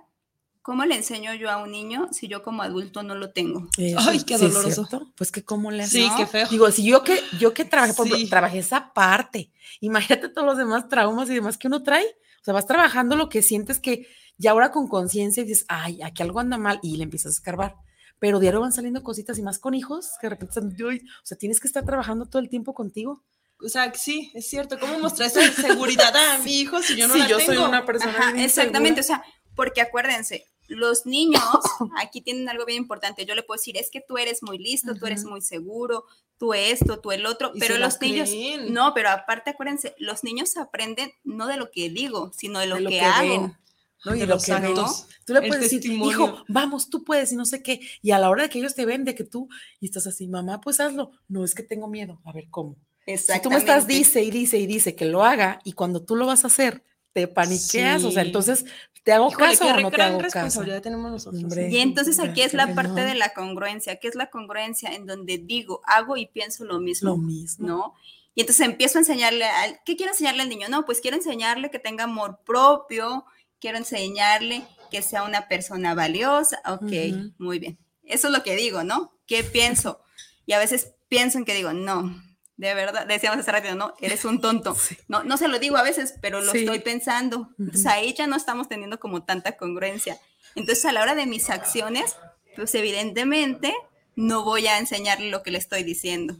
¿cómo 0.63 0.85
le 0.85 0.97
enseño 0.97 1.33
yo 1.35 1.49
a 1.49 1.63
un 1.63 1.71
niño 1.71 2.09
si 2.11 2.27
yo 2.27 2.43
como 2.43 2.63
adulto 2.65 3.05
no 3.05 3.15
lo 3.15 3.31
tengo? 3.31 3.69
Ay, 3.79 4.25
qué 4.25 4.37
sí 4.37 4.49
doloroso. 4.49 4.85
cierto. 4.85 5.13
Pues 5.17 5.31
que 5.31 5.45
cómo 5.45 5.71
le 5.71 5.85
haces. 5.85 5.93
Sí, 5.93 6.09
¿no? 6.09 6.17
qué 6.17 6.27
feo. 6.27 6.49
Digo, 6.49 6.69
si 6.73 6.85
yo 6.85 7.05
que, 7.05 7.21
yo 7.39 7.55
que 7.55 7.65
trabajé, 7.65 7.95
por 7.95 8.07
ejemplo, 8.09 8.25
Sí. 8.25 8.29
trabajé 8.31 8.59
esa 8.59 8.93
parte, 8.93 9.53
imagínate 9.81 10.29
todos 10.29 10.45
los 10.45 10.59
demás 10.59 10.89
traumas 10.89 11.31
y 11.31 11.35
demás 11.35 11.57
que 11.57 11.69
uno 11.69 11.85
trae. 11.85 12.05
O 12.41 12.45
sea, 12.45 12.53
vas 12.53 12.67
trabajando 12.67 13.15
lo 13.15 13.29
que 13.29 13.43
sientes 13.43 13.79
que 13.79 14.09
ya 14.37 14.51
ahora 14.51 14.73
con 14.73 14.89
conciencia 14.89 15.45
dices, 15.45 15.65
ay, 15.69 16.03
aquí 16.03 16.21
algo 16.25 16.41
anda 16.41 16.59
mal 16.59 16.81
y 16.83 16.97
le 16.97 17.05
empiezas 17.05 17.31
a 17.31 17.37
escarbar. 17.37 17.77
Pero 18.19 18.41
diario 18.41 18.61
van 18.61 18.73
saliendo 18.73 19.05
cositas 19.05 19.39
y 19.39 19.43
más 19.43 19.61
con 19.61 19.75
hijos 19.75 20.11
que 20.21 20.27
de 20.27 20.31
repente 20.31 20.59
están, 20.59 20.75
o 20.77 21.27
sea, 21.27 21.39
tienes 21.39 21.61
que 21.61 21.69
estar 21.69 21.85
trabajando 21.85 22.27
todo 22.27 22.43
el 22.43 22.49
tiempo 22.49 22.75
contigo. 22.75 23.23
O 23.65 23.69
sea, 23.69 23.93
sí, 23.95 24.31
es 24.35 24.49
cierto. 24.49 24.79
¿Cómo 24.79 24.99
mostrar 24.99 25.29
esa 25.29 25.51
seguridad 25.53 26.15
a 26.15 26.39
mi 26.45 26.61
hijo 26.61 26.83
si 26.83 26.97
yo 26.97 27.09
no 27.09 27.15
Sí, 27.15 27.21
la 27.21 27.29
yo 27.29 27.39
tengo? 27.39 27.55
soy 27.55 27.65
una 27.65 27.87
persona 27.87 28.13
Ajá, 28.19 28.43
exactamente, 28.43 29.01
o 29.01 29.05
sea, 29.05 29.25
porque 29.55 29.81
acuérdense, 29.81 30.47
los 30.69 31.07
niños 31.07 31.43
aquí 31.99 32.21
tienen 32.21 32.49
algo 32.49 32.65
bien 32.67 32.83
importante. 32.83 33.25
Yo 33.25 33.35
le 33.35 33.43
puedo 33.43 33.59
decir, 33.59 33.77
es 33.77 33.91
que 33.91 34.03
tú 34.07 34.19
eres 34.19 34.43
muy 34.43 34.59
listo, 34.59 34.95
tú 34.95 35.07
eres 35.07 35.25
muy 35.25 35.41
seguro, 35.41 36.05
tú 36.39 36.55
esto, 36.55 37.01
tú 37.01 37.13
el 37.13 37.27
otro, 37.27 37.53
pero 37.59 37.79
los 37.79 38.01
niños, 38.01 38.29
creen. 38.29 38.73
no, 38.73 38.93
pero 38.95 39.11
aparte 39.11 39.51
acuérdense, 39.51 39.95
los 39.99 40.25
niños 40.25 40.57
aprenden 40.57 41.13
no 41.23 41.47
de 41.47 41.57
lo 41.57 41.71
que 41.71 41.89
digo, 41.91 42.33
sino 42.37 42.59
de 42.59 42.67
lo, 42.67 42.77
De 42.77 42.81
lo 42.83 42.91
que, 42.91 42.99
que 42.99 43.05
hago. 43.05 43.29
ven. 43.29 43.57
¿no? 44.05 44.15
Y 44.15 44.19
De 44.19 44.21
de 44.21 44.27
lo 44.27 44.35
los 44.35 44.49
actos. 44.51 45.07
Tú 45.25 45.33
le 45.33 45.41
puedes 45.41 45.63
decir, 45.63 45.81
testimonio. 45.81 46.11
hijo, 46.11 46.45
vamos, 46.49 46.91
tú 46.91 47.05
puedes 47.05 47.33
y 47.33 47.37
no 47.37 47.47
sé 47.47 47.63
qué. 47.63 47.81
Y 48.03 48.11
a 48.11 48.19
la 48.19 48.29
hora 48.29 48.43
de 48.43 48.49
que 48.51 48.59
ellos 48.59 48.75
te 48.75 48.85
ven, 48.85 49.05
de 49.05 49.15
que 49.15 49.25
tú, 49.25 49.49
y 49.81 49.87
estás 49.87 50.07
así, 50.07 50.29
mamá, 50.29 50.61
pues 50.61 50.81
hazlo. 50.81 51.13
No, 51.29 51.45
es 51.45 51.55
que 51.55 51.63
tengo 51.63 51.89
miedo. 51.89 52.21
A 52.25 52.33
ver, 52.33 52.49
¿cómo? 52.51 52.77
Si 53.07 53.41
tú 53.43 53.51
me 53.51 53.57
estás 53.57 53.87
dice 53.87 54.23
y 54.23 54.31
dice 54.31 54.59
y 54.59 54.67
dice 54.67 54.95
que 54.95 55.05
lo 55.05 55.25
haga 55.25 55.61
y 55.65 55.73
cuando 55.73 56.03
tú 56.03 56.17
lo 56.17 56.27
vas 56.27 56.45
a 56.45 56.47
hacer, 56.49 56.83
te 57.13 57.29
paniqueas, 57.29 58.03
o 58.05 58.11
sea, 58.11 58.23
Sí. 58.23 58.29
entonces, 58.29 58.65
¿te 59.05 59.13
hago 59.13 59.29
Híjole, 59.31 59.47
caso 59.57 59.67
o 59.69 59.81
no 59.81 59.91
te 59.91 60.03
hago 60.03 60.19
caso? 60.19 60.23
responsabilidad 60.35 60.83
tenemos 60.83 61.11
nosotros. 61.13 61.43
Hombre. 61.45 61.69
Y 61.71 61.79
entonces 61.79 62.19
aquí 62.19 62.41
es 62.43 62.55
la 62.55 62.75
parte 62.75 62.95
cañón. 62.95 63.07
de 63.09 63.15
la 63.15 63.29
congruencia. 63.35 63.97
¿Qué 63.97 64.09
es 64.09 64.15
la 64.15 64.31
congruencia? 64.31 64.95
En 64.95 65.07
donde 65.07 65.39
digo, 65.39 65.81
hago 65.85 66.17
y 66.17 66.27
pienso 66.27 66.65
lo 66.65 66.81
mismo. 66.81 67.11
Lo 67.11 67.17
mismo. 67.17 67.67
¿no? 67.69 67.95
Y 68.35 68.41
entonces 68.41 68.67
empiezo 68.67 68.99
a 68.99 69.03
enseñarle, 69.03 69.45
al, 69.45 69.79
¿qué 69.85 69.95
quiero 69.97 70.11
enseñarle 70.13 70.43
al 70.43 70.49
niño? 70.49 70.69
No, 70.69 70.85
pues 70.85 71.01
quiero 71.01 71.17
enseñarle 71.17 71.71
que 71.71 71.79
tenga 71.79 72.05
amor 72.05 72.41
propio, 72.45 73.25
quiero 73.61 73.79
enseñarle 73.79 74.65
que 74.91 75.03
sea 75.03 75.23
una 75.23 75.47
persona 75.47 75.95
valiosa, 75.95 76.61
ok, 76.67 76.83
Ujú. 76.83 77.33
muy 77.39 77.59
bien. 77.61 77.79
Eso 78.03 78.27
es 78.27 78.33
lo 78.33 78.43
que 78.43 78.57
digo, 78.57 78.83
¿no? 78.83 79.13
¿Qué 79.27 79.45
pienso? 79.45 80.01
Y 80.47 80.53
a 80.53 80.59
veces 80.59 80.95
pienso 81.09 81.39
en 81.39 81.45
que 81.45 81.55
digo, 81.55 81.73
no, 81.73 82.21
de 82.57 82.73
verdad, 82.75 83.07
decíamos 83.07 83.41
hace 83.41 83.51
rato, 83.51 83.75
no, 83.75 83.95
eres 84.01 84.25
un 84.25 84.41
tonto. 84.41 84.77
No, 85.09 85.25
no 85.25 85.37
se 85.37 85.49
lo 85.49 85.59
digo 85.59 85.77
a 85.77 85.83
veces, 85.83 86.15
pero 86.21 86.41
lo 86.41 86.53
Sí. 86.53 86.59
estoy 86.59 86.79
pensando. 86.81 87.51
Entonces 87.59 87.87
ahí 87.87 88.15
ya 88.15 88.27
no 88.27 88.37
estamos 88.37 88.69
teniendo 88.69 89.01
como 89.01 89.25
tanta 89.25 89.57
congruencia. 89.57 90.19
Entonces 90.55 90.85
a 90.85 90.93
la 90.93 91.03
hora 91.03 91.15
de 91.15 91.27
mis 91.27 91.51
acciones, 91.51 92.17
pues 92.57 92.75
evidentemente 92.75 93.75
no 94.17 94.45
voy 94.45 94.69
a 94.69 94.79
enseñarle 94.79 95.31
lo 95.31 95.43
que 95.43 95.51
le 95.51 95.59
estoy 95.59 95.83
diciendo. 95.83 96.37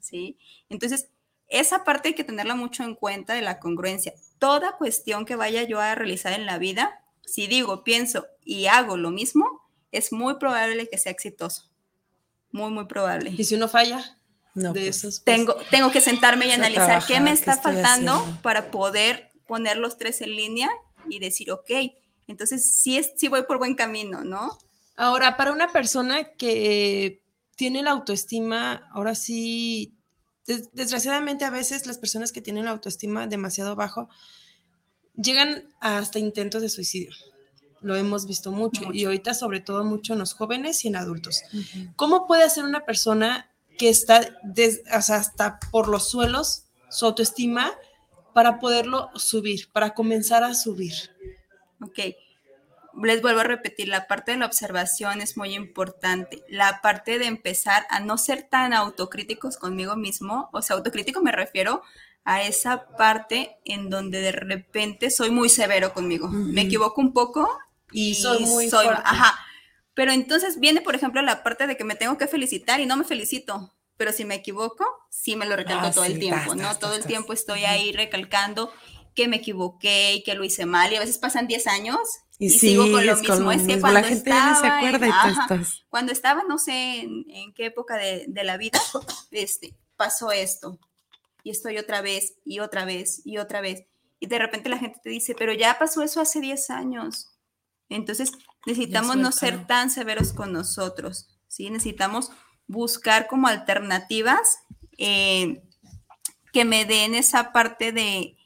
¿sí? 0.00 0.38
Entonces, 0.70 1.08
esa 1.48 1.84
parte 1.84 2.08
hay 2.08 2.14
que 2.14 2.24
tenerla 2.24 2.54
mucho 2.54 2.82
en 2.82 2.94
cuenta 2.94 3.34
de 3.34 3.42
la 3.42 3.58
congruencia. 3.58 4.14
Toda 4.38 4.76
cuestión 4.78 5.26
que 5.26 5.36
vaya 5.36 5.62
yo 5.64 5.80
a 5.80 5.94
realizar 5.94 6.32
en 6.32 6.46
la 6.46 6.56
vida, 6.58 7.04
si 7.26 7.46
digo, 7.46 7.84
pienso 7.84 8.26
y 8.42 8.66
hago 8.66 8.96
lo 8.96 9.10
mismo, 9.10 9.60
es 9.92 10.12
muy 10.12 10.36
probable 10.36 10.88
que 10.88 10.96
sea 10.96 11.12
exitoso. 11.12 11.68
Muy, 12.52 12.70
muy 12.70 12.86
probable. 12.86 13.34
Y 13.36 13.44
si 13.44 13.56
uno 13.56 13.68
falla 13.68 14.16
No, 14.54 14.72
de 14.72 14.80
pues, 14.80 14.96
esos. 14.98 15.20
pues, 15.20 15.36
Tengo, 15.36 15.54
tengo 15.70 15.90
que 15.92 16.00
sentarme 16.00 16.46
y 16.46 16.50
analizar 16.50 17.04
qué 17.06 17.20
me 17.20 17.30
está 17.32 17.56
faltando 17.56 18.14
haciendo. 18.14 18.42
para 18.42 18.70
poder 18.70 19.30
poner 19.46 19.76
los 19.76 19.96
tres 19.98 20.20
en 20.20 20.34
línea 20.36 20.68
y 21.08 21.18
decir, 21.18 21.50
ok, 21.50 21.70
entonces 22.28 22.64
sí, 22.72 22.96
es, 22.98 23.12
sí 23.16 23.28
voy 23.28 23.42
por 23.44 23.58
buen 23.58 23.74
camino, 23.74 24.22
¿no? 24.24 24.56
Ahora, 24.96 25.36
para 25.36 25.52
una 25.52 25.68
persona 25.72 26.24
que 26.34 27.22
tiene 27.56 27.82
la 27.82 27.90
autoestima, 27.92 28.88
ahora 28.92 29.14
sí, 29.14 29.94
des- 30.46 30.70
desgraciadamente 30.72 31.44
a 31.44 31.50
veces 31.50 31.86
las 31.86 31.98
personas 31.98 32.32
que 32.32 32.40
tienen 32.42 32.64
la 32.66 32.70
autoestima 32.72 33.26
demasiado 33.26 33.76
bajo 33.76 34.08
llegan 35.16 35.64
hasta 35.80 36.18
intentos 36.18 36.62
de 36.62 36.68
suicidio. 36.68 37.10
Lo 37.82 37.96
hemos 37.96 38.26
visto 38.26 38.52
mucho, 38.52 38.92
y 38.92 39.04
ahorita 39.06 39.32
sobre 39.32 39.60
todo 39.60 39.84
mucho 39.84 40.12
en 40.12 40.18
los 40.18 40.34
jóvenes 40.34 40.84
y 40.84 40.88
en 40.88 40.96
adultos. 40.96 41.42
¿Cómo 41.96 42.26
puede 42.26 42.44
hacer 42.44 42.64
una 42.64 42.84
persona 42.84 43.49
que 43.80 43.88
está 43.88 44.20
des- 44.42 44.82
o 44.94 45.00
sea, 45.00 45.16
hasta 45.16 45.58
por 45.72 45.88
los 45.88 46.10
suelos 46.10 46.64
su 46.90 47.06
autoestima 47.06 47.72
para 48.34 48.58
poderlo 48.58 49.08
subir, 49.14 49.72
para 49.72 49.94
comenzar 49.94 50.44
a 50.44 50.52
subir? 50.54 50.92
Ok. 51.82 51.98
Les 53.02 53.22
vuelvo 53.22 53.40
a 53.40 53.44
repetir, 53.44 53.88
la 53.88 54.06
parte 54.06 54.32
de 54.32 54.36
la 54.38 54.44
observación 54.46 55.22
es 55.22 55.38
muy 55.38 55.54
importante. 55.54 56.44
La 56.48 56.80
parte 56.82 57.18
de 57.18 57.24
empezar 57.24 57.86
a 57.88 58.00
no 58.00 58.18
ser 58.18 58.42
tan 58.50 58.74
autocríticos 58.74 59.56
conmigo 59.56 59.96
mismo, 59.96 60.50
o 60.52 60.60
sea, 60.60 60.76
autocrítico 60.76 61.22
me 61.22 61.32
refiero 61.32 61.82
a 62.24 62.42
esa 62.42 62.86
parte 62.98 63.56
en 63.64 63.88
donde 63.88 64.20
de 64.20 64.32
repente 64.32 65.10
soy 65.10 65.30
muy 65.30 65.48
severo 65.48 65.94
conmigo. 65.94 66.28
Me 66.28 66.60
Ujú. 66.60 66.66
equivoco 66.66 67.00
un 67.00 67.14
poco 67.14 67.48
Y 67.92 68.10
y 68.10 68.14
soy 68.16 68.44
muy 68.44 68.68
soy, 68.68 68.84
fuerte. 68.86 69.02
ajá. 69.06 69.38
Pero 69.94 70.12
entonces 70.12 70.60
viene, 70.60 70.80
por 70.80 70.94
ejemplo, 70.94 71.20
la 71.22 71.42
parte 71.42 71.66
de 71.66 71.76
que 71.76 71.84
me 71.84 71.94
tengo 71.96 72.16
que 72.18 72.26
felicitar 72.28 72.80
y 72.80 72.86
no 72.86 72.96
me 72.96 73.04
felicito. 73.04 73.72
Pero 73.96 74.12
si 74.12 74.24
me 74.24 74.36
equivoco, 74.36 74.86
sí 75.10 75.36
me 75.36 75.46
lo 75.46 75.56
recalco 75.56 75.86
Ah, 75.86 75.90
todo 75.92 76.04
el 76.04 76.14
sí, 76.14 76.20
tiempo, 76.20 76.54
¿no? 76.54 76.78
todo 76.78 76.94
el 76.94 77.04
tiempo 77.04 77.32
estoy 77.34 77.64
ahí 77.64 77.92
recalcando 77.92 78.72
que 79.14 79.28
me 79.28 79.36
equivoqué 79.36 80.14
y 80.14 80.22
que 80.22 80.34
lo 80.34 80.44
hice 80.44 80.64
mal. 80.64 80.92
Y 80.92 80.96
a 80.96 81.00
veces 81.00 81.18
pasan 81.18 81.46
10 81.48 81.66
años 81.66 81.98
y, 82.38 82.46
Y, 82.46 82.50
sigo 82.50 82.84
con 82.90 83.04
lo 83.04 83.16
mismo. 83.16 83.52
es 83.52 83.58
que 83.62 83.66
mismo. 83.66 83.80
cuando 83.82 84.00
La 84.00 84.06
gente 84.08 84.30
ya 84.30 84.46
ni 84.48 84.50
se 84.50 84.54
estaba 84.54 84.80
en- 84.80 84.86
acuerda 84.86 85.06
y 85.06 85.10
ajá, 85.10 85.42
estás. 85.42 85.84
cuando 85.90 86.12
estaba, 86.12 86.42
no 86.48 86.56
sé 86.56 87.00
en, 87.00 87.24
en 87.28 87.52
qué 87.52 87.66
época 87.66 87.96
de, 87.98 88.24
de 88.28 88.44
la 88.44 88.56
vida, 88.56 88.80
este, 89.32 89.74
pasó 89.96 90.32
esto. 90.32 90.78
Y 91.42 91.50
estoy 91.50 91.76
otra 91.76 92.00
vez, 92.00 92.34
y 92.44 92.60
otra 92.60 92.84
vez, 92.86 93.20
y 93.26 93.36
otra 93.38 93.60
vez. 93.60 93.84
Y 94.20 94.26
de 94.28 94.38
repente 94.38 94.68
la 94.70 94.78
gente 94.78 95.00
te 95.02 95.10
dice, 95.10 95.34
pero 95.34 95.52
ya 95.52 95.78
pasó 95.78 96.02
eso 96.02 96.20
hace 96.20 96.40
10 96.40 96.70
años. 96.70 97.28
Entonces 97.90 98.32
necesitamos 98.66 99.16
no 99.16 99.32
ser 99.32 99.66
tan 99.66 99.90
severos 99.90 100.32
con 100.32 100.52
nosotros, 100.52 101.28
¿sí? 101.48 101.70
Necesitamos 101.70 102.30
buscar 102.66 103.26
como 103.26 103.48
alternativas 103.48 104.60
eh, 104.96 105.62
que 106.52 106.64
me 106.64 106.84
den 106.84 107.14
esa 107.14 107.52
parte 107.52 107.92
de, 107.92 108.36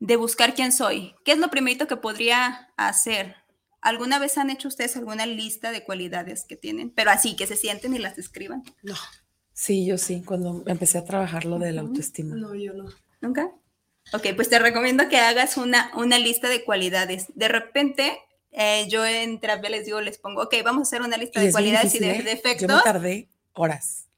de 0.00 0.16
buscar 0.16 0.54
quién 0.54 0.72
soy. 0.72 1.14
¿Qué 1.24 1.32
es 1.32 1.38
lo 1.38 1.50
primerito 1.50 1.86
que 1.86 1.96
podría 1.96 2.72
hacer? 2.76 3.36
¿Alguna 3.80 4.18
vez 4.18 4.36
han 4.38 4.50
hecho 4.50 4.68
ustedes 4.68 4.96
alguna 4.96 5.26
lista 5.26 5.70
de 5.70 5.84
cualidades 5.84 6.44
que 6.44 6.56
tienen? 6.56 6.90
Pero 6.90 7.10
así, 7.10 7.36
que 7.36 7.46
se 7.46 7.56
sienten 7.56 7.94
y 7.94 7.98
las 7.98 8.18
escriban. 8.18 8.64
No, 8.82 8.96
Sí, 9.56 9.86
yo 9.86 9.96
sí, 9.96 10.22
cuando 10.22 10.62
empecé 10.66 10.98
a 10.98 11.04
trabajar 11.06 11.46
lo 11.46 11.58
de 11.58 11.72
la 11.72 11.80
autoestima. 11.80 12.36
no, 12.36 12.54
yo 12.54 12.74
no. 12.74 12.90
¿Nunca? 13.22 13.50
Ok, 14.12 14.26
pues 14.36 14.50
te 14.50 14.58
recomiendo 14.58 15.08
que 15.08 15.16
hagas 15.16 15.56
una, 15.56 15.90
una 15.96 16.18
lista 16.18 16.50
de 16.50 16.62
cualidades. 16.62 17.28
De 17.34 17.48
repente, 17.48 18.18
eh, 18.58 18.88
yo 18.88 19.04
en 19.04 19.38
terapia 19.38 19.68
les 19.68 19.84
digo, 19.84 20.00
les 20.00 20.16
pongo, 20.16 20.44
ok, 20.44 20.54
vamos 20.64 20.80
a 20.80 20.82
hacer 20.88 21.02
una 21.02 21.18
lista 21.18 21.42
Y 21.42 21.46
de 21.46 21.52
cualidades 21.52 21.94
y 21.94 21.98
de 21.98 22.06
difícil, 22.06 22.26
¿eh? 22.26 22.30
defectos. 22.30 22.66
Yo 22.66 22.74
me 22.74 22.82
tardé 22.82 23.28
horas, 23.52 24.08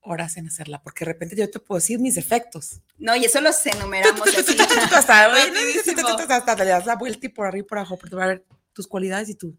horas 0.00 0.36
en 0.36 0.48
hacerla, 0.48 0.82
porque 0.82 1.04
de 1.04 1.12
repente 1.12 1.36
yo 1.36 1.48
te 1.48 1.60
puedo 1.60 1.78
decir 1.78 2.00
mis 2.00 2.16
defectos. 2.16 2.80
No, 2.98 3.14
y 3.14 3.24
eso 3.24 3.40
los 3.40 3.64
enumeramos 3.66 4.20
hasta, 4.92 6.56
le 6.56 6.70
das 6.70 6.86
la 6.86 6.96
vuelta 6.96 7.24
y 7.24 7.28
por 7.28 7.46
arriba 7.46 7.64
y 7.64 7.68
por 7.68 7.78
abajo, 7.78 7.96
pero 7.96 8.10
te 8.10 8.16
va 8.16 8.24
a 8.24 8.28
ver 8.28 8.44
tus 8.72 8.88
cualidades 8.88 9.28
y 9.28 9.36
tú. 9.36 9.56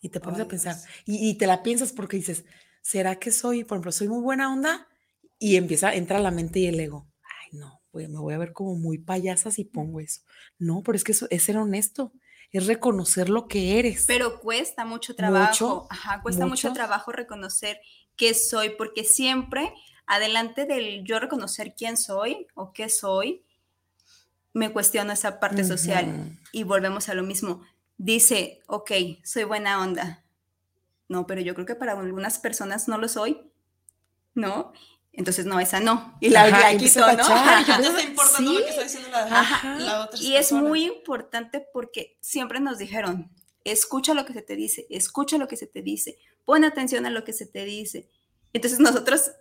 Y 0.00 0.08
te 0.08 0.20
pones 0.20 0.38
a 0.38 0.46
pensar. 0.46 0.76
Y, 1.04 1.34
te 1.38 1.48
la 1.48 1.64
piensas 1.64 1.92
porque 1.92 2.16
dices, 2.16 2.44
¿será 2.82 3.16
que 3.16 3.32
soy, 3.32 3.64
por 3.64 3.76
ejemplo, 3.76 3.90
soy 3.90 4.06
muy 4.06 4.20
buena 4.20 4.52
onda? 4.52 4.86
Y 5.40 5.56
empieza, 5.56 5.92
entra 5.92 6.20
la 6.20 6.30
mente 6.30 6.60
y 6.60 6.66
el 6.66 6.78
ego. 6.78 7.08
Ay, 7.22 7.58
no, 7.58 7.82
me 7.92 8.06
voy 8.06 8.34
a 8.34 8.38
ver 8.38 8.52
como 8.52 8.76
muy 8.76 8.98
payasa 8.98 9.50
si 9.50 9.64
pongo 9.64 9.98
eso. 9.98 10.20
No, 10.58 10.82
pero 10.84 10.94
es 10.94 11.02
que 11.02 11.12
eso 11.12 11.26
es 11.30 11.42
ser 11.42 11.56
honesto, 11.56 12.12
es 12.52 12.66
reconocer 12.66 13.30
lo 13.30 13.48
que 13.48 13.78
eres. 13.78 14.04
Pero 14.06 14.38
cuesta 14.40 14.84
mucho 14.84 15.16
trabajo. 15.16 15.50
Mucho, 15.50 15.86
Ajá, 15.90 16.22
cuesta 16.22 16.46
mucho. 16.46 16.68
mucho. 16.68 16.74
trabajo 16.74 17.10
reconocer 17.10 17.80
qué 18.16 18.34
soy, 18.34 18.70
porque 18.70 19.04
siempre, 19.04 19.72
adelante 20.06 20.66
del 20.66 21.02
yo 21.04 21.18
reconocer 21.18 21.74
quién 21.74 21.96
soy 21.96 22.46
o 22.54 22.72
qué 22.72 22.88
soy, 22.90 23.44
me 24.52 24.70
cuestiono 24.70 25.12
esa 25.12 25.40
parte 25.40 25.64
social. 25.64 26.38
Y 26.52 26.64
volvemos 26.64 27.08
a 27.08 27.14
lo 27.14 27.22
mismo. 27.22 27.62
Dice, 27.96 28.60
ok, 28.66 28.92
soy 29.24 29.44
buena 29.44 29.80
onda. 29.80 30.22
No, 31.08 31.26
pero 31.26 31.40
yo 31.40 31.54
creo 31.54 31.66
que 31.66 31.74
para 31.74 31.92
algunas 31.92 32.38
personas 32.38 32.86
no 32.86 32.98
lo 32.98 33.08
soy. 33.08 33.50
¿No? 34.34 34.72
Entonces, 35.14 35.44
no, 35.44 35.60
esa 35.60 35.78
no. 35.80 36.16
Y 36.20 36.30
la, 36.30 36.44
Ajá, 36.44 36.72
la 36.72 36.78
quito, 36.78 37.00
¿no? 37.00 37.16
tachar, 37.16 37.36
Ajá. 37.48 37.78
No 37.78 37.88
está 37.88 38.02
importando 38.02 38.52
lo 38.52 38.58
Sí. 38.58 38.64
que 38.64 38.70
está 38.70 38.82
diciendo 38.82 39.08
la, 39.10 39.24
Ajá. 39.40 39.78
la 39.78 40.00
otra 40.04 40.18
Y 40.18 40.36
es 40.36 40.48
persona. 40.48 40.68
muy 40.68 40.84
importante 40.84 41.66
porque 41.72 42.16
siempre 42.22 42.60
nos 42.60 42.78
dijeron, 42.78 43.30
escucha 43.64 44.14
lo 44.14 44.24
que 44.24 44.32
se 44.32 44.42
te 44.42 44.56
dice, 44.56 44.86
escucha 44.90 45.36
lo 45.38 45.48
que 45.48 45.56
se 45.56 45.66
te 45.66 45.82
dice, 45.82 46.18
pon 46.44 46.64
atención 46.64 47.04
a 47.06 47.10
lo 47.10 47.24
que 47.24 47.32
se 47.34 47.46
te 47.46 47.64
dice. 47.64 48.08
Entonces 48.54 48.80
nosotros, 48.80 49.32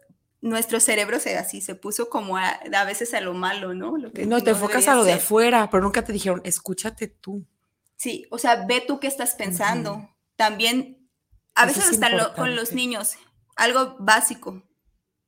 nuestro 0.41 0.79
cerebro 0.79 1.19
se 1.19 1.37
así 1.37 1.61
se 1.61 1.75
puso 1.75 2.09
como 2.09 2.35
a, 2.37 2.49
a 2.49 2.83
veces 2.83 3.13
a 3.13 3.21
lo 3.21 3.33
malo, 3.33 3.73
¿no? 3.73 3.97
Lo 3.97 4.11
que 4.11 4.25
No, 4.25 4.41
te 4.43 4.49
enfocas 4.51 4.87
a 4.89 4.95
lo 4.95 5.03
de 5.05 5.13
afuera, 5.13 5.69
pero 5.71 5.83
nunca 5.83 6.03
te 6.03 6.11
dijeron, 6.11 6.41
escúchate 6.43 7.07
tú. 7.07 7.45
Sí, 7.95 8.25
o 8.31 8.37
sea, 8.39 8.65
ve 8.65 8.83
tú 8.85 8.99
qué 8.99 9.07
estás 9.07 9.35
pensando. 9.35 10.09
También, 10.35 11.07
a 11.55 11.63
Eso 11.65 11.67
veces 11.79 11.83
es 11.85 11.91
hasta 11.93 12.09
lo- 12.09 12.33
con 12.33 12.55
los 12.55 12.73
niños, 12.73 13.13
algo 13.55 13.95
básico. 13.99 14.63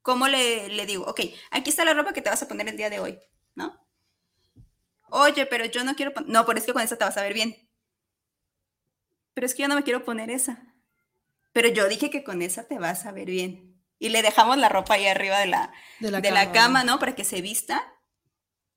¿Cómo 0.03 0.27
le, 0.27 0.69
le 0.69 0.85
digo? 0.85 1.05
Ok, 1.05 1.21
aquí 1.49 1.69
está 1.71 1.83
la 1.85 1.95
ropa 1.95 2.13
que 2.13 2.21
te 2.21 2.29
vas 2.29 2.43
a 2.43 2.47
poner 2.47 2.67
el 2.69 2.77
día 2.77 2.91
de 2.91 2.99
hoy, 2.99 3.17
¿no? 3.55 3.79
Oye, 5.09 5.45
pero 5.47 5.65
yo 5.65 5.83
no 5.83 5.95
quiero 5.95 6.13
poner... 6.13 6.29
No, 6.29 6.45
pero 6.45 6.59
es 6.59 6.65
que 6.65 6.73
con 6.73 6.81
esa 6.83 6.97
te 6.97 7.05
vas 7.05 7.17
a 7.17 7.21
ver 7.23 7.33
bien. 7.33 7.55
Pero 9.33 9.45
es 9.47 9.55
que 9.55 9.63
yo 9.63 9.67
no 9.67 9.75
me 9.75 9.83
quiero 9.83 10.05
poner 10.05 10.29
esa. 10.29 10.75
Pero 11.53 11.69
yo 11.69 11.87
dije 11.87 12.09
que 12.09 12.23
con 12.23 12.41
esa 12.41 12.67
te 12.67 12.77
vas 12.79 13.05
a 13.05 13.11
ver 13.11 13.27
bien. 13.27 13.81
Y 13.99 14.09
le 14.09 14.21
dejamos 14.21 14.57
la 14.57 14.69
ropa 14.69 14.95
ahí 14.95 15.07
arriba 15.07 15.39
de 15.39 15.47
la, 15.47 15.71
de 15.99 16.11
la 16.11 16.19
de 16.21 16.31
la 16.31 16.51
cama, 16.51 16.83
¿no? 16.83 16.99
Para 16.99 17.15
que 17.15 17.23
se 17.23 17.41
vista. 17.41 17.81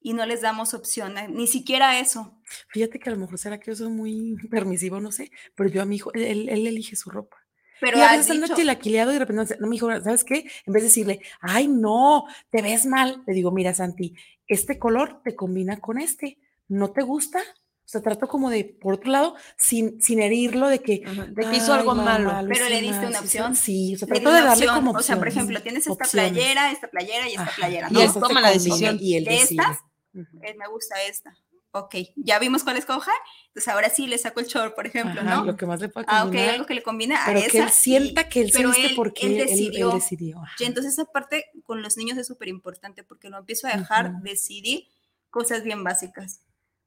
Y 0.01 0.13
no 0.13 0.25
les 0.25 0.41
damos 0.43 0.73
opción, 0.75 1.15
ni 1.31 1.47
siquiera 1.49 1.99
eso. 1.99 2.41
Fíjate 2.69 3.01
que 3.01 3.09
a 3.11 3.13
lo 3.13 3.19
mejor 3.19 3.39
será 3.39 3.59
que 3.59 3.73
yo 3.73 3.75
soy 3.77 3.89
muy 3.89 4.37
permisivo, 4.51 5.01
no 5.01 5.11
sé, 5.11 5.33
pero 5.57 5.69
yo 5.69 5.83
a 5.83 5.85
mi 5.85 5.97
hijo, 5.97 6.13
él, 6.15 6.23
él- 6.23 6.49
él 6.49 6.67
elige 6.67 6.95
su 6.95 7.11
ropa. 7.11 7.37
Pero 7.81 7.99
y 7.99 8.01
a 8.01 8.13
veces 8.17 8.41
dicho- 8.41 8.55
chilaquileado 8.55 9.11
y 9.11 9.15
de 9.15 9.19
repente, 9.21 9.57
no, 9.61 9.67
mi 9.67 9.77
hijo, 9.77 9.89
¿sabes 10.03 10.25
qué? 10.25 10.47
En 10.67 10.73
vez 10.73 10.83
de 10.83 10.89
decirle, 10.89 11.21
ay, 11.41 11.69
no, 11.69 12.25
te 12.51 12.63
ves 12.63 12.87
mal, 12.87 13.23
le 13.27 13.35
digo, 13.35 13.51
mira, 13.51 13.75
Santi, 13.75 14.15
este 14.47 14.79
color 14.79 15.21
te 15.23 15.35
combina 15.35 15.79
con 15.81 15.99
este, 15.99 16.39
¿no 16.69 16.91
te 16.93 17.03
gusta? 17.03 17.39
O 17.41 17.89
sea, 17.89 18.01
trato 18.01 18.27
como 18.27 18.51
de, 18.51 18.65
por 18.65 18.95
otro 18.95 19.13
lado, 19.13 19.37
sin, 19.57 20.03
sin 20.03 20.21
herirlo 20.21 20.69
de 20.69 20.81
que... 20.81 21.03
Ajá, 21.07 21.27
de 21.27 21.49
que 21.49 21.57
hizo 21.57 21.73
"Ay, 21.73 21.79
algo 21.81 21.95
malo. 21.95 22.43
lo 22.43 22.49
Pero 22.49 22.69
le 22.69 22.81
diste 22.81 23.07
una 23.07 23.11
sí, 23.11 23.15
sí". 23.19 23.25
opción. 23.39 23.55
Sí, 23.55 23.95
o 23.95 23.99
sea, 23.99 24.09
trato 24.09 24.33
de 24.33 24.41
darle 24.41 24.67
opción. 24.67 24.75
como 24.75 24.91
O 24.91 25.03
sea, 25.03 25.17
por 25.17 25.29
opciones, 25.29 25.35
ejemplo, 25.37 25.63
tienes 25.63 25.87
esta 25.87 25.93
opciones. 26.05 26.33
playera, 26.33 26.73
esta 26.73 26.89
playera 26.89 27.27
y 27.29 27.31
esta 27.31 27.43
Ajá, 27.43 27.53
playera, 27.57 27.87
Y 27.89 27.93
¿no? 27.95 28.01
él 28.01 28.07
esas 28.09 28.23
toma 28.23 28.41
la 28.41 28.51
decisión. 28.51 28.99
Y 29.01 29.15
él 29.17 29.25
¿De 29.25 29.31
decide. 29.33 29.63
estas? 29.63 29.79
Me 30.13 30.69
gusta 30.73 30.97
esta. 31.09 31.37
Ok, 31.79 31.95
ya 32.17 32.39
vimos 32.39 32.65
cuál 32.65 32.77
escoja. 32.77 33.11
Entonces 33.49 33.69
ahora 33.73 33.91
sí 33.91 34.07
le 34.07 34.17
saco 34.19 34.41
el 34.41 34.47
short, 34.47 34.75
por 34.75 34.87
ejemplo, 34.87 35.21
Ajá, 35.21 35.37
¿no? 35.37 35.45
Lo 35.45 35.57
que 35.57 35.67
más 35.67 35.81
le 35.81 35.89
pueda 35.89 36.07
Ah, 36.09 36.25
ok, 36.25 36.35
algo 36.35 36.67
que 36.67 36.75
le 36.75 36.83
combina 36.83 37.23
a 37.23 37.27
pero 37.27 37.39
esa. 37.41 37.51
que 37.51 37.59
él 37.59 37.71
sienta 37.71 38.29
que 38.29 38.41
él 38.43 38.51
pero 38.53 38.73
él- 38.75 38.93
porque 38.97 39.27
él 39.27 39.33
él, 39.35 39.41
él 39.41 39.47
decidió. 39.49 39.91
decidió. 39.93 40.39
ajá. 40.43 40.55
Y 40.59 40.65
entonces 40.65 40.93
esa 40.95 41.05
parte 41.07 41.47
con 41.65 41.83
los 41.83 41.97
niños 41.97 42.17
es 42.19 42.27
súper 42.27 42.49
importante 42.49 43.03
porque 43.05 43.29
lo 43.29 43.39
empiezo 43.39 43.67
a 43.67 43.77
dejar 43.77 44.11
Ujú. 44.13 44.23
decidir 44.23 44.85
cosas 45.31 45.63
bien 45.65 45.85
básicas, 45.85 46.41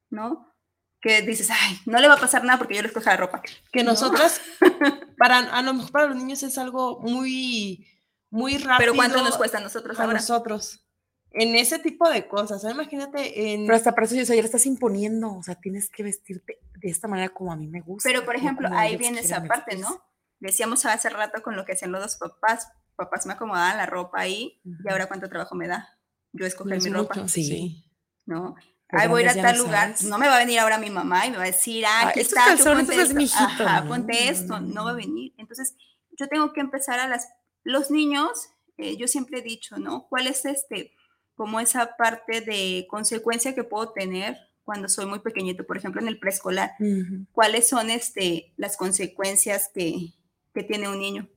¿no? 0.09 0.53
Que 1.01 1.21
dices, 1.21 1.49
ay, 1.51 1.79
no 1.85 1.99
le 1.99 2.07
va 2.07 2.15
a 2.15 2.19
pasar 2.19 2.43
nada 2.43 2.57
porque 2.59 2.75
yo 2.75 2.81
le 2.81 2.87
escojo 2.87 3.05
la 3.09 3.17
ropa. 3.17 3.41
que 3.71 3.83
¿no? 3.83 3.91
nosotras, 3.91 4.41
para, 5.17 5.37
a 5.39 5.61
lo 5.61 5.73
mejor 5.73 5.91
para 5.91 6.07
los 6.07 6.17
niños 6.17 6.43
es 6.43 6.57
algo 6.57 6.99
muy, 6.99 7.87
muy 8.29 8.57
rápido. 8.57 8.77
Pero 8.77 8.95
¿cuánto 8.95 9.21
nos 9.23 9.37
cuesta 9.37 9.59
a 9.59 9.61
nosotros 9.61 9.99
a 9.99 10.03
ahora? 10.03 10.19
nosotros? 10.19 10.83
En 11.31 11.55
ese 11.55 11.77
tipo 11.79 12.09
de 12.09 12.27
cosas. 12.27 12.63
Imagínate 12.63 13.53
en... 13.53 13.65
Pero 13.65 13.75
hasta 13.75 13.93
para 13.93 14.05
eso 14.05 14.15
yo, 14.15 14.23
o 14.23 14.25
sea, 14.25 14.35
ya 14.35 14.41
le 14.41 14.47
estás 14.47 14.65
imponiendo, 14.65 15.31
o 15.35 15.43
sea, 15.43 15.55
tienes 15.55 15.89
que 15.89 16.03
vestirte 16.03 16.59
de 16.79 16.89
esta 16.89 17.07
manera 17.07 17.29
como 17.29 17.51
a 17.51 17.55
mí 17.55 17.67
me 17.67 17.81
gusta. 17.81 18.09
Pero, 18.09 18.25
por 18.25 18.35
ejemplo, 18.35 18.67
ahí 18.71 18.97
viene 18.97 19.19
esa 19.19 19.43
parte. 19.43 19.77
¿no? 19.77 20.01
Decíamos 20.39 20.85
hace 20.85 21.09
rato 21.09 21.41
con 21.43 21.55
lo 21.55 21.65
que 21.65 21.73
hacían 21.73 21.91
los 21.91 22.01
dos 22.01 22.17
papás. 22.17 22.67
Papás 22.95 23.25
me 23.25 23.33
acomodaban 23.33 23.77
la 23.77 23.85
ropa 23.85 24.21
ahí 24.21 24.59
y 24.63 24.69
Ujú. 24.73 24.89
ahora 24.89 25.07
cuánto 25.07 25.29
trabajo 25.29 25.55
me 25.55 25.67
da. 25.67 25.87
Yo 26.33 26.45
escoger 26.45 26.77
es 26.77 26.83
mi 26.85 26.89
ropa, 26.91 27.27
Sí. 27.27 27.85
¿no? 28.25 28.55
Ahí 28.89 29.07
voy 29.07 29.21
a 29.21 29.25
ir 29.25 29.29
a 29.39 29.41
tal 29.41 29.57
no 29.57 29.63
lugar. 29.65 29.95
sabes. 29.95 30.03
No 30.03 30.17
me 30.17 30.27
va 30.27 30.35
a 30.35 30.39
venir 30.39 30.59
ahora 30.59 30.79
mi 30.79 30.89
mamá 30.89 31.27
y 31.27 31.31
me 31.31 31.37
va 31.37 31.43
a 31.43 31.47
decir, 31.47 31.85
ah, 31.85 32.07
aquí 32.09 32.21
está, 32.21 32.45
calzones, 32.45 32.87
ponte 32.87 33.01
esto 33.03 33.19
es 33.19 33.35
Ajá, 33.35 33.81
¿no? 33.81 33.87
ponte 33.87 34.29
esto. 34.29 34.59
No 34.59 34.85
va 34.85 34.91
a 34.91 34.95
venir. 34.95 35.33
Entonces, 35.37 35.75
yo 36.17 36.27
tengo 36.27 36.51
que 36.53 36.61
empezar 36.61 36.99
a 36.99 37.07
las... 37.07 37.29
Los 37.63 37.91
niños, 37.91 38.49
eh, 38.77 38.97
yo 38.97 39.07
siempre 39.07 39.39
he 39.39 39.41
dicho, 39.43 39.77
¿no? 39.77 40.07
¿Cuál 40.09 40.27
es 40.27 40.45
este, 40.45 40.91
como 41.39 41.61
esa 41.61 41.95
parte 41.95 42.41
de 42.41 42.85
consecuencia 42.89 43.55
que 43.55 43.63
puedo 43.63 43.93
tener 43.93 44.35
cuando 44.65 44.89
soy 44.89 45.05
muy 45.05 45.19
pequeñito? 45.19 45.65
Por 45.65 45.77
ejemplo, 45.77 46.01
en 46.01 46.09
el 46.09 46.19
preescolar. 46.19 46.71
¿Cuáles 47.31 47.69
son 47.69 47.89
este, 47.89 48.53
las 48.57 48.75
consecuencias 48.75 49.71
que, 49.73 50.11
que 50.53 50.63
tiene 50.63 50.89
un 50.89 50.99
niño? 50.99 51.29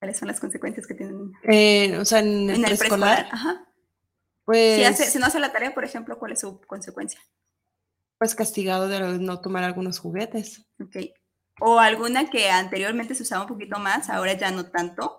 ¿Cuáles 0.00 0.18
son 0.18 0.26
las 0.26 0.40
consecuencias 0.40 0.84
que 0.88 0.94
tiene 0.94 1.12
un 1.12 1.18
niño? 1.26 1.38
Eh, 1.44 1.96
o 1.96 2.04
sea, 2.04 2.18
en 2.18 2.50
el 2.50 2.60
preescolar, 2.62 2.78
preescolar. 2.78 3.28
Ajá. 3.30 3.68
pues, 4.44 4.78
Si, 4.78 4.84
hace- 4.84 5.10
si 5.12 5.18
no 5.20 5.26
hace 5.26 5.38
la 5.38 5.52
tarea, 5.52 5.72
por 5.74 5.84
ejemplo, 5.84 6.18
¿cuál 6.18 6.32
es 6.32 6.40
su 6.40 6.60
consecuencia? 6.62 7.20
pues 8.18 8.34
castigado 8.36 8.86
de 8.88 9.18
no 9.18 9.40
tomar 9.40 9.64
algunos 9.64 9.98
juguetes. 9.98 10.64
Ok. 10.80 10.96
O 11.60 11.78
alguna 11.80 12.30
que 12.30 12.50
anteriormente 12.50 13.14
se 13.16 13.22
usaba 13.24 13.42
un 13.42 13.48
poquito 13.48 13.78
más, 13.80 14.10
ahora 14.10 14.34
ya 14.34 14.50
no 14.52 14.70
tanto, 14.70 15.18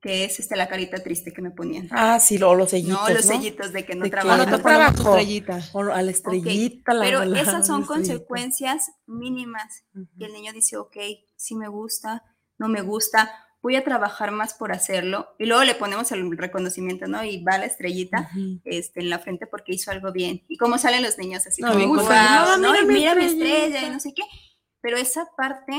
que 0.00 0.24
es 0.24 0.40
este, 0.40 0.56
la 0.56 0.66
carita 0.68 1.02
triste 1.02 1.32
que 1.32 1.42
me 1.42 1.50
ponían. 1.50 1.88
Ah, 1.90 2.18
sí, 2.20 2.38
lo- 2.38 2.54
los 2.54 2.70
sellitos, 2.70 3.00
no, 3.02 3.08
¿no? 3.08 3.14
los 3.14 3.24
sellitos 3.24 3.72
de 3.72 3.84
que 3.84 3.94
no 3.94 4.04
De 4.04 4.10
que 4.10 4.16
O 4.16 4.20
trabajan. 4.20 4.46
no 4.46 4.50
no 4.50 4.56
te 4.56 4.62
ponemos 4.62 4.86
tu 4.94 5.02
trabajo. 5.02 5.18
estrellita. 5.18 5.60
O 5.74 5.80
a 5.92 6.02
la 6.02 6.10
estrellita, 6.10 6.94
la 6.94 7.04
Pero 7.04 7.24
la- 7.24 7.40
esas 7.40 7.66
son 7.66 7.82
estrellita. 7.82 7.86
consecuencias 7.86 8.90
mínimas. 9.06 9.84
Ujú. 9.94 10.06
Y 10.16 10.24
el 10.24 10.32
niño 10.32 10.52
dice, 10.52 10.76
ok, 10.78 10.96
sí 11.36 11.54
me 11.54 11.68
gusta, 11.68 12.24
no 12.58 12.68
me 12.68 12.80
gusta, 12.82 13.30
voy 13.62 13.76
a 13.76 13.84
trabajar 13.84 14.30
más 14.30 14.54
por 14.54 14.72
hacerlo. 14.72 15.28
Y 15.38 15.44
luego 15.44 15.64
le 15.64 15.74
ponemos 15.74 16.10
el 16.12 16.34
reconocimiento, 16.36 17.06
¿no? 17.06 17.22
Y 17.22 17.42
va 17.44 17.58
la 17.58 17.66
estrellita 17.66 18.30
Ujú. 18.34 18.60
este, 18.64 19.00
en 19.00 19.10
la 19.10 19.18
frente 19.18 19.46
porque 19.46 19.74
hizo 19.74 19.90
algo 19.90 20.12
bien. 20.12 20.42
Y 20.48 20.56
cómo 20.56 20.78
salen 20.78 21.02
los 21.02 21.18
niños 21.18 21.46
así 21.46 21.60
No, 21.60 21.72
como, 21.72 21.96
contentos. 21.96 22.58
¿no? 22.58 22.70
Mira 22.72 22.82
Y 22.82 22.86
mi 22.86 22.94
mira 22.94 23.14
mi 23.14 23.24
estrella 23.26 23.86
y 23.86 23.90
no 23.90 24.00
sé 24.00 24.14
qué. 24.14 24.22
Pero 24.80 24.96
esa 24.96 25.28
parte 25.36 25.78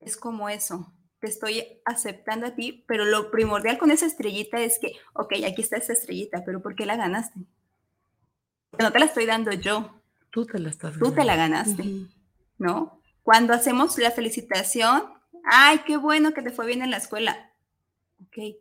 es 0.00 0.16
como 0.16 0.48
eso. 0.48 0.90
Te 1.20 1.26
estoy 1.26 1.80
aceptando 1.84 2.46
a 2.46 2.54
ti, 2.54 2.84
pero 2.88 3.04
lo 3.04 3.30
primordial 3.30 3.78
con 3.78 3.90
esa 3.90 4.06
estrellita 4.06 4.60
es 4.60 4.78
que, 4.78 4.92
ok, 5.14 5.34
aquí 5.46 5.60
está 5.62 5.76
esa 5.76 5.92
estrellita, 5.92 6.42
pero 6.44 6.62
¿por 6.62 6.74
qué 6.74 6.86
la 6.86 6.96
ganaste? 6.96 7.38
No 8.78 8.90
te 8.92 8.98
la 8.98 9.04
estoy 9.04 9.26
dando 9.26 9.52
yo, 9.52 10.00
Tú 10.30 10.46
te 10.46 10.58
la 10.58 10.70
estás 10.70 10.96
tú 10.98 11.10
te 11.12 11.24
la 11.24 11.36
ganando. 11.36 11.66
ganaste. 11.66 11.82
Ujú. 11.82 12.08
¿no? 12.58 13.00
Cuando 13.22 13.52
hacemos 13.52 13.98
la 13.98 14.10
felicitación, 14.10 15.02
ay, 15.44 15.80
qué 15.86 15.96
bueno 15.96 16.32
que 16.32 16.42
te 16.42 16.50
fue 16.50 16.66
bien 16.66 16.82
en 16.82 16.90
la 16.90 16.98
escuela. 16.98 17.50
Ok, 18.22 18.56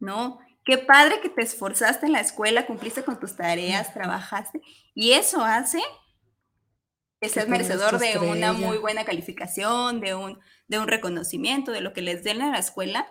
no, 0.00 0.38
qué 0.64 0.78
padre 0.78 1.20
que 1.20 1.28
te 1.28 1.42
esforzaste 1.42 2.06
en 2.06 2.12
la 2.12 2.20
escuela, 2.20 2.66
cumpliste 2.66 3.02
con 3.04 3.18
tus 3.20 3.36
tareas, 3.36 3.92
trabajaste, 3.92 4.60
y 4.94 5.12
eso 5.12 5.44
hace 5.44 5.80
que 7.22 7.28
seas 7.28 7.48
merecedor 7.48 7.98
de 7.98 8.18
una 8.18 8.52
muy 8.52 8.78
buena 8.78 9.04
calificación, 9.04 10.00
de 10.00 10.14
un, 10.14 10.38
de 10.68 10.78
un 10.78 10.88
reconocimiento, 10.88 11.72
de 11.72 11.80
lo 11.80 11.92
que 11.92 12.02
les 12.02 12.24
den 12.24 12.40
en 12.42 12.52
la 12.52 12.58
escuela, 12.58 13.08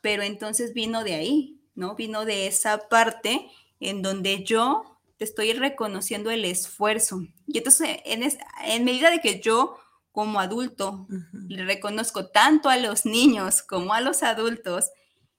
pero 0.00 0.22
entonces 0.22 0.74
vino 0.74 1.04
de 1.04 1.14
ahí, 1.14 1.60
¿no? 1.74 1.94
Vino 1.94 2.24
de 2.24 2.46
esa 2.48 2.88
parte 2.88 3.48
en 3.80 4.02
donde 4.02 4.44
yo 4.44 4.98
te 5.16 5.24
estoy 5.24 5.52
reconociendo 5.52 6.30
el 6.30 6.44
esfuerzo. 6.44 7.22
Y 7.46 7.58
entonces, 7.58 7.98
en, 8.04 8.22
es- 8.24 8.38
en 8.64 8.84
medida 8.84 9.10
de 9.10 9.20
que 9.20 9.40
yo 9.40 9.78
como 10.10 10.40
adulto 10.40 11.06
le 11.48 11.64
reconozco 11.64 12.28
tanto 12.30 12.68
a 12.68 12.76
los 12.76 13.06
niños 13.06 13.62
como 13.62 13.94
a 13.94 14.00
los 14.00 14.22
adultos, 14.24 14.90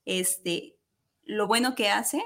este, 0.05 0.78
lo 1.24 1.47
bueno 1.47 1.76
que 1.76 1.89
hace, 1.89 2.24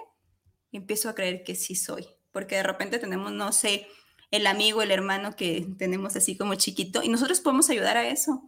empiezo 0.71 1.09
a 1.09 1.15
creer 1.15 1.43
que 1.43 1.55
sí 1.55 1.75
soy, 1.75 2.07
porque 2.31 2.55
de 2.55 2.63
repente 2.63 2.99
tenemos, 2.99 3.31
no 3.31 3.51
sé, 3.51 3.87
el 4.31 4.47
amigo, 4.47 4.81
el 4.81 4.91
hermano 4.91 5.35
que 5.35 5.67
tenemos 5.77 6.15
así 6.15 6.37
como 6.37 6.55
chiquito, 6.55 7.03
y 7.03 7.09
nosotros 7.09 7.39
podemos 7.39 7.69
ayudar 7.69 7.97
a 7.97 8.07
eso, 8.07 8.43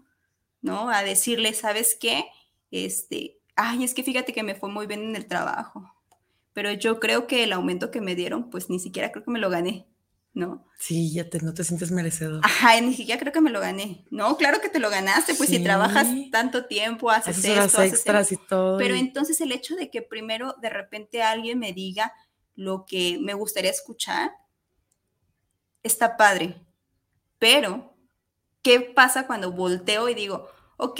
¿no? 0.61 0.89
A 0.89 1.03
decirle, 1.03 1.53
¿sabes 1.53 1.97
qué? 1.99 2.25
Este, 2.71 3.39
ay, 3.55 3.83
es 3.83 3.93
que 3.93 4.03
fíjate 4.03 4.33
que 4.33 4.43
me 4.43 4.55
fue 4.55 4.69
muy 4.69 4.87
bien 4.87 5.03
en 5.03 5.15
el 5.15 5.27
trabajo, 5.27 5.93
pero 6.53 6.71
yo 6.73 6.99
creo 6.99 7.27
que 7.27 7.43
el 7.43 7.53
aumento 7.53 7.91
que 7.91 8.01
me 8.01 8.15
dieron, 8.15 8.49
pues 8.49 8.69
ni 8.69 8.79
siquiera 8.79 9.11
creo 9.11 9.23
que 9.23 9.31
me 9.31 9.39
lo 9.39 9.49
gané, 9.49 9.87
¿no? 10.33 10.65
Sí, 10.77 11.13
ya 11.13 11.29
te, 11.29 11.39
no 11.39 11.53
te 11.53 11.63
sientes 11.63 11.91
merecedor. 11.91 12.41
Ajá, 12.43 12.79
ni 12.81 12.93
siquiera 12.93 13.19
creo 13.19 13.31
que 13.31 13.41
me 13.41 13.49
lo 13.49 13.59
gané. 13.61 14.05
No, 14.09 14.35
claro 14.37 14.59
que 14.61 14.69
te 14.69 14.79
lo 14.79 14.89
ganaste, 14.89 15.35
pues 15.35 15.49
si 15.49 15.63
trabajas 15.63 16.07
tanto 16.31 16.65
tiempo, 16.65 17.09
haces, 17.09 17.37
Haces 17.37 17.51
horas 17.51 17.65
esto, 17.67 17.81
haces 17.81 17.93
extras 17.93 18.31
y 18.33 18.37
todo. 18.37 18.77
Pero 18.77 18.95
entonces 18.95 19.39
el 19.41 19.51
hecho 19.51 19.75
de 19.75 19.89
que 19.89 20.01
primero 20.01 20.55
de 20.61 20.69
repente 20.69 21.21
alguien 21.21 21.59
me 21.59 21.73
diga 21.73 22.13
lo 22.55 22.85
que 22.85 23.17
me 23.21 23.33
gustaría 23.33 23.71
escuchar, 23.71 24.31
está 25.83 26.17
padre. 26.17 26.55
Pero, 27.37 27.93
¿qué 28.61 28.79
pasa 28.81 29.27
cuando 29.27 29.51
volteo 29.51 30.09
y 30.09 30.13
digo, 30.15 30.49
ok, 30.77 30.99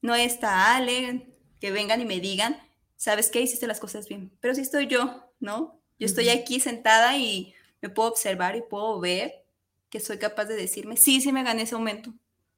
no 0.00 0.14
está 0.14 0.74
Ale, 0.76 1.26
que 1.60 1.70
vengan 1.70 2.00
y 2.00 2.04
me 2.04 2.20
digan, 2.20 2.56
¿sabes 2.96 3.30
qué? 3.30 3.40
Hiciste 3.40 3.66
las 3.66 3.80
cosas 3.80 4.08
bien. 4.08 4.32
Pero 4.40 4.54
sí 4.54 4.62
estoy 4.62 4.86
yo, 4.86 5.32
¿no? 5.40 5.80
Yo 5.98 6.06
estoy 6.06 6.28
aquí 6.30 6.58
sentada 6.60 7.16
y 7.18 7.54
me 7.80 7.88
puedo 7.90 8.08
observar 8.08 8.56
y 8.56 8.62
puedo 8.62 8.98
ver 9.00 9.44
que 9.90 10.00
soy 10.00 10.18
capaz 10.18 10.46
de 10.46 10.56
decirme, 10.56 10.96
sí, 10.96 11.20
sí 11.20 11.32
me 11.32 11.42
gané 11.44 11.62
ese 11.62 11.74
aumento. 11.74 12.12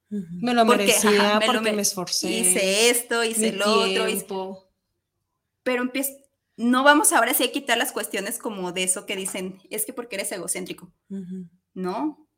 Me 0.09 0.55
lo 0.55 0.65
Porque, 0.65 0.87
merecía 0.87 1.11
ajá, 1.11 1.41
me 1.41 1.47
lo 1.47 1.53
porque 1.55 1.61
mere- 1.65 1.77
me 1.77 1.83
esforcé. 1.83 2.31
Hice 2.31 2.91
esto, 2.91 3.25
hice 3.25 3.51
mi 3.53 3.59
lo 3.59 3.81
otro, 3.81 4.09
hice- 4.09 4.27
pero 5.65 5.83
empiezo, 5.83 6.13
no 6.57 6.85
vamos 6.85 7.13
ahora 7.13 7.35
sí 7.35 7.45
a 7.45 7.53
quitar 7.53 7.79
las 7.79 7.93
cuestiones 7.93 8.39
como 8.39 8.73
de 8.73 8.85
eso 8.85 9.07
que 9.07 9.17
dicen, 9.17 9.61
es 9.71 9.85
que 9.85 9.93
porque 9.93 10.17
eres 10.17 10.31
egocéntrico. 10.33 10.93
No, 11.75 12.29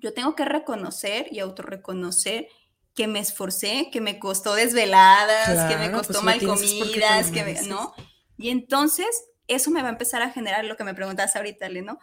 yo 0.00 0.12
tengo 0.12 0.34
que 0.34 0.44
reconocer 0.44 1.28
y 1.30 1.38
autorreconocer 1.38 2.48
que 2.94 3.06
me 3.06 3.20
esforcé, 3.20 3.88
que 3.92 4.00
me 4.00 4.18
costó 4.18 4.54
desveladas, 4.54 5.70
que 5.70 5.76
me 5.76 5.90
costó 5.92 6.14
pues, 6.14 6.18
lo 6.18 6.22
mal 6.22 6.40
comidas, 6.40 7.30
que 7.30 7.44
me-. 7.44 7.62
¿no? 7.62 7.94
Y 8.36 8.50
entonces 8.50 9.06
eso 9.46 9.70
me 9.70 9.82
va 9.82 9.88
a 9.88 9.92
empezar 9.92 10.22
a 10.22 10.30
generar 10.30 10.64
lo 10.64 10.76
que 10.76 10.84
me 10.84 10.94
preguntas 10.94 11.36
ahorita, 11.36 11.68
¿no? 11.68 11.98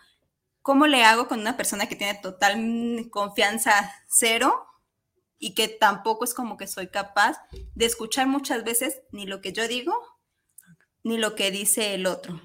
¿Cómo 0.62 0.88
le 0.88 1.03
hago 1.03 1.28
con 1.28 1.39
una 1.39 1.57
persona 1.57 1.88
que 1.88 1.95
tiene 1.95 2.16
total 2.16 2.57
mm, 2.57 3.10
confianza 3.10 3.93
cero 4.07 4.66
y 5.38 5.53
que 5.53 5.68
tampoco 5.68 6.24
es 6.24 6.34
como 6.34 6.57
que 6.57 6.68
soy 6.68 6.88
capaz 6.88 7.38
de 7.76 7.86
escuchar 7.86 8.28
muchas 8.28 8.64
veces 8.64 9.01
ni 9.12 9.26
lo 9.26 9.41
que 9.41 9.53
yo 9.53 9.68
digo 9.68 9.93
ni 11.10 11.18
lo 11.18 11.36
que 11.36 11.51
dice 11.51 11.93
el 11.95 12.05
otro? 12.05 12.41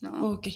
¿no? 0.00 0.32
Ok. 0.32 0.48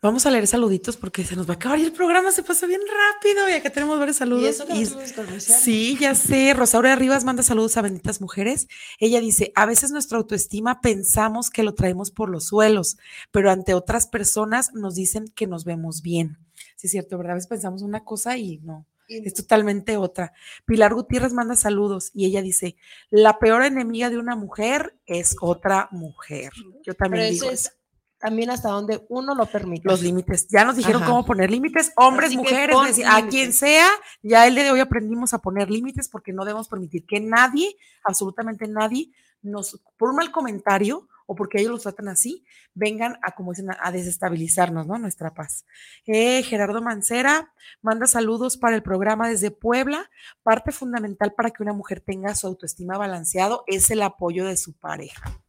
Vamos 0.00 0.26
a 0.26 0.30
leer 0.30 0.46
saluditos 0.46 0.96
porque 0.96 1.24
se 1.24 1.34
nos 1.36 1.48
va 1.48 1.54
a 1.54 1.56
acabar 1.56 1.78
y 1.78 1.82
el 1.84 1.92
programa 1.92 2.30
se 2.30 2.42
pasa 2.42 2.66
bien 2.66 2.80
rápido 2.82 3.48
y 3.48 3.52
acá 3.52 3.70
tenemos 3.70 3.98
varios 3.98 4.18
saludos. 4.18 4.44
Y 4.44 4.46
eso 4.48 4.66
que 4.66 4.74
no 4.74 4.80
y- 4.80 4.86
tuvimos 4.86 5.12
comercial. 5.12 5.60
Sí, 5.60 5.96
ya 5.98 6.14
sé. 6.14 6.52
Rosaura 6.52 6.94
Rivas 6.94 7.24
manda 7.24 7.42
saludos 7.42 7.76
a 7.76 7.82
benditas 7.82 8.20
mujeres. 8.20 8.66
Ella 8.98 9.20
dice, 9.20 9.52
a 9.54 9.64
veces 9.66 9.90
nuestra 9.92 10.18
autoestima 10.18 10.80
pensamos 10.80 11.48
que 11.50 11.62
lo 11.62 11.74
traemos 11.74 12.10
por 12.10 12.28
los 12.28 12.46
suelos, 12.46 12.98
pero 13.30 13.50
ante 13.50 13.72
otras 13.74 14.06
personas 14.06 14.74
nos 14.74 14.94
dicen 14.94 15.28
que 15.34 15.46
nos 15.46 15.64
vemos 15.64 16.02
bien. 16.02 16.38
Sí, 16.76 16.86
es 16.88 16.90
cierto, 16.90 17.16
¿verdad? 17.16 17.32
A 17.32 17.34
veces 17.36 17.48
pensamos 17.48 17.80
una 17.82 18.04
cosa 18.04 18.36
y 18.36 18.58
no, 18.58 18.86
es 19.08 19.34
totalmente 19.34 19.96
otra. 19.96 20.32
Pilar 20.64 20.94
Gutiérrez 20.94 21.32
manda 21.32 21.56
saludos 21.56 22.10
y 22.14 22.26
ella 22.26 22.42
dice, 22.42 22.76
la 23.10 23.38
peor 23.38 23.64
enemiga 23.64 24.10
de 24.10 24.18
una 24.18 24.36
mujer 24.36 24.96
es 25.06 25.36
otra 25.40 25.88
mujer. 25.90 26.52
Yo 26.56 26.94
Pero 26.94 26.94
también 26.94 27.24
eso 27.24 27.32
digo 27.44 27.50
es 27.50 27.60
eso. 27.62 27.70
también 28.18 28.50
hasta 28.50 28.70
donde 28.70 29.04
uno 29.08 29.34
lo 29.34 29.46
permite. 29.46 29.88
Los 29.88 30.02
límites. 30.02 30.46
Ya 30.48 30.64
nos 30.64 30.76
dijeron 30.76 31.02
Ajá. 31.02 31.10
cómo 31.10 31.26
poner 31.26 31.50
límites, 31.50 31.92
hombres, 31.96 32.28
Así 32.28 32.36
mujeres, 32.36 32.76
decir, 32.86 33.06
a 33.06 33.26
quien 33.28 33.52
sea. 33.52 33.88
Ya 34.22 34.46
el 34.46 34.54
día 34.54 34.64
de 34.64 34.70
hoy 34.70 34.80
aprendimos 34.80 35.34
a 35.34 35.38
poner 35.38 35.70
límites 35.70 36.08
porque 36.08 36.32
no 36.32 36.44
debemos 36.44 36.68
permitir 36.68 37.04
que 37.06 37.20
nadie, 37.20 37.76
absolutamente 38.04 38.66
nadie, 38.68 39.10
nos, 39.42 39.82
por 39.98 40.10
un 40.10 40.16
mal 40.16 40.32
comentario 40.32 41.08
o 41.26 41.34
porque 41.34 41.60
ellos 41.60 41.72
los 41.72 41.82
tratan 41.82 42.08
así, 42.08 42.44
vengan 42.74 43.18
a, 43.22 43.34
como 43.34 43.52
dicen, 43.52 43.68
a, 43.78 43.90
desestabilizarnos, 43.90 44.86
¿no? 44.86 44.98
Nuestra 44.98 45.32
paz. 45.32 45.64
Eh, 46.06 46.42
Gerardo 46.42 46.82
Mancera 46.82 47.52
manda 47.82 48.06
saludos 48.06 48.56
para 48.56 48.76
el 48.76 48.82
programa 48.82 49.28
desde 49.28 49.50
Puebla. 49.50 50.10
Parte 50.42 50.72
fundamental 50.72 51.32
para 51.32 51.50
que 51.50 51.62
una 51.62 51.72
mujer 51.72 52.00
tenga 52.00 52.34
su 52.34 52.46
autoestima 52.46 52.98
balanceado 52.98 53.64
es 53.66 53.90
el 53.90 54.02
apoyo 54.02 54.44
de 54.44 54.56
su 54.56 54.72
pareja. 54.74 55.40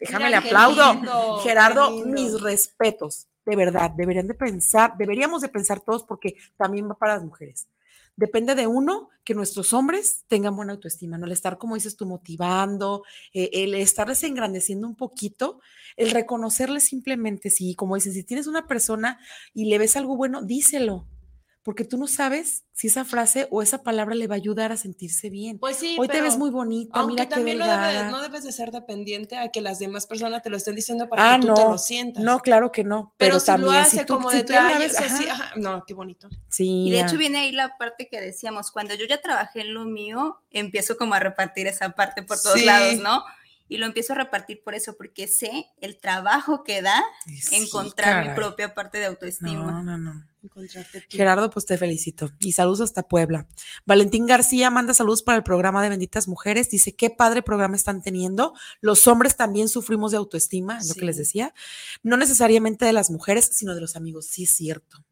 Déjame 0.00 0.26
Mira 0.26 0.40
le 0.40 0.48
aplaudo. 0.48 0.94
lindo, 0.94 1.38
Gerardo, 1.44 1.90
mis 2.06 2.40
respetos, 2.40 3.28
de 3.46 3.56
verdad, 3.56 3.90
deberían 3.90 4.26
de 4.26 4.34
pensar, 4.34 4.96
deberíamos 4.96 5.42
de 5.42 5.48
pensar 5.48 5.80
todos 5.80 6.04
porque 6.04 6.34
también 6.56 6.88
va 6.88 6.94
para 6.94 7.14
las 7.14 7.24
mujeres. 7.24 7.68
Depende 8.16 8.54
de 8.54 8.66
uno 8.66 9.08
que 9.24 9.34
nuestros 9.34 9.72
hombres 9.72 10.24
tengan 10.28 10.56
buena 10.56 10.72
autoestima, 10.72 11.18
¿no? 11.18 11.26
El 11.26 11.32
estar, 11.32 11.58
como 11.58 11.74
dices 11.74 11.96
tú, 11.96 12.06
motivando, 12.06 13.04
eh, 13.32 13.50
el 13.52 13.74
estarles 13.74 14.22
engrandeciendo 14.24 14.86
un 14.86 14.96
poquito, 14.96 15.60
el 15.96 16.10
reconocerles 16.10 16.84
simplemente, 16.84 17.50
si, 17.50 17.74
como 17.74 17.94
dices, 17.94 18.14
si 18.14 18.24
tienes 18.24 18.46
una 18.46 18.66
persona 18.66 19.18
y 19.54 19.66
le 19.66 19.78
ves 19.78 19.96
algo 19.96 20.16
bueno, 20.16 20.42
díselo, 20.42 21.06
porque 21.62 21.84
tú 21.84 21.96
no 21.96 22.08
sabes 22.08 22.64
si 22.72 22.88
esa 22.88 23.04
frase 23.04 23.46
o 23.50 23.62
esa 23.62 23.82
palabra 23.82 24.14
le 24.16 24.26
va 24.26 24.34
a 24.34 24.36
ayudar 24.36 24.72
a 24.72 24.76
sentirse 24.76 25.30
bien. 25.30 25.58
Pues 25.58 25.76
sí, 25.76 25.96
Hoy 25.98 26.08
te 26.08 26.20
ves 26.20 26.36
muy 26.36 26.50
bonita, 26.50 26.98
aunque 26.98 27.12
mira 27.12 27.26
qué 27.28 27.34
también 27.36 27.58
no 27.58 27.66
debes, 27.66 28.10
no 28.10 28.20
debes 28.20 28.42
de 28.42 28.50
ser 28.52 28.72
dependiente 28.72 29.36
a 29.36 29.48
que 29.50 29.60
las 29.60 29.78
demás 29.78 30.06
personas 30.06 30.42
te 30.42 30.50
lo 30.50 30.56
estén 30.56 30.74
diciendo 30.74 31.08
para 31.08 31.34
Ah, 31.34 31.38
que 31.40 31.46
tú 31.46 31.54
te 31.54 31.62
lo 31.62 31.78
sientas. 31.78 32.22
no, 32.24 32.40
claro 32.40 32.72
que 32.72 32.82
no, 32.82 33.14
pero, 33.16 33.32
pero, 33.34 33.40
si 33.40 33.46
también 33.46 33.72
lo 33.74 33.78
hace 33.80 33.98
si 34.00 34.04
tú, 34.06 34.14
como 34.14 34.30
si 34.30 34.38
detalle, 34.38 34.78
ves, 34.78 34.94
o 34.94 34.98
sea, 34.98 35.08
sí, 35.16 35.28
ajá, 35.28 35.44
ajá, 35.44 35.52
no, 35.56 35.84
qué 35.86 35.94
bonito. 35.94 36.28
sí, 36.48 36.86
Y 36.86 36.90
de 36.90 36.96
ya. 36.98 37.06
hecho 37.06 37.16
viene 37.16 37.38
ahí 37.38 37.52
la 37.52 37.76
parte 37.78 38.08
que 38.08 38.20
decíamos, 38.20 38.70
cuando 38.72 38.94
yo 38.94 39.06
ya 39.06 39.20
trabajé 39.20 39.60
en 39.60 39.74
lo 39.74 39.84
mío, 39.84 40.38
empiezo 40.50 40.96
como 40.96 41.14
a 41.14 41.20
repartir 41.20 41.66
esa 41.68 41.90
parte 41.90 42.22
por 42.24 42.40
todos 42.40 42.58
Sí. 42.58 42.64
lados, 42.66 42.96
¿no? 42.96 43.22
Y 43.72 43.78
lo 43.78 43.86
empiezo 43.86 44.12
a 44.12 44.16
repartir 44.16 44.62
por 44.62 44.74
eso, 44.74 44.98
porque 44.98 45.26
sé 45.26 45.64
el 45.80 45.96
trabajo 45.98 46.62
que 46.62 46.82
da 46.82 47.02
Sí, 47.24 47.56
encontrar 47.56 48.28
mi 48.28 48.34
propia 48.34 48.74
parte 48.74 48.98
de 48.98 49.06
autoestima. 49.06 49.54
No, 49.54 49.82
no, 49.82 49.96
no. 49.96 50.26
Gerardo, 51.08 51.48
pues 51.48 51.64
te 51.64 51.78
felicito. 51.78 52.30
Y 52.38 52.52
saludos 52.52 52.82
hasta 52.82 53.04
Puebla. 53.04 53.46
Valentín 53.86 54.26
García 54.26 54.68
manda 54.70 54.92
saludos 54.92 55.22
para 55.22 55.38
el 55.38 55.42
programa 55.42 55.82
de 55.82 55.88
Benditas 55.88 56.28
Mujeres. 56.28 56.68
Dice, 56.68 56.94
qué 56.94 57.08
padre 57.08 57.42
programa 57.42 57.74
están 57.74 58.02
teniendo. 58.02 58.52
Los 58.82 59.06
hombres 59.06 59.36
también 59.36 59.70
sufrimos 59.70 60.10
de 60.10 60.18
autoestima, 60.18 60.76
es 60.76 60.88
lo 60.88 60.94
que 60.94 61.06
les 61.06 61.16
decía. 61.16 61.54
No 62.02 62.18
necesariamente 62.18 62.84
de 62.84 62.92
las 62.92 63.10
mujeres, 63.10 63.48
sino 63.52 63.74
de 63.74 63.80
los 63.80 63.96
amigos. 63.96 64.26
Sí, 64.26 64.44
es 64.44 64.50
cierto. 64.50 65.02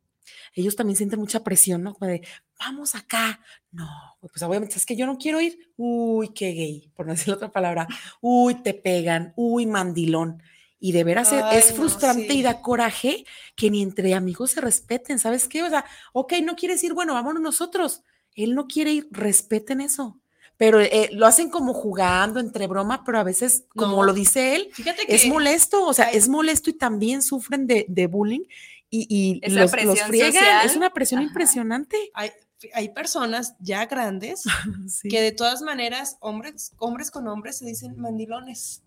Ellos 0.54 0.76
también 0.76 0.96
sienten 0.96 1.20
mucha 1.20 1.44
presión, 1.44 1.82
¿no? 1.82 1.94
Como 1.94 2.10
de, 2.10 2.26
vamos 2.58 2.94
acá. 2.94 3.40
No, 3.70 3.88
pues 4.20 4.42
obviamente 4.42 4.76
es 4.76 4.84
que 4.86 4.96
yo 4.96 5.06
no 5.06 5.16
quiero 5.18 5.40
ir. 5.40 5.72
Uy, 5.76 6.30
qué 6.34 6.52
gay, 6.52 6.90
por 6.94 7.06
no 7.06 7.12
decir 7.12 7.32
otra 7.32 7.52
palabra. 7.52 7.86
Uy, 8.20 8.54
te 8.62 8.74
pegan. 8.74 9.32
Uy, 9.36 9.66
mandilón. 9.66 10.42
Y 10.82 10.92
de 10.92 11.04
veras 11.04 11.30
es- 11.32 11.42
Ay, 11.42 11.58
es 11.58 11.70
no, 11.70 11.76
frustrante 11.76 12.32
y 12.34 12.42
da 12.42 12.62
coraje 12.62 13.24
que 13.54 13.70
ni 13.70 13.82
entre 13.82 14.14
amigos 14.14 14.52
se 14.52 14.60
respeten, 14.60 15.18
¿sabes 15.18 15.46
qué? 15.46 15.62
O 15.62 15.68
sea, 15.68 15.84
ok, 16.12 16.34
no 16.42 16.56
quieres 16.56 16.82
ir, 16.82 16.94
bueno, 16.94 17.14
vámonos 17.14 17.42
nosotros. 17.42 18.02
Él 18.34 18.54
no 18.54 18.66
quiere 18.66 18.92
ir, 18.92 19.08
respeten 19.10 19.80
eso. 19.80 20.18
Pero 20.56 20.78
eh, 20.80 21.08
lo 21.12 21.26
hacen 21.26 21.48
como 21.50 21.72
jugando, 21.72 22.38
entre 22.40 22.66
broma, 22.66 23.02
pero 23.04 23.18
a 23.18 23.24
veces, 23.24 23.64
como 23.74 23.96
No. 23.98 24.02
lo 24.04 24.12
dice 24.12 24.56
él, 24.56 24.68
Fíjate 24.72 25.06
que 25.06 25.14
es 25.14 25.26
molesto, 25.26 25.86
o 25.86 25.92
sea, 25.94 26.10
es 26.10 26.28
molesto 26.28 26.68
y 26.70 26.74
también 26.74 27.22
sufren 27.22 27.66
de, 27.66 27.86
de 27.88 28.06
bullying 28.06 28.42
y, 28.90 29.06
y 29.08 29.40
Esa 29.42 29.60
los, 29.60 29.72
los 29.84 30.00
friegan. 30.02 30.32
social. 30.32 30.66
Es 30.66 30.76
una 30.76 30.90
presión 30.90 31.20
Ajá. 31.20 31.28
impresionante. 31.28 31.96
hay, 32.14 32.30
hay 32.74 32.88
personas 32.90 33.54
ya 33.60 33.86
grandes 33.86 34.42
Sí. 34.88 35.08
que 35.08 35.20
de 35.22 35.32
todas 35.32 35.62
maneras, 35.62 36.16
hombres, 36.20 36.72
hombres 36.78 37.10
con 37.10 37.26
hombres 37.28 37.58
se 37.58 37.66
dicen 37.66 37.96
mandilones. 37.98 38.82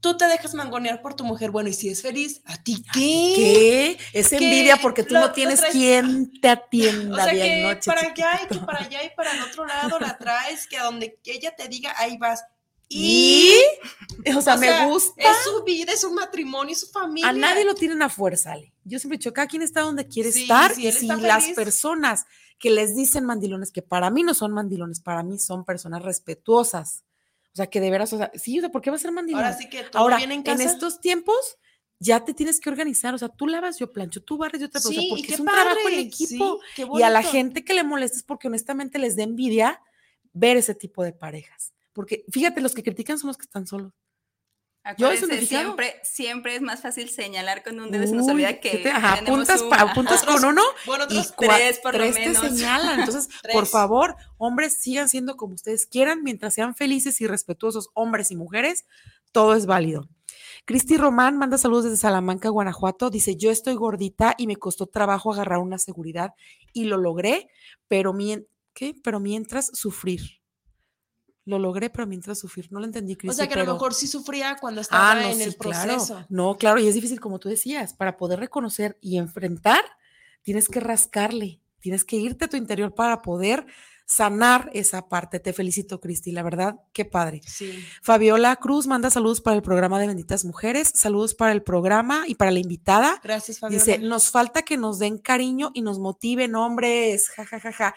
Tú 0.00 0.18
te 0.18 0.26
dejas 0.26 0.52
mangonear 0.52 1.00
por 1.00 1.14
tu 1.14 1.24
mujer, 1.24 1.50
bueno, 1.50 1.70
y 1.70 1.72
si 1.72 1.88
es 1.88 2.02
feliz, 2.02 2.42
¿a 2.44 2.62
ti 2.62 2.84
qué? 2.92 3.00
¿Qué? 3.34 3.98
Es 4.12 4.28
¿Qué? 4.28 4.36
envidia 4.36 4.76
porque 4.76 5.02
tú 5.02 5.14
Lo- 5.14 5.20
no 5.20 5.32
tienes 5.32 5.60
traes- 5.60 5.72
quien 5.72 6.30
te 6.42 6.48
O 6.48 6.52
atienda 6.52 7.24
sea 7.24 7.32
bien 7.32 7.46
que 7.46 7.62
noche. 7.62 7.90
para 7.90 8.00
allá 8.02 8.40
y 8.44 8.46
que 8.48 8.60
para 8.66 8.78
allá 8.80 9.02
y 9.02 9.10
para 9.16 9.32
el 9.32 9.40
otro 9.42 9.64
lado 9.64 9.98
la 9.98 10.18
traes, 10.18 10.66
que 10.66 10.76
a 10.76 10.84
donde 10.84 11.18
ella 11.24 11.56
te 11.56 11.68
diga, 11.68 11.94
ahí 11.96 12.18
vas. 12.18 12.44
Y, 12.96 13.52
o 14.36 14.40
sea, 14.40 14.54
o 14.54 14.58
me 14.58 14.68
sea, 14.68 14.86
gusta. 14.86 15.20
Es 15.20 15.36
su 15.44 15.64
vida, 15.64 15.92
es 15.92 16.00
su 16.02 16.12
matrimonio, 16.12 16.72
es 16.72 16.80
su 16.80 16.86
familia. 16.88 17.28
A 17.30 17.32
nadie 17.32 17.64
lo 17.64 17.74
tienen 17.74 18.00
a 18.02 18.08
fuerza, 18.08 18.52
Ale. 18.52 18.72
Yo 18.84 18.98
siempre 18.98 19.18
dicho, 19.18 19.32
cada 19.32 19.48
quien 19.48 19.62
está 19.62 19.80
donde 19.80 20.06
quiere 20.06 20.30
Sí, 20.30 20.42
estar. 20.42 20.74
si 20.74 20.86
y 20.86 20.92
si 20.92 21.06
las 21.06 21.42
feliz. 21.44 21.56
personas 21.56 22.24
que 22.58 22.70
les 22.70 22.94
dicen 22.94 23.24
mandilones, 23.24 23.72
que 23.72 23.82
para 23.82 24.10
mí 24.10 24.22
no 24.22 24.32
son 24.32 24.52
mandilones, 24.52 25.00
para 25.00 25.22
mí 25.24 25.38
son 25.38 25.64
personas 25.64 26.02
respetuosas. 26.02 27.02
O 27.52 27.56
sea, 27.56 27.66
que 27.66 27.80
de 27.80 27.90
veras, 27.90 28.12
o 28.12 28.18
sea, 28.18 28.30
sí, 28.34 28.58
o 28.58 28.60
sea, 28.60 28.70
¿por 28.70 28.80
qué 28.80 28.90
va 28.90 28.96
a 28.96 29.00
ser 29.00 29.12
mandilón? 29.12 29.42
Ahora 29.44 29.56
sí 29.56 29.68
que 29.68 29.82
todo 29.84 30.02
Ahora, 30.02 30.16
viene 30.18 30.42
en 30.44 30.60
estos 30.60 31.00
tiempos 31.00 31.36
ya 32.00 32.24
te 32.24 32.34
tienes 32.34 32.60
que 32.60 32.68
organizar, 32.68 33.14
o 33.14 33.18
sea, 33.18 33.28
tú 33.28 33.46
lavas, 33.46 33.78
yo 33.78 33.92
plancho, 33.92 34.22
tú 34.22 34.36
barres, 34.36 34.60
yo 34.60 34.70
te 34.70 34.78
sí, 34.80 34.88
o 34.88 34.92
sea, 34.92 35.02
y 35.02 35.08
porque 35.10 35.34
es 35.34 35.40
un 35.40 35.46
trabajo 35.46 35.70
en 35.78 35.84
padre, 35.84 36.00
equipo. 36.00 36.60
sí, 36.76 36.84
y 36.96 37.02
a 37.02 37.10
la 37.10 37.22
gente 37.22 37.64
que 37.64 37.74
le 37.74 37.82
molesta 37.82 38.16
es 38.18 38.22
porque 38.22 38.48
honestamente 38.48 38.98
les 38.98 39.16
da 39.16 39.22
envidia 39.22 39.80
ver 40.32 40.56
ese 40.56 40.74
tipo 40.74 41.02
de 41.02 41.12
parejas. 41.12 41.73
Porque 41.94 42.24
fíjate, 42.30 42.60
los 42.60 42.74
que 42.74 42.82
critican 42.82 43.18
son 43.18 43.28
los 43.28 43.38
que 43.38 43.44
están 43.44 43.66
solos. 43.66 43.92
Yo 44.98 45.06
Acuérdense, 45.06 45.38
fijado. 45.38 45.62
siempre, 45.64 45.94
siempre 46.02 46.56
es 46.56 46.60
más 46.60 46.82
fácil 46.82 47.08
señalar 47.08 47.62
con 47.62 47.80
un 47.80 47.90
dedo, 47.90 48.06
se 48.06 48.14
nos 48.14 48.28
olvida 48.28 48.50
Uy, 48.50 48.60
que 48.60 48.70
¿qué 48.72 48.78
te- 48.80 48.90
ajá, 48.90 49.14
tenemos 49.14 49.48
apuntas, 49.48 49.62
pa- 49.62 49.82
una. 49.84 49.92
apuntas 49.92 50.22
con 50.26 50.44
uno 50.44 50.60
Bueno, 50.84 51.06
y 51.08 51.22
tres, 51.38 51.78
por 51.78 51.94
lo 51.94 52.00
tres 52.00 52.14
menos. 52.16 52.42
te 52.42 52.48
señalan. 52.50 52.98
Entonces, 53.00 53.30
por 53.54 53.64
favor, 53.64 54.14
hombres, 54.36 54.74
sigan 54.74 55.08
siendo 55.08 55.38
como 55.38 55.54
ustedes 55.54 55.86
quieran, 55.86 56.22
mientras 56.22 56.52
sean 56.52 56.74
felices 56.74 57.18
y 57.22 57.26
respetuosos, 57.26 57.88
hombres 57.94 58.30
y 58.30 58.36
mujeres, 58.36 58.84
todo 59.32 59.54
es 59.54 59.64
válido. 59.64 60.06
Cristi 60.66 60.98
Román 60.98 61.38
manda 61.38 61.56
saludos 61.56 61.84
desde 61.84 61.96
Salamanca, 61.96 62.50
Guanajuato. 62.50 63.08
Dice, 63.08 63.36
yo 63.36 63.50
estoy 63.50 63.74
gordita 63.76 64.34
y 64.36 64.46
me 64.46 64.56
costó 64.56 64.86
trabajo 64.86 65.32
agarrar 65.32 65.60
una 65.60 65.78
seguridad 65.78 66.32
y 66.74 66.84
lo 66.84 66.98
logré, 66.98 67.48
pero, 67.88 68.12
mien- 68.12 68.46
¿qué? 68.74 68.94
pero 69.02 69.18
mientras 69.18 69.70
sufrir. 69.72 70.42
Lo 71.46 71.58
logré, 71.58 71.90
pero 71.90 72.06
mientras 72.06 72.38
sufrir. 72.38 72.68
No 72.72 72.78
lo 72.80 72.86
entendí, 72.86 73.16
Cristi. 73.16 73.28
O 73.34 73.36
sea 73.36 73.46
que 73.46 73.54
a 73.54 73.56
pero- 73.56 73.66
lo 73.66 73.72
mejor 73.74 73.92
sí 73.94 74.06
sufría 74.06 74.56
cuando 74.60 74.80
estaba 74.80 75.12
Ah, 75.12 75.14
no, 75.16 75.28
en 75.28 75.36
sí, 75.36 75.42
el 75.42 75.56
claro. 75.56 75.92
proceso. 75.94 76.24
No, 76.30 76.56
claro, 76.56 76.80
y 76.80 76.88
es 76.88 76.94
difícil, 76.94 77.20
como 77.20 77.38
tú 77.38 77.48
decías, 77.50 77.92
para 77.92 78.16
poder 78.16 78.40
reconocer 78.40 78.96
y 79.02 79.18
enfrentar, 79.18 79.80
tienes 80.42 80.68
que 80.68 80.80
rascarle, 80.80 81.60
tienes 81.80 82.04
que 82.04 82.16
irte 82.16 82.46
a 82.46 82.48
tu 82.48 82.56
interior 82.56 82.94
para 82.94 83.20
poder 83.20 83.66
sanar 84.06 84.70
esa 84.74 85.08
parte. 85.08 85.40
Te 85.40 85.52
felicito, 85.54 86.00
Cristi, 86.00 86.30
la 86.32 86.42
verdad, 86.42 86.76
qué 86.92 87.04
padre. 87.06 87.40
Sí. 87.46 87.82
Fabiola 88.02 88.56
Cruz 88.56 88.86
manda 88.86 89.08
saludos 89.10 89.40
para 89.40 89.56
el 89.56 89.62
programa 89.62 89.98
de 89.98 90.06
Benditas 90.06 90.44
Mujeres, 90.44 90.92
saludos 90.94 91.34
para 91.34 91.52
el 91.52 91.62
programa 91.62 92.24
y 92.26 92.34
para 92.34 92.50
la 92.50 92.58
invitada. 92.58 93.20
Gracias, 93.22 93.58
Fabiola. 93.58 93.82
Dice, 93.84 93.98
nos 93.98 94.30
falta 94.30 94.62
que 94.62 94.76
nos 94.76 94.98
den 94.98 95.16
cariño 95.18 95.70
y 95.74 95.80
nos 95.82 95.98
motiven, 95.98 96.54
hombres, 96.54 97.28
ja, 97.30 97.44
ja, 97.46 97.58
ja, 97.60 97.72
ja. 97.72 97.94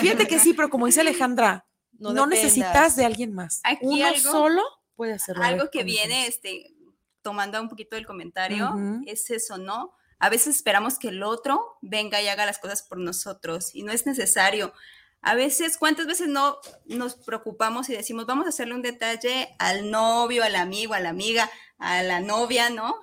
Fíjate 0.00 0.26
que 0.28 0.38
sí, 0.38 0.52
pero 0.54 0.68
como 0.70 0.86
dice 0.86 1.00
Alejandra, 1.00 1.66
no, 1.98 2.26
necesitas 2.26 2.96
de 2.96 3.04
alguien 3.04 3.32
más. 3.34 3.60
Aquí 3.64 3.80
Uno 3.86 4.06
algo- 4.06 4.30
solo 4.30 4.62
puede 4.96 5.12
hacerlo. 5.14 5.42
Algo 5.44 5.70
que 5.70 5.84
viene, 5.84 6.26
este, 6.26 6.74
tomando 7.22 7.60
un 7.60 7.68
poquito 7.68 7.96
del 7.96 8.06
comentario, 8.06 8.74
es 9.06 9.30
eso, 9.30 9.58
¿no? 9.58 9.92
A 10.18 10.28
veces 10.30 10.56
esperamos 10.56 10.98
que 10.98 11.08
el 11.08 11.22
otro 11.22 11.76
venga 11.80 12.20
y 12.20 12.28
haga 12.28 12.46
las 12.46 12.58
cosas 12.58 12.82
por 12.82 12.98
nosotros 12.98 13.74
y 13.74 13.82
no 13.82 13.92
es 13.92 14.06
necesario. 14.06 14.72
A 15.20 15.34
veces, 15.34 15.78
¿cuántas 15.78 16.06
veces 16.06 16.28
no 16.28 16.58
nos 16.86 17.14
preocupamos 17.16 17.88
y 17.88 17.92
decimos, 17.92 18.26
vamos 18.26 18.46
a 18.46 18.50
hacerle 18.50 18.74
un 18.74 18.82
detalle 18.82 19.54
al 19.58 19.90
novio, 19.90 20.42
al 20.44 20.54
amigo, 20.56 20.94
a 20.94 21.00
la 21.00 21.10
amiga, 21.10 21.50
a 21.78 22.02
la 22.02 22.20
novia, 22.20 22.70
¿no? 22.70 22.94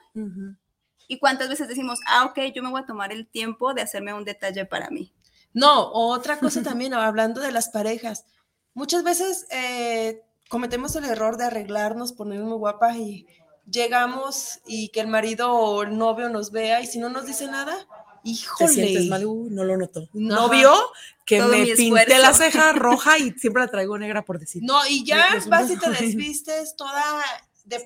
Y 1.07 1.19
cuántas 1.19 1.49
veces 1.49 1.67
decimos, 1.67 1.99
ah, 2.07 2.25
ok, 2.25 2.39
yo 2.53 2.63
me 2.63 2.69
voy 2.69 2.81
a 2.81 2.85
tomar 2.85 3.11
el 3.11 3.27
tiempo 3.27 3.73
de 3.73 3.81
hacerme 3.81 4.13
un 4.13 4.25
detalle 4.25 4.65
para 4.65 4.89
mí. 4.89 5.13
No, 5.53 5.91
otra 5.93 6.39
cosa 6.39 6.63
también, 6.63 6.93
hablando 6.93 7.41
de 7.41 7.51
las 7.51 7.69
parejas. 7.69 8.25
Muchas 8.75 9.03
veces 9.03 9.47
eh, 9.49 10.21
cometemos 10.49 10.95
el 10.95 11.05
error 11.05 11.37
de 11.37 11.45
arreglarnos, 11.45 12.13
ponernos 12.13 12.49
muy 12.49 12.57
guapas 12.57 12.95
y 12.97 13.25
llegamos 13.69 14.59
y 14.67 14.89
que 14.89 14.99
el 14.99 15.07
marido 15.07 15.51
o 15.51 15.81
el 15.83 15.97
novio 15.97 16.29
nos 16.29 16.51
vea 16.51 16.81
y 16.81 16.85
si 16.85 16.99
no 16.99 17.09
nos 17.09 17.25
dice 17.25 17.47
nada, 17.47 17.75
te 18.23 18.29
híjole. 18.29 18.71
sientes 18.73 19.07
mal, 19.07 19.25
"Uy, 19.25 19.49
no 19.49 19.63
lo 19.63 19.77
noto. 19.77 20.07
No 20.13 20.49
vio 20.49 20.71
que 21.25 21.39
Todo 21.39 21.49
me 21.49 21.65
pinté 21.65 22.19
la 22.19 22.33
ceja 22.33 22.73
roja 22.73 23.17
y 23.17 23.31
siempre 23.31 23.63
la 23.63 23.71
traigo 23.71 23.97
negra 23.97 24.23
por 24.23 24.39
decir. 24.39 24.61
No, 24.63 24.85
y 24.87 25.03
ya 25.03 25.25
vas 25.47 25.71
y 25.71 25.77
te 25.77 25.89
desvistes 25.89 26.75
toda 26.75 27.01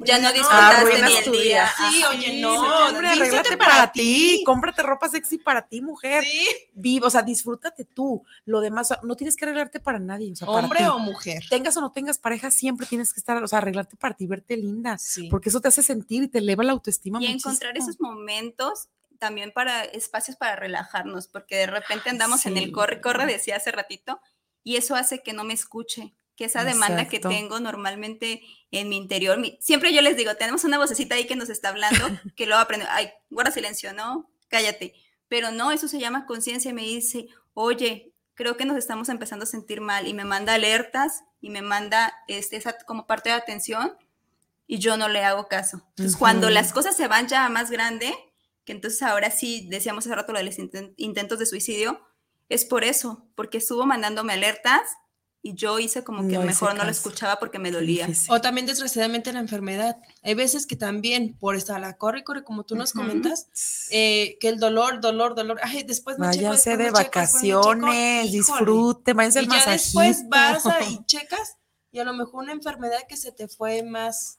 Ya 0.01 0.19
no 0.19 0.33
disfrutaste 0.33 1.01
ni 1.01 1.15
el 1.15 1.31
día. 1.31 1.69
Sí, 1.77 2.03
oye, 2.03 2.41
no, 2.41 2.87
hombre, 2.87 3.07
arréglate 3.07 3.55
para 3.55 3.69
para 3.71 3.91
ti, 3.91 4.43
cómprate 4.45 4.83
ropa 4.83 5.07
sexy 5.07 5.37
para 5.37 5.67
ti, 5.67 5.81
mujer. 5.81 6.23
Sí, 6.23 6.47
Viva, 6.73 7.07
o 7.07 7.09
sea, 7.09 7.21
disfrútate 7.21 7.85
tú. 7.85 8.23
Lo 8.45 8.59
demás, 8.59 8.93
no 9.03 9.15
tienes 9.15 9.37
que 9.37 9.45
arreglarte 9.45 9.79
para 9.79 9.99
nadie, 9.99 10.31
o 10.33 10.35
sea, 10.35 10.47
para 10.47 10.59
hombre 10.59 10.87
o 10.89 10.99
mujer. 10.99 11.43
Tengas 11.49 11.77
o 11.77 11.81
no 11.81 11.91
tengas 11.91 12.17
pareja, 12.17 12.51
siempre 12.51 12.87
tienes 12.87 13.13
que 13.13 13.19
estar, 13.19 13.41
o 13.41 13.47
sea, 13.47 13.59
arreglarte 13.59 13.95
para 13.95 14.15
ti, 14.15 14.27
verte 14.27 14.57
linda, 14.57 14.97
Sí. 14.97 15.29
porque 15.29 15.49
eso 15.49 15.61
te 15.61 15.69
hace 15.69 15.81
sentir 15.83 16.23
y 16.23 16.27
te 16.27 16.39
eleva 16.39 16.63
la 16.63 16.73
autoestima 16.73 17.21
Y 17.21 17.27
encontrar 17.27 17.77
esos 17.77 17.99
momentos 18.01 18.89
también 19.17 19.51
para 19.51 19.83
espacios 19.83 20.37
para 20.37 20.55
relajarnos, 20.55 21.27
porque 21.27 21.55
de 21.57 21.67
repente 21.67 22.09
andamos 22.09 22.45
en 22.45 22.57
el 22.57 22.71
corre, 22.71 23.01
corre, 23.01 23.25
decía 23.25 23.57
hace 23.57 23.71
ratito, 23.71 24.19
y 24.63 24.77
eso 24.77 24.95
hace 24.95 25.21
que 25.23 25.33
no 25.33 25.43
me 25.43 25.53
escuche, 25.53 26.13
que 26.39 26.45
esa 26.45 26.63
demanda 26.63 27.03
que 27.09 27.19
tengo 27.29 27.59
normalmente 27.59 28.41
en 28.71 28.87
mi 28.87 28.95
interior, 28.95 29.37
mi- 29.37 29.57
siempre 29.59 29.93
yo 29.93 30.01
les 30.01 30.15
digo, 30.15 30.33
tenemos 30.35 30.63
una 30.63 30.77
vocecita 30.77 31.15
ahí 31.15 31.27
que 31.27 31.35
nos 31.35 31.49
está 31.49 31.67
hablando, 31.69 31.99
que 32.37 32.45
luego 32.45 32.61
aprende, 32.61 32.87
ay, 32.89 33.11
guarda 33.29 33.51
silencio, 33.51 33.91
no, 33.93 34.29
cállate, 34.47 34.93
pero 35.27 35.51
no, 35.51 35.71
eso 35.71 35.87
se 35.89 35.99
llama 35.99 36.25
conciencia 36.25 36.71
y 36.71 36.73
me 36.73 36.83
dice, 36.83 37.27
oye, 37.53 38.13
creo 38.35 38.55
que 38.55 38.63
nos 38.63 38.77
estamos 38.77 39.09
empezando 39.09 39.43
a 39.43 39.47
sentir 39.47 39.81
mal 39.81 40.07
y 40.07 40.13
me 40.13 40.23
manda 40.23 40.53
alertas 40.53 41.23
y 41.41 41.49
me 41.49 41.61
manda 41.61 42.13
este, 42.29 42.55
esa 42.55 42.77
como 42.85 43.05
parte 43.05 43.27
de 43.29 43.35
atención 43.35 43.97
y 44.65 44.79
yo 44.79 44.95
no 44.95 45.09
le 45.09 45.25
hago 45.25 45.47
caso. 45.49 45.83
Entonces, 45.89 46.15
cuando 46.15 46.49
las 46.49 46.71
cosas 46.71 46.95
se 46.95 47.07
van 47.09 47.27
ya 47.27 47.49
más 47.49 47.69
grande, 47.69 48.13
que 48.63 48.71
entonces 48.71 49.01
ahora 49.03 49.29
sí, 49.29 49.67
decíamos 49.69 50.05
hace 50.05 50.15
rato 50.15 50.31
lo 50.31 50.39
de 50.39 50.45
los 50.45 50.57
inten- 50.57 50.93
intentos 50.95 51.37
de 51.37 51.45
suicidio, 51.47 51.99
es 52.47 52.63
por 52.63 52.83
eso, 52.85 53.27
porque 53.35 53.57
estuvo 53.57 53.85
mandándome 53.85 54.31
alertas 54.33 54.81
y 55.41 55.53
yo 55.55 55.79
hice 55.79 56.03
como 56.03 56.27
que 56.27 56.33
No 56.37 56.43
mejor 56.43 56.75
no 56.75 56.83
lo 56.83 56.89
escuchaba 56.91 57.37
porque 57.39 57.59
me 57.59 57.71
dolía. 57.71 58.09
O 58.27 58.41
también 58.41 58.67
desgraciadamente 58.67 59.31
la 59.31 59.39
enfermedad. 59.39 59.97
Hay 60.21 60.33
veces 60.33 60.65
que 60.67 60.75
también 60.75 61.33
por 61.39 61.55
estar 61.55 61.79
la 61.79 61.95
corre, 61.95 62.23
corre, 62.25 62.43
como 62.43 62.65
tú 62.65 62.75
nos 62.75 62.91
comentas, 62.91 63.47
eh, 63.89 64.37
que 64.41 64.49
el 64.49 64.59
dolor, 64.59 64.99
dolor, 64.99 65.35
dolor, 65.35 65.59
ay, 65.63 65.83
después 65.83 66.19
me 66.19 66.29
checo, 66.31 66.47
Váyanse 66.49 66.69
después 66.71 66.77
de 66.77 66.83
me 66.91 66.97
checo, 66.97 67.03
checo, 67.03 67.19
vacaciones, 67.19 68.31
disfrute, 68.33 69.13
váyanse 69.13 69.39
Y 69.39 69.43
al 69.43 69.49
ya 69.49 69.55
masajito. 69.55 69.99
después 70.01 70.29
vas 70.29 70.65
a- 70.65 70.81
y 70.83 71.05
checas 71.05 71.55
y 71.91 71.99
a 71.99 72.03
lo 72.03 72.13
mejor 72.13 72.43
una 72.43 72.51
enfermedad 72.51 72.99
que 73.07 73.15
se 73.15 73.31
te 73.31 73.47
fue 73.47 73.81
más 73.83 74.38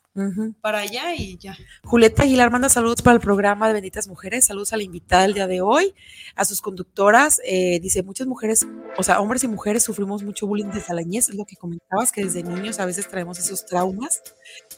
Para 0.61 0.81
allá 0.81 1.15
y 1.15 1.39
ya. 1.39 1.57
Julieta 1.85 2.25
Aguilar 2.25 2.51
manda 2.51 2.69
saludos 2.69 3.01
para 3.01 3.15
el 3.15 3.21
programa 3.21 3.69
de 3.69 3.75
Benditas 3.75 4.09
Mujeres. 4.09 4.47
Saludos 4.47 4.73
a 4.73 4.77
la 4.77 4.83
invitada 4.83 5.23
del 5.23 5.35
día 5.35 5.47
de 5.47 5.61
hoy, 5.61 5.95
a 6.35 6.45
sus 6.45 6.61
conductoras. 6.61 7.41
eh, 7.45 7.79
dice, 7.81 8.03
muchas 8.03 8.27
mujeres, 8.27 8.67
o 8.97 9.03
sea, 9.05 9.21
hombres 9.21 9.45
y 9.45 9.49
mujeres 9.49 9.85
sufrimos 9.85 10.25
mucho 10.25 10.49
bullying 10.49 10.71
desde 10.73 10.95
la 10.95 11.03
niñez, 11.03 11.29
es 11.29 11.37
lo 11.37 11.45
que 11.45 11.57
comentabas, 11.57 12.11
que 12.11 12.25
desde 12.25 12.43
niños 12.43 12.81
a 12.81 12.87
veces 12.87 13.09
traemos 13.09 13.39
esos 13.39 13.65
traumas. 13.67 14.21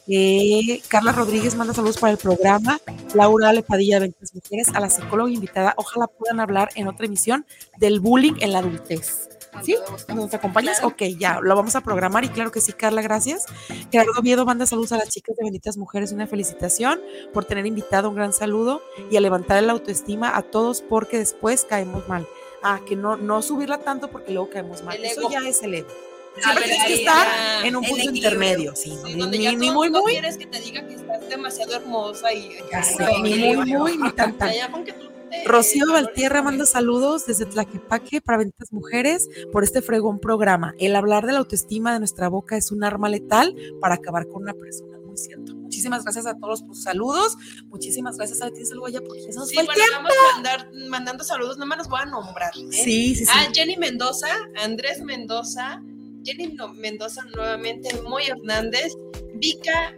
Eh, 0.07 0.81
Carla 0.87 1.11
Rodríguez 1.11 1.55
manda 1.55 1.73
saludos 1.73 1.97
para 1.97 2.11
el 2.13 2.19
programa. 2.19 2.79
Laura 3.15 3.51
Lepadilla 3.53 3.95
de 3.95 4.01
Benditas 4.01 4.35
Mujeres, 4.35 4.69
a 4.73 4.79
la 4.79 4.89
psicóloga 4.89 5.31
invitada. 5.31 5.73
Ojalá 5.77 6.07
puedan 6.07 6.39
hablar 6.39 6.69
en 6.75 6.87
otra 6.87 7.07
emisión 7.07 7.45
del 7.79 7.99
bullying 7.99 8.35
en 8.39 8.51
la 8.51 8.59
adultez. 8.59 9.29
¿Sí? 9.61 9.75
¿Nos 10.13 10.33
acompañas? 10.33 10.79
Claro. 10.79 10.93
Ok, 10.93 11.03
ya, 11.17 11.39
lo 11.41 11.55
vamos 11.55 11.75
a 11.75 11.81
programar 11.81 12.23
y 12.25 12.29
claro 12.29 12.51
que 12.51 12.61
sí, 12.61 12.73
Carla, 12.73 13.01
gracias. 13.01 13.45
Gerardo 13.91 14.11
Oviedo 14.19 14.45
manda 14.45 14.65
saludos 14.65 14.91
a 14.93 14.97
las 14.97 15.09
chicas 15.09 15.35
de 15.37 15.43
Benditas 15.43 15.77
Mujeres, 15.77 16.11
una 16.11 16.27
felicitación 16.27 16.99
por 17.33 17.45
tener 17.45 17.65
invitado, 17.65 18.09
un 18.09 18.15
gran 18.15 18.33
saludo 18.33 18.81
y 19.11 19.17
a 19.17 19.21
levantar 19.21 19.61
la 19.63 19.73
autoestima 19.73 20.35
a 20.35 20.41
todos 20.41 20.81
porque 20.81 21.17
después 21.19 21.65
caemos 21.65 22.07
mal. 22.07 22.27
Ah, 22.63 22.79
que 22.87 22.95
no, 22.95 23.17
no 23.17 23.41
subirla 23.41 23.79
tanto 23.79 24.09
porque 24.09 24.31
luego 24.31 24.49
caemos 24.49 24.83
mal. 24.83 25.03
Eso 25.03 25.29
ya 25.29 25.39
es 25.47 25.61
el 25.63 25.73
ego. 25.75 25.89
Siempre 26.41 26.63
tienes 26.63 26.87
que 26.87 26.93
estar 26.95 27.27
en 27.65 27.75
un 27.75 27.83
punto 27.83 28.09
intermedio, 28.09 28.75
sí. 28.75 28.89
Sí, 29.05 29.13
ni, 29.13 29.19
donde 29.19 29.37
ni- 29.37 29.43
ya 29.43 29.51
ni 29.51 29.69
muy, 29.69 29.89
muy, 29.91 30.13
quieres 30.13 30.37
que 30.37 30.47
te 30.47 30.59
diga 30.59 30.81
que 30.87 30.95
estás 30.95 31.29
demasiado 31.29 31.75
hermosa 31.75 32.33
y 32.33 32.57
ya 32.71 32.81
sé, 32.81 33.05
ni 33.21 33.35
muy, 33.53 33.71
muy, 33.73 33.97
ni 33.97 34.11
tan, 34.13 34.35
tan. 34.37 34.51
Ya 34.55 34.71
con 34.71 34.83
que 34.83 34.93
tú 34.93 35.09
Rocío 35.45 35.85
Valtierra 35.91 36.41
manda 36.41 36.65
saludos 36.65 37.25
desde 37.25 37.45
Tlaquepaque 37.45 38.21
para 38.21 38.37
Benditas 38.37 38.71
Mujeres 38.71 39.29
por 39.51 39.63
este 39.63 39.81
fregón 39.81 40.19
programa. 40.19 40.73
El 40.79 40.95
hablar 40.95 41.25
de 41.25 41.33
la 41.33 41.39
autoestima 41.39 41.91
de 41.93 41.99
nuestra 41.99 42.29
boca 42.29 42.55
es 42.57 42.71
un 42.71 42.83
arma 42.83 43.09
letal 43.09 43.55
para 43.81 43.95
acabar 43.95 44.27
con 44.27 44.43
una 44.43 44.53
persona. 44.53 44.97
Muy 44.99 45.17
cierto. 45.17 45.53
Muchísimas 45.55 46.03
gracias 46.03 46.25
a 46.25 46.35
todos 46.35 46.61
por 46.63 46.75
sus 46.75 46.83
saludos. 46.85 47.35
Muchísimas 47.65 48.17
gracias. 48.17 48.41
A 48.41 48.49
¿Tienes 48.49 48.71
algo 48.71 48.85
allá? 48.87 49.01
Porque 49.01 49.21
ya 49.25 49.31
se 49.31 49.37
nos 49.39 49.49
Sí, 49.49 49.55
fue 49.55 49.61
el 49.63 49.67
bueno, 49.67 49.81
tiempo. 49.83 49.95
vamos 50.03 50.13
a 50.13 50.33
mandar 50.35 50.71
mandando 50.89 51.23
saludos, 51.23 51.57
nada 51.57 51.65
más 51.67 51.77
los 51.79 51.89
voy 51.89 51.99
a 52.01 52.05
nombrar. 52.05 52.51
¿eh? 52.55 52.71
Sí, 52.71 53.15
sí, 53.15 53.25
sí. 53.25 53.31
Ah, 53.33 53.47
Jenny 53.53 53.75
Mendoza, 53.77 54.27
Andrés 54.63 55.01
Mendoza, 55.01 55.81
Jenny 56.23 56.53
No- 56.53 56.73
Mendoza 56.73 57.21
nuevamente, 57.35 57.89
Moy 58.01 58.23
Hernández, 58.27 58.93
Vika, 59.35 59.93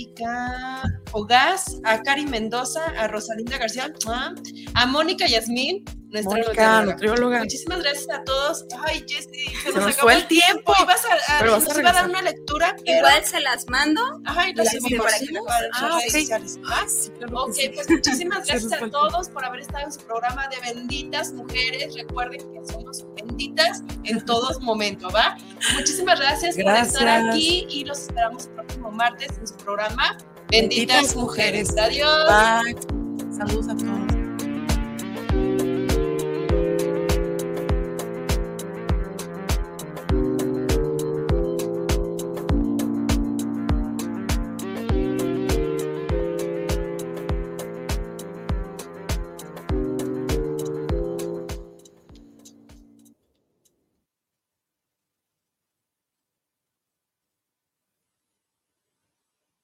Vika 0.00 0.82
Ogaz, 1.12 1.80
a 1.84 2.02
Cari 2.02 2.26
Mendoza, 2.26 2.84
a 2.98 3.08
Rosalinda 3.08 3.56
García, 3.56 3.90
ah, 4.06 4.34
a 4.74 4.84
Mónica 4.84 5.26
Yasmín, 5.26 5.86
nuestra 6.10 6.32
Mónica, 6.32 6.82
nutrióloga. 6.82 6.84
nutrióloga. 6.92 7.38
Muchísimas 7.38 7.78
gracias 7.82 8.06
a 8.10 8.22
todos. 8.24 8.66
Ay, 8.86 9.02
Jessy, 9.08 9.46
se, 9.64 9.72
Se 9.72 9.78
nos 9.78 9.86
acabó 9.86 9.92
fue 10.02 10.14
el 10.16 10.26
tiempo. 10.28 10.74
Ibas 10.82 11.02
a, 11.06 11.14
a- 11.36 11.38
Pero 11.38 11.52
vas 11.52 11.64
a 11.64 11.68
nos 11.68 11.78
iba 11.78 11.88
a 11.88 11.92
dar 11.94 12.10
una 12.10 12.20
lectura, 12.20 12.76
pero... 12.84 12.98
Igual 12.98 13.24
se 13.24 13.40
las 13.40 13.66
mando. 13.70 14.02
Ajá, 14.26 14.50
y 14.50 14.54
las 14.54 14.70
subimos 14.70 15.06
para 15.06 15.18
para 15.46 15.68
Ah, 15.72 15.98
redes 15.98 16.14
ok. 16.14 16.20
sociales. 16.20 16.58
¿va? 16.70 16.88
Sí, 16.88 17.10
claro 17.12 17.28
que 17.32 17.34
Ok, 17.40 17.52
sí. 17.54 17.68
pues 17.74 17.88
muchísimas 17.90 18.46
gracias 18.46 18.72
a 18.74 18.90
todos 18.90 19.28
por 19.30 19.44
haber 19.46 19.60
estado 19.60 19.84
en 19.86 19.92
su 19.92 20.00
programa 20.00 20.46
de 20.48 20.74
Benditas 20.74 21.32
Mujeres. 21.32 21.94
Recuerden 21.94 22.40
que 22.52 22.70
somos 22.70 23.02
en 23.38 24.24
todos 24.24 24.60
momentos, 24.60 25.14
¿va? 25.14 25.36
Muchísimas 25.74 26.18
gracias, 26.18 26.56
por 26.56 26.74
estar 26.74 27.28
aquí 27.28 27.66
y 27.70 27.84
los 27.84 28.00
esperamos 28.00 28.46
el 28.46 28.52
próximo 28.52 28.90
martes 28.90 29.36
en 29.38 29.46
su 29.46 29.56
programa 29.56 30.16
Benditas 30.48 30.96
Benditas, 30.96 31.16
Mujeres. 31.16 31.70
Mujeres. 31.70 32.04
Adiós. 32.04 32.64
Bye. 32.64 33.36
Saludos 33.36 33.68
a 33.68 33.76
todos. 33.76 34.15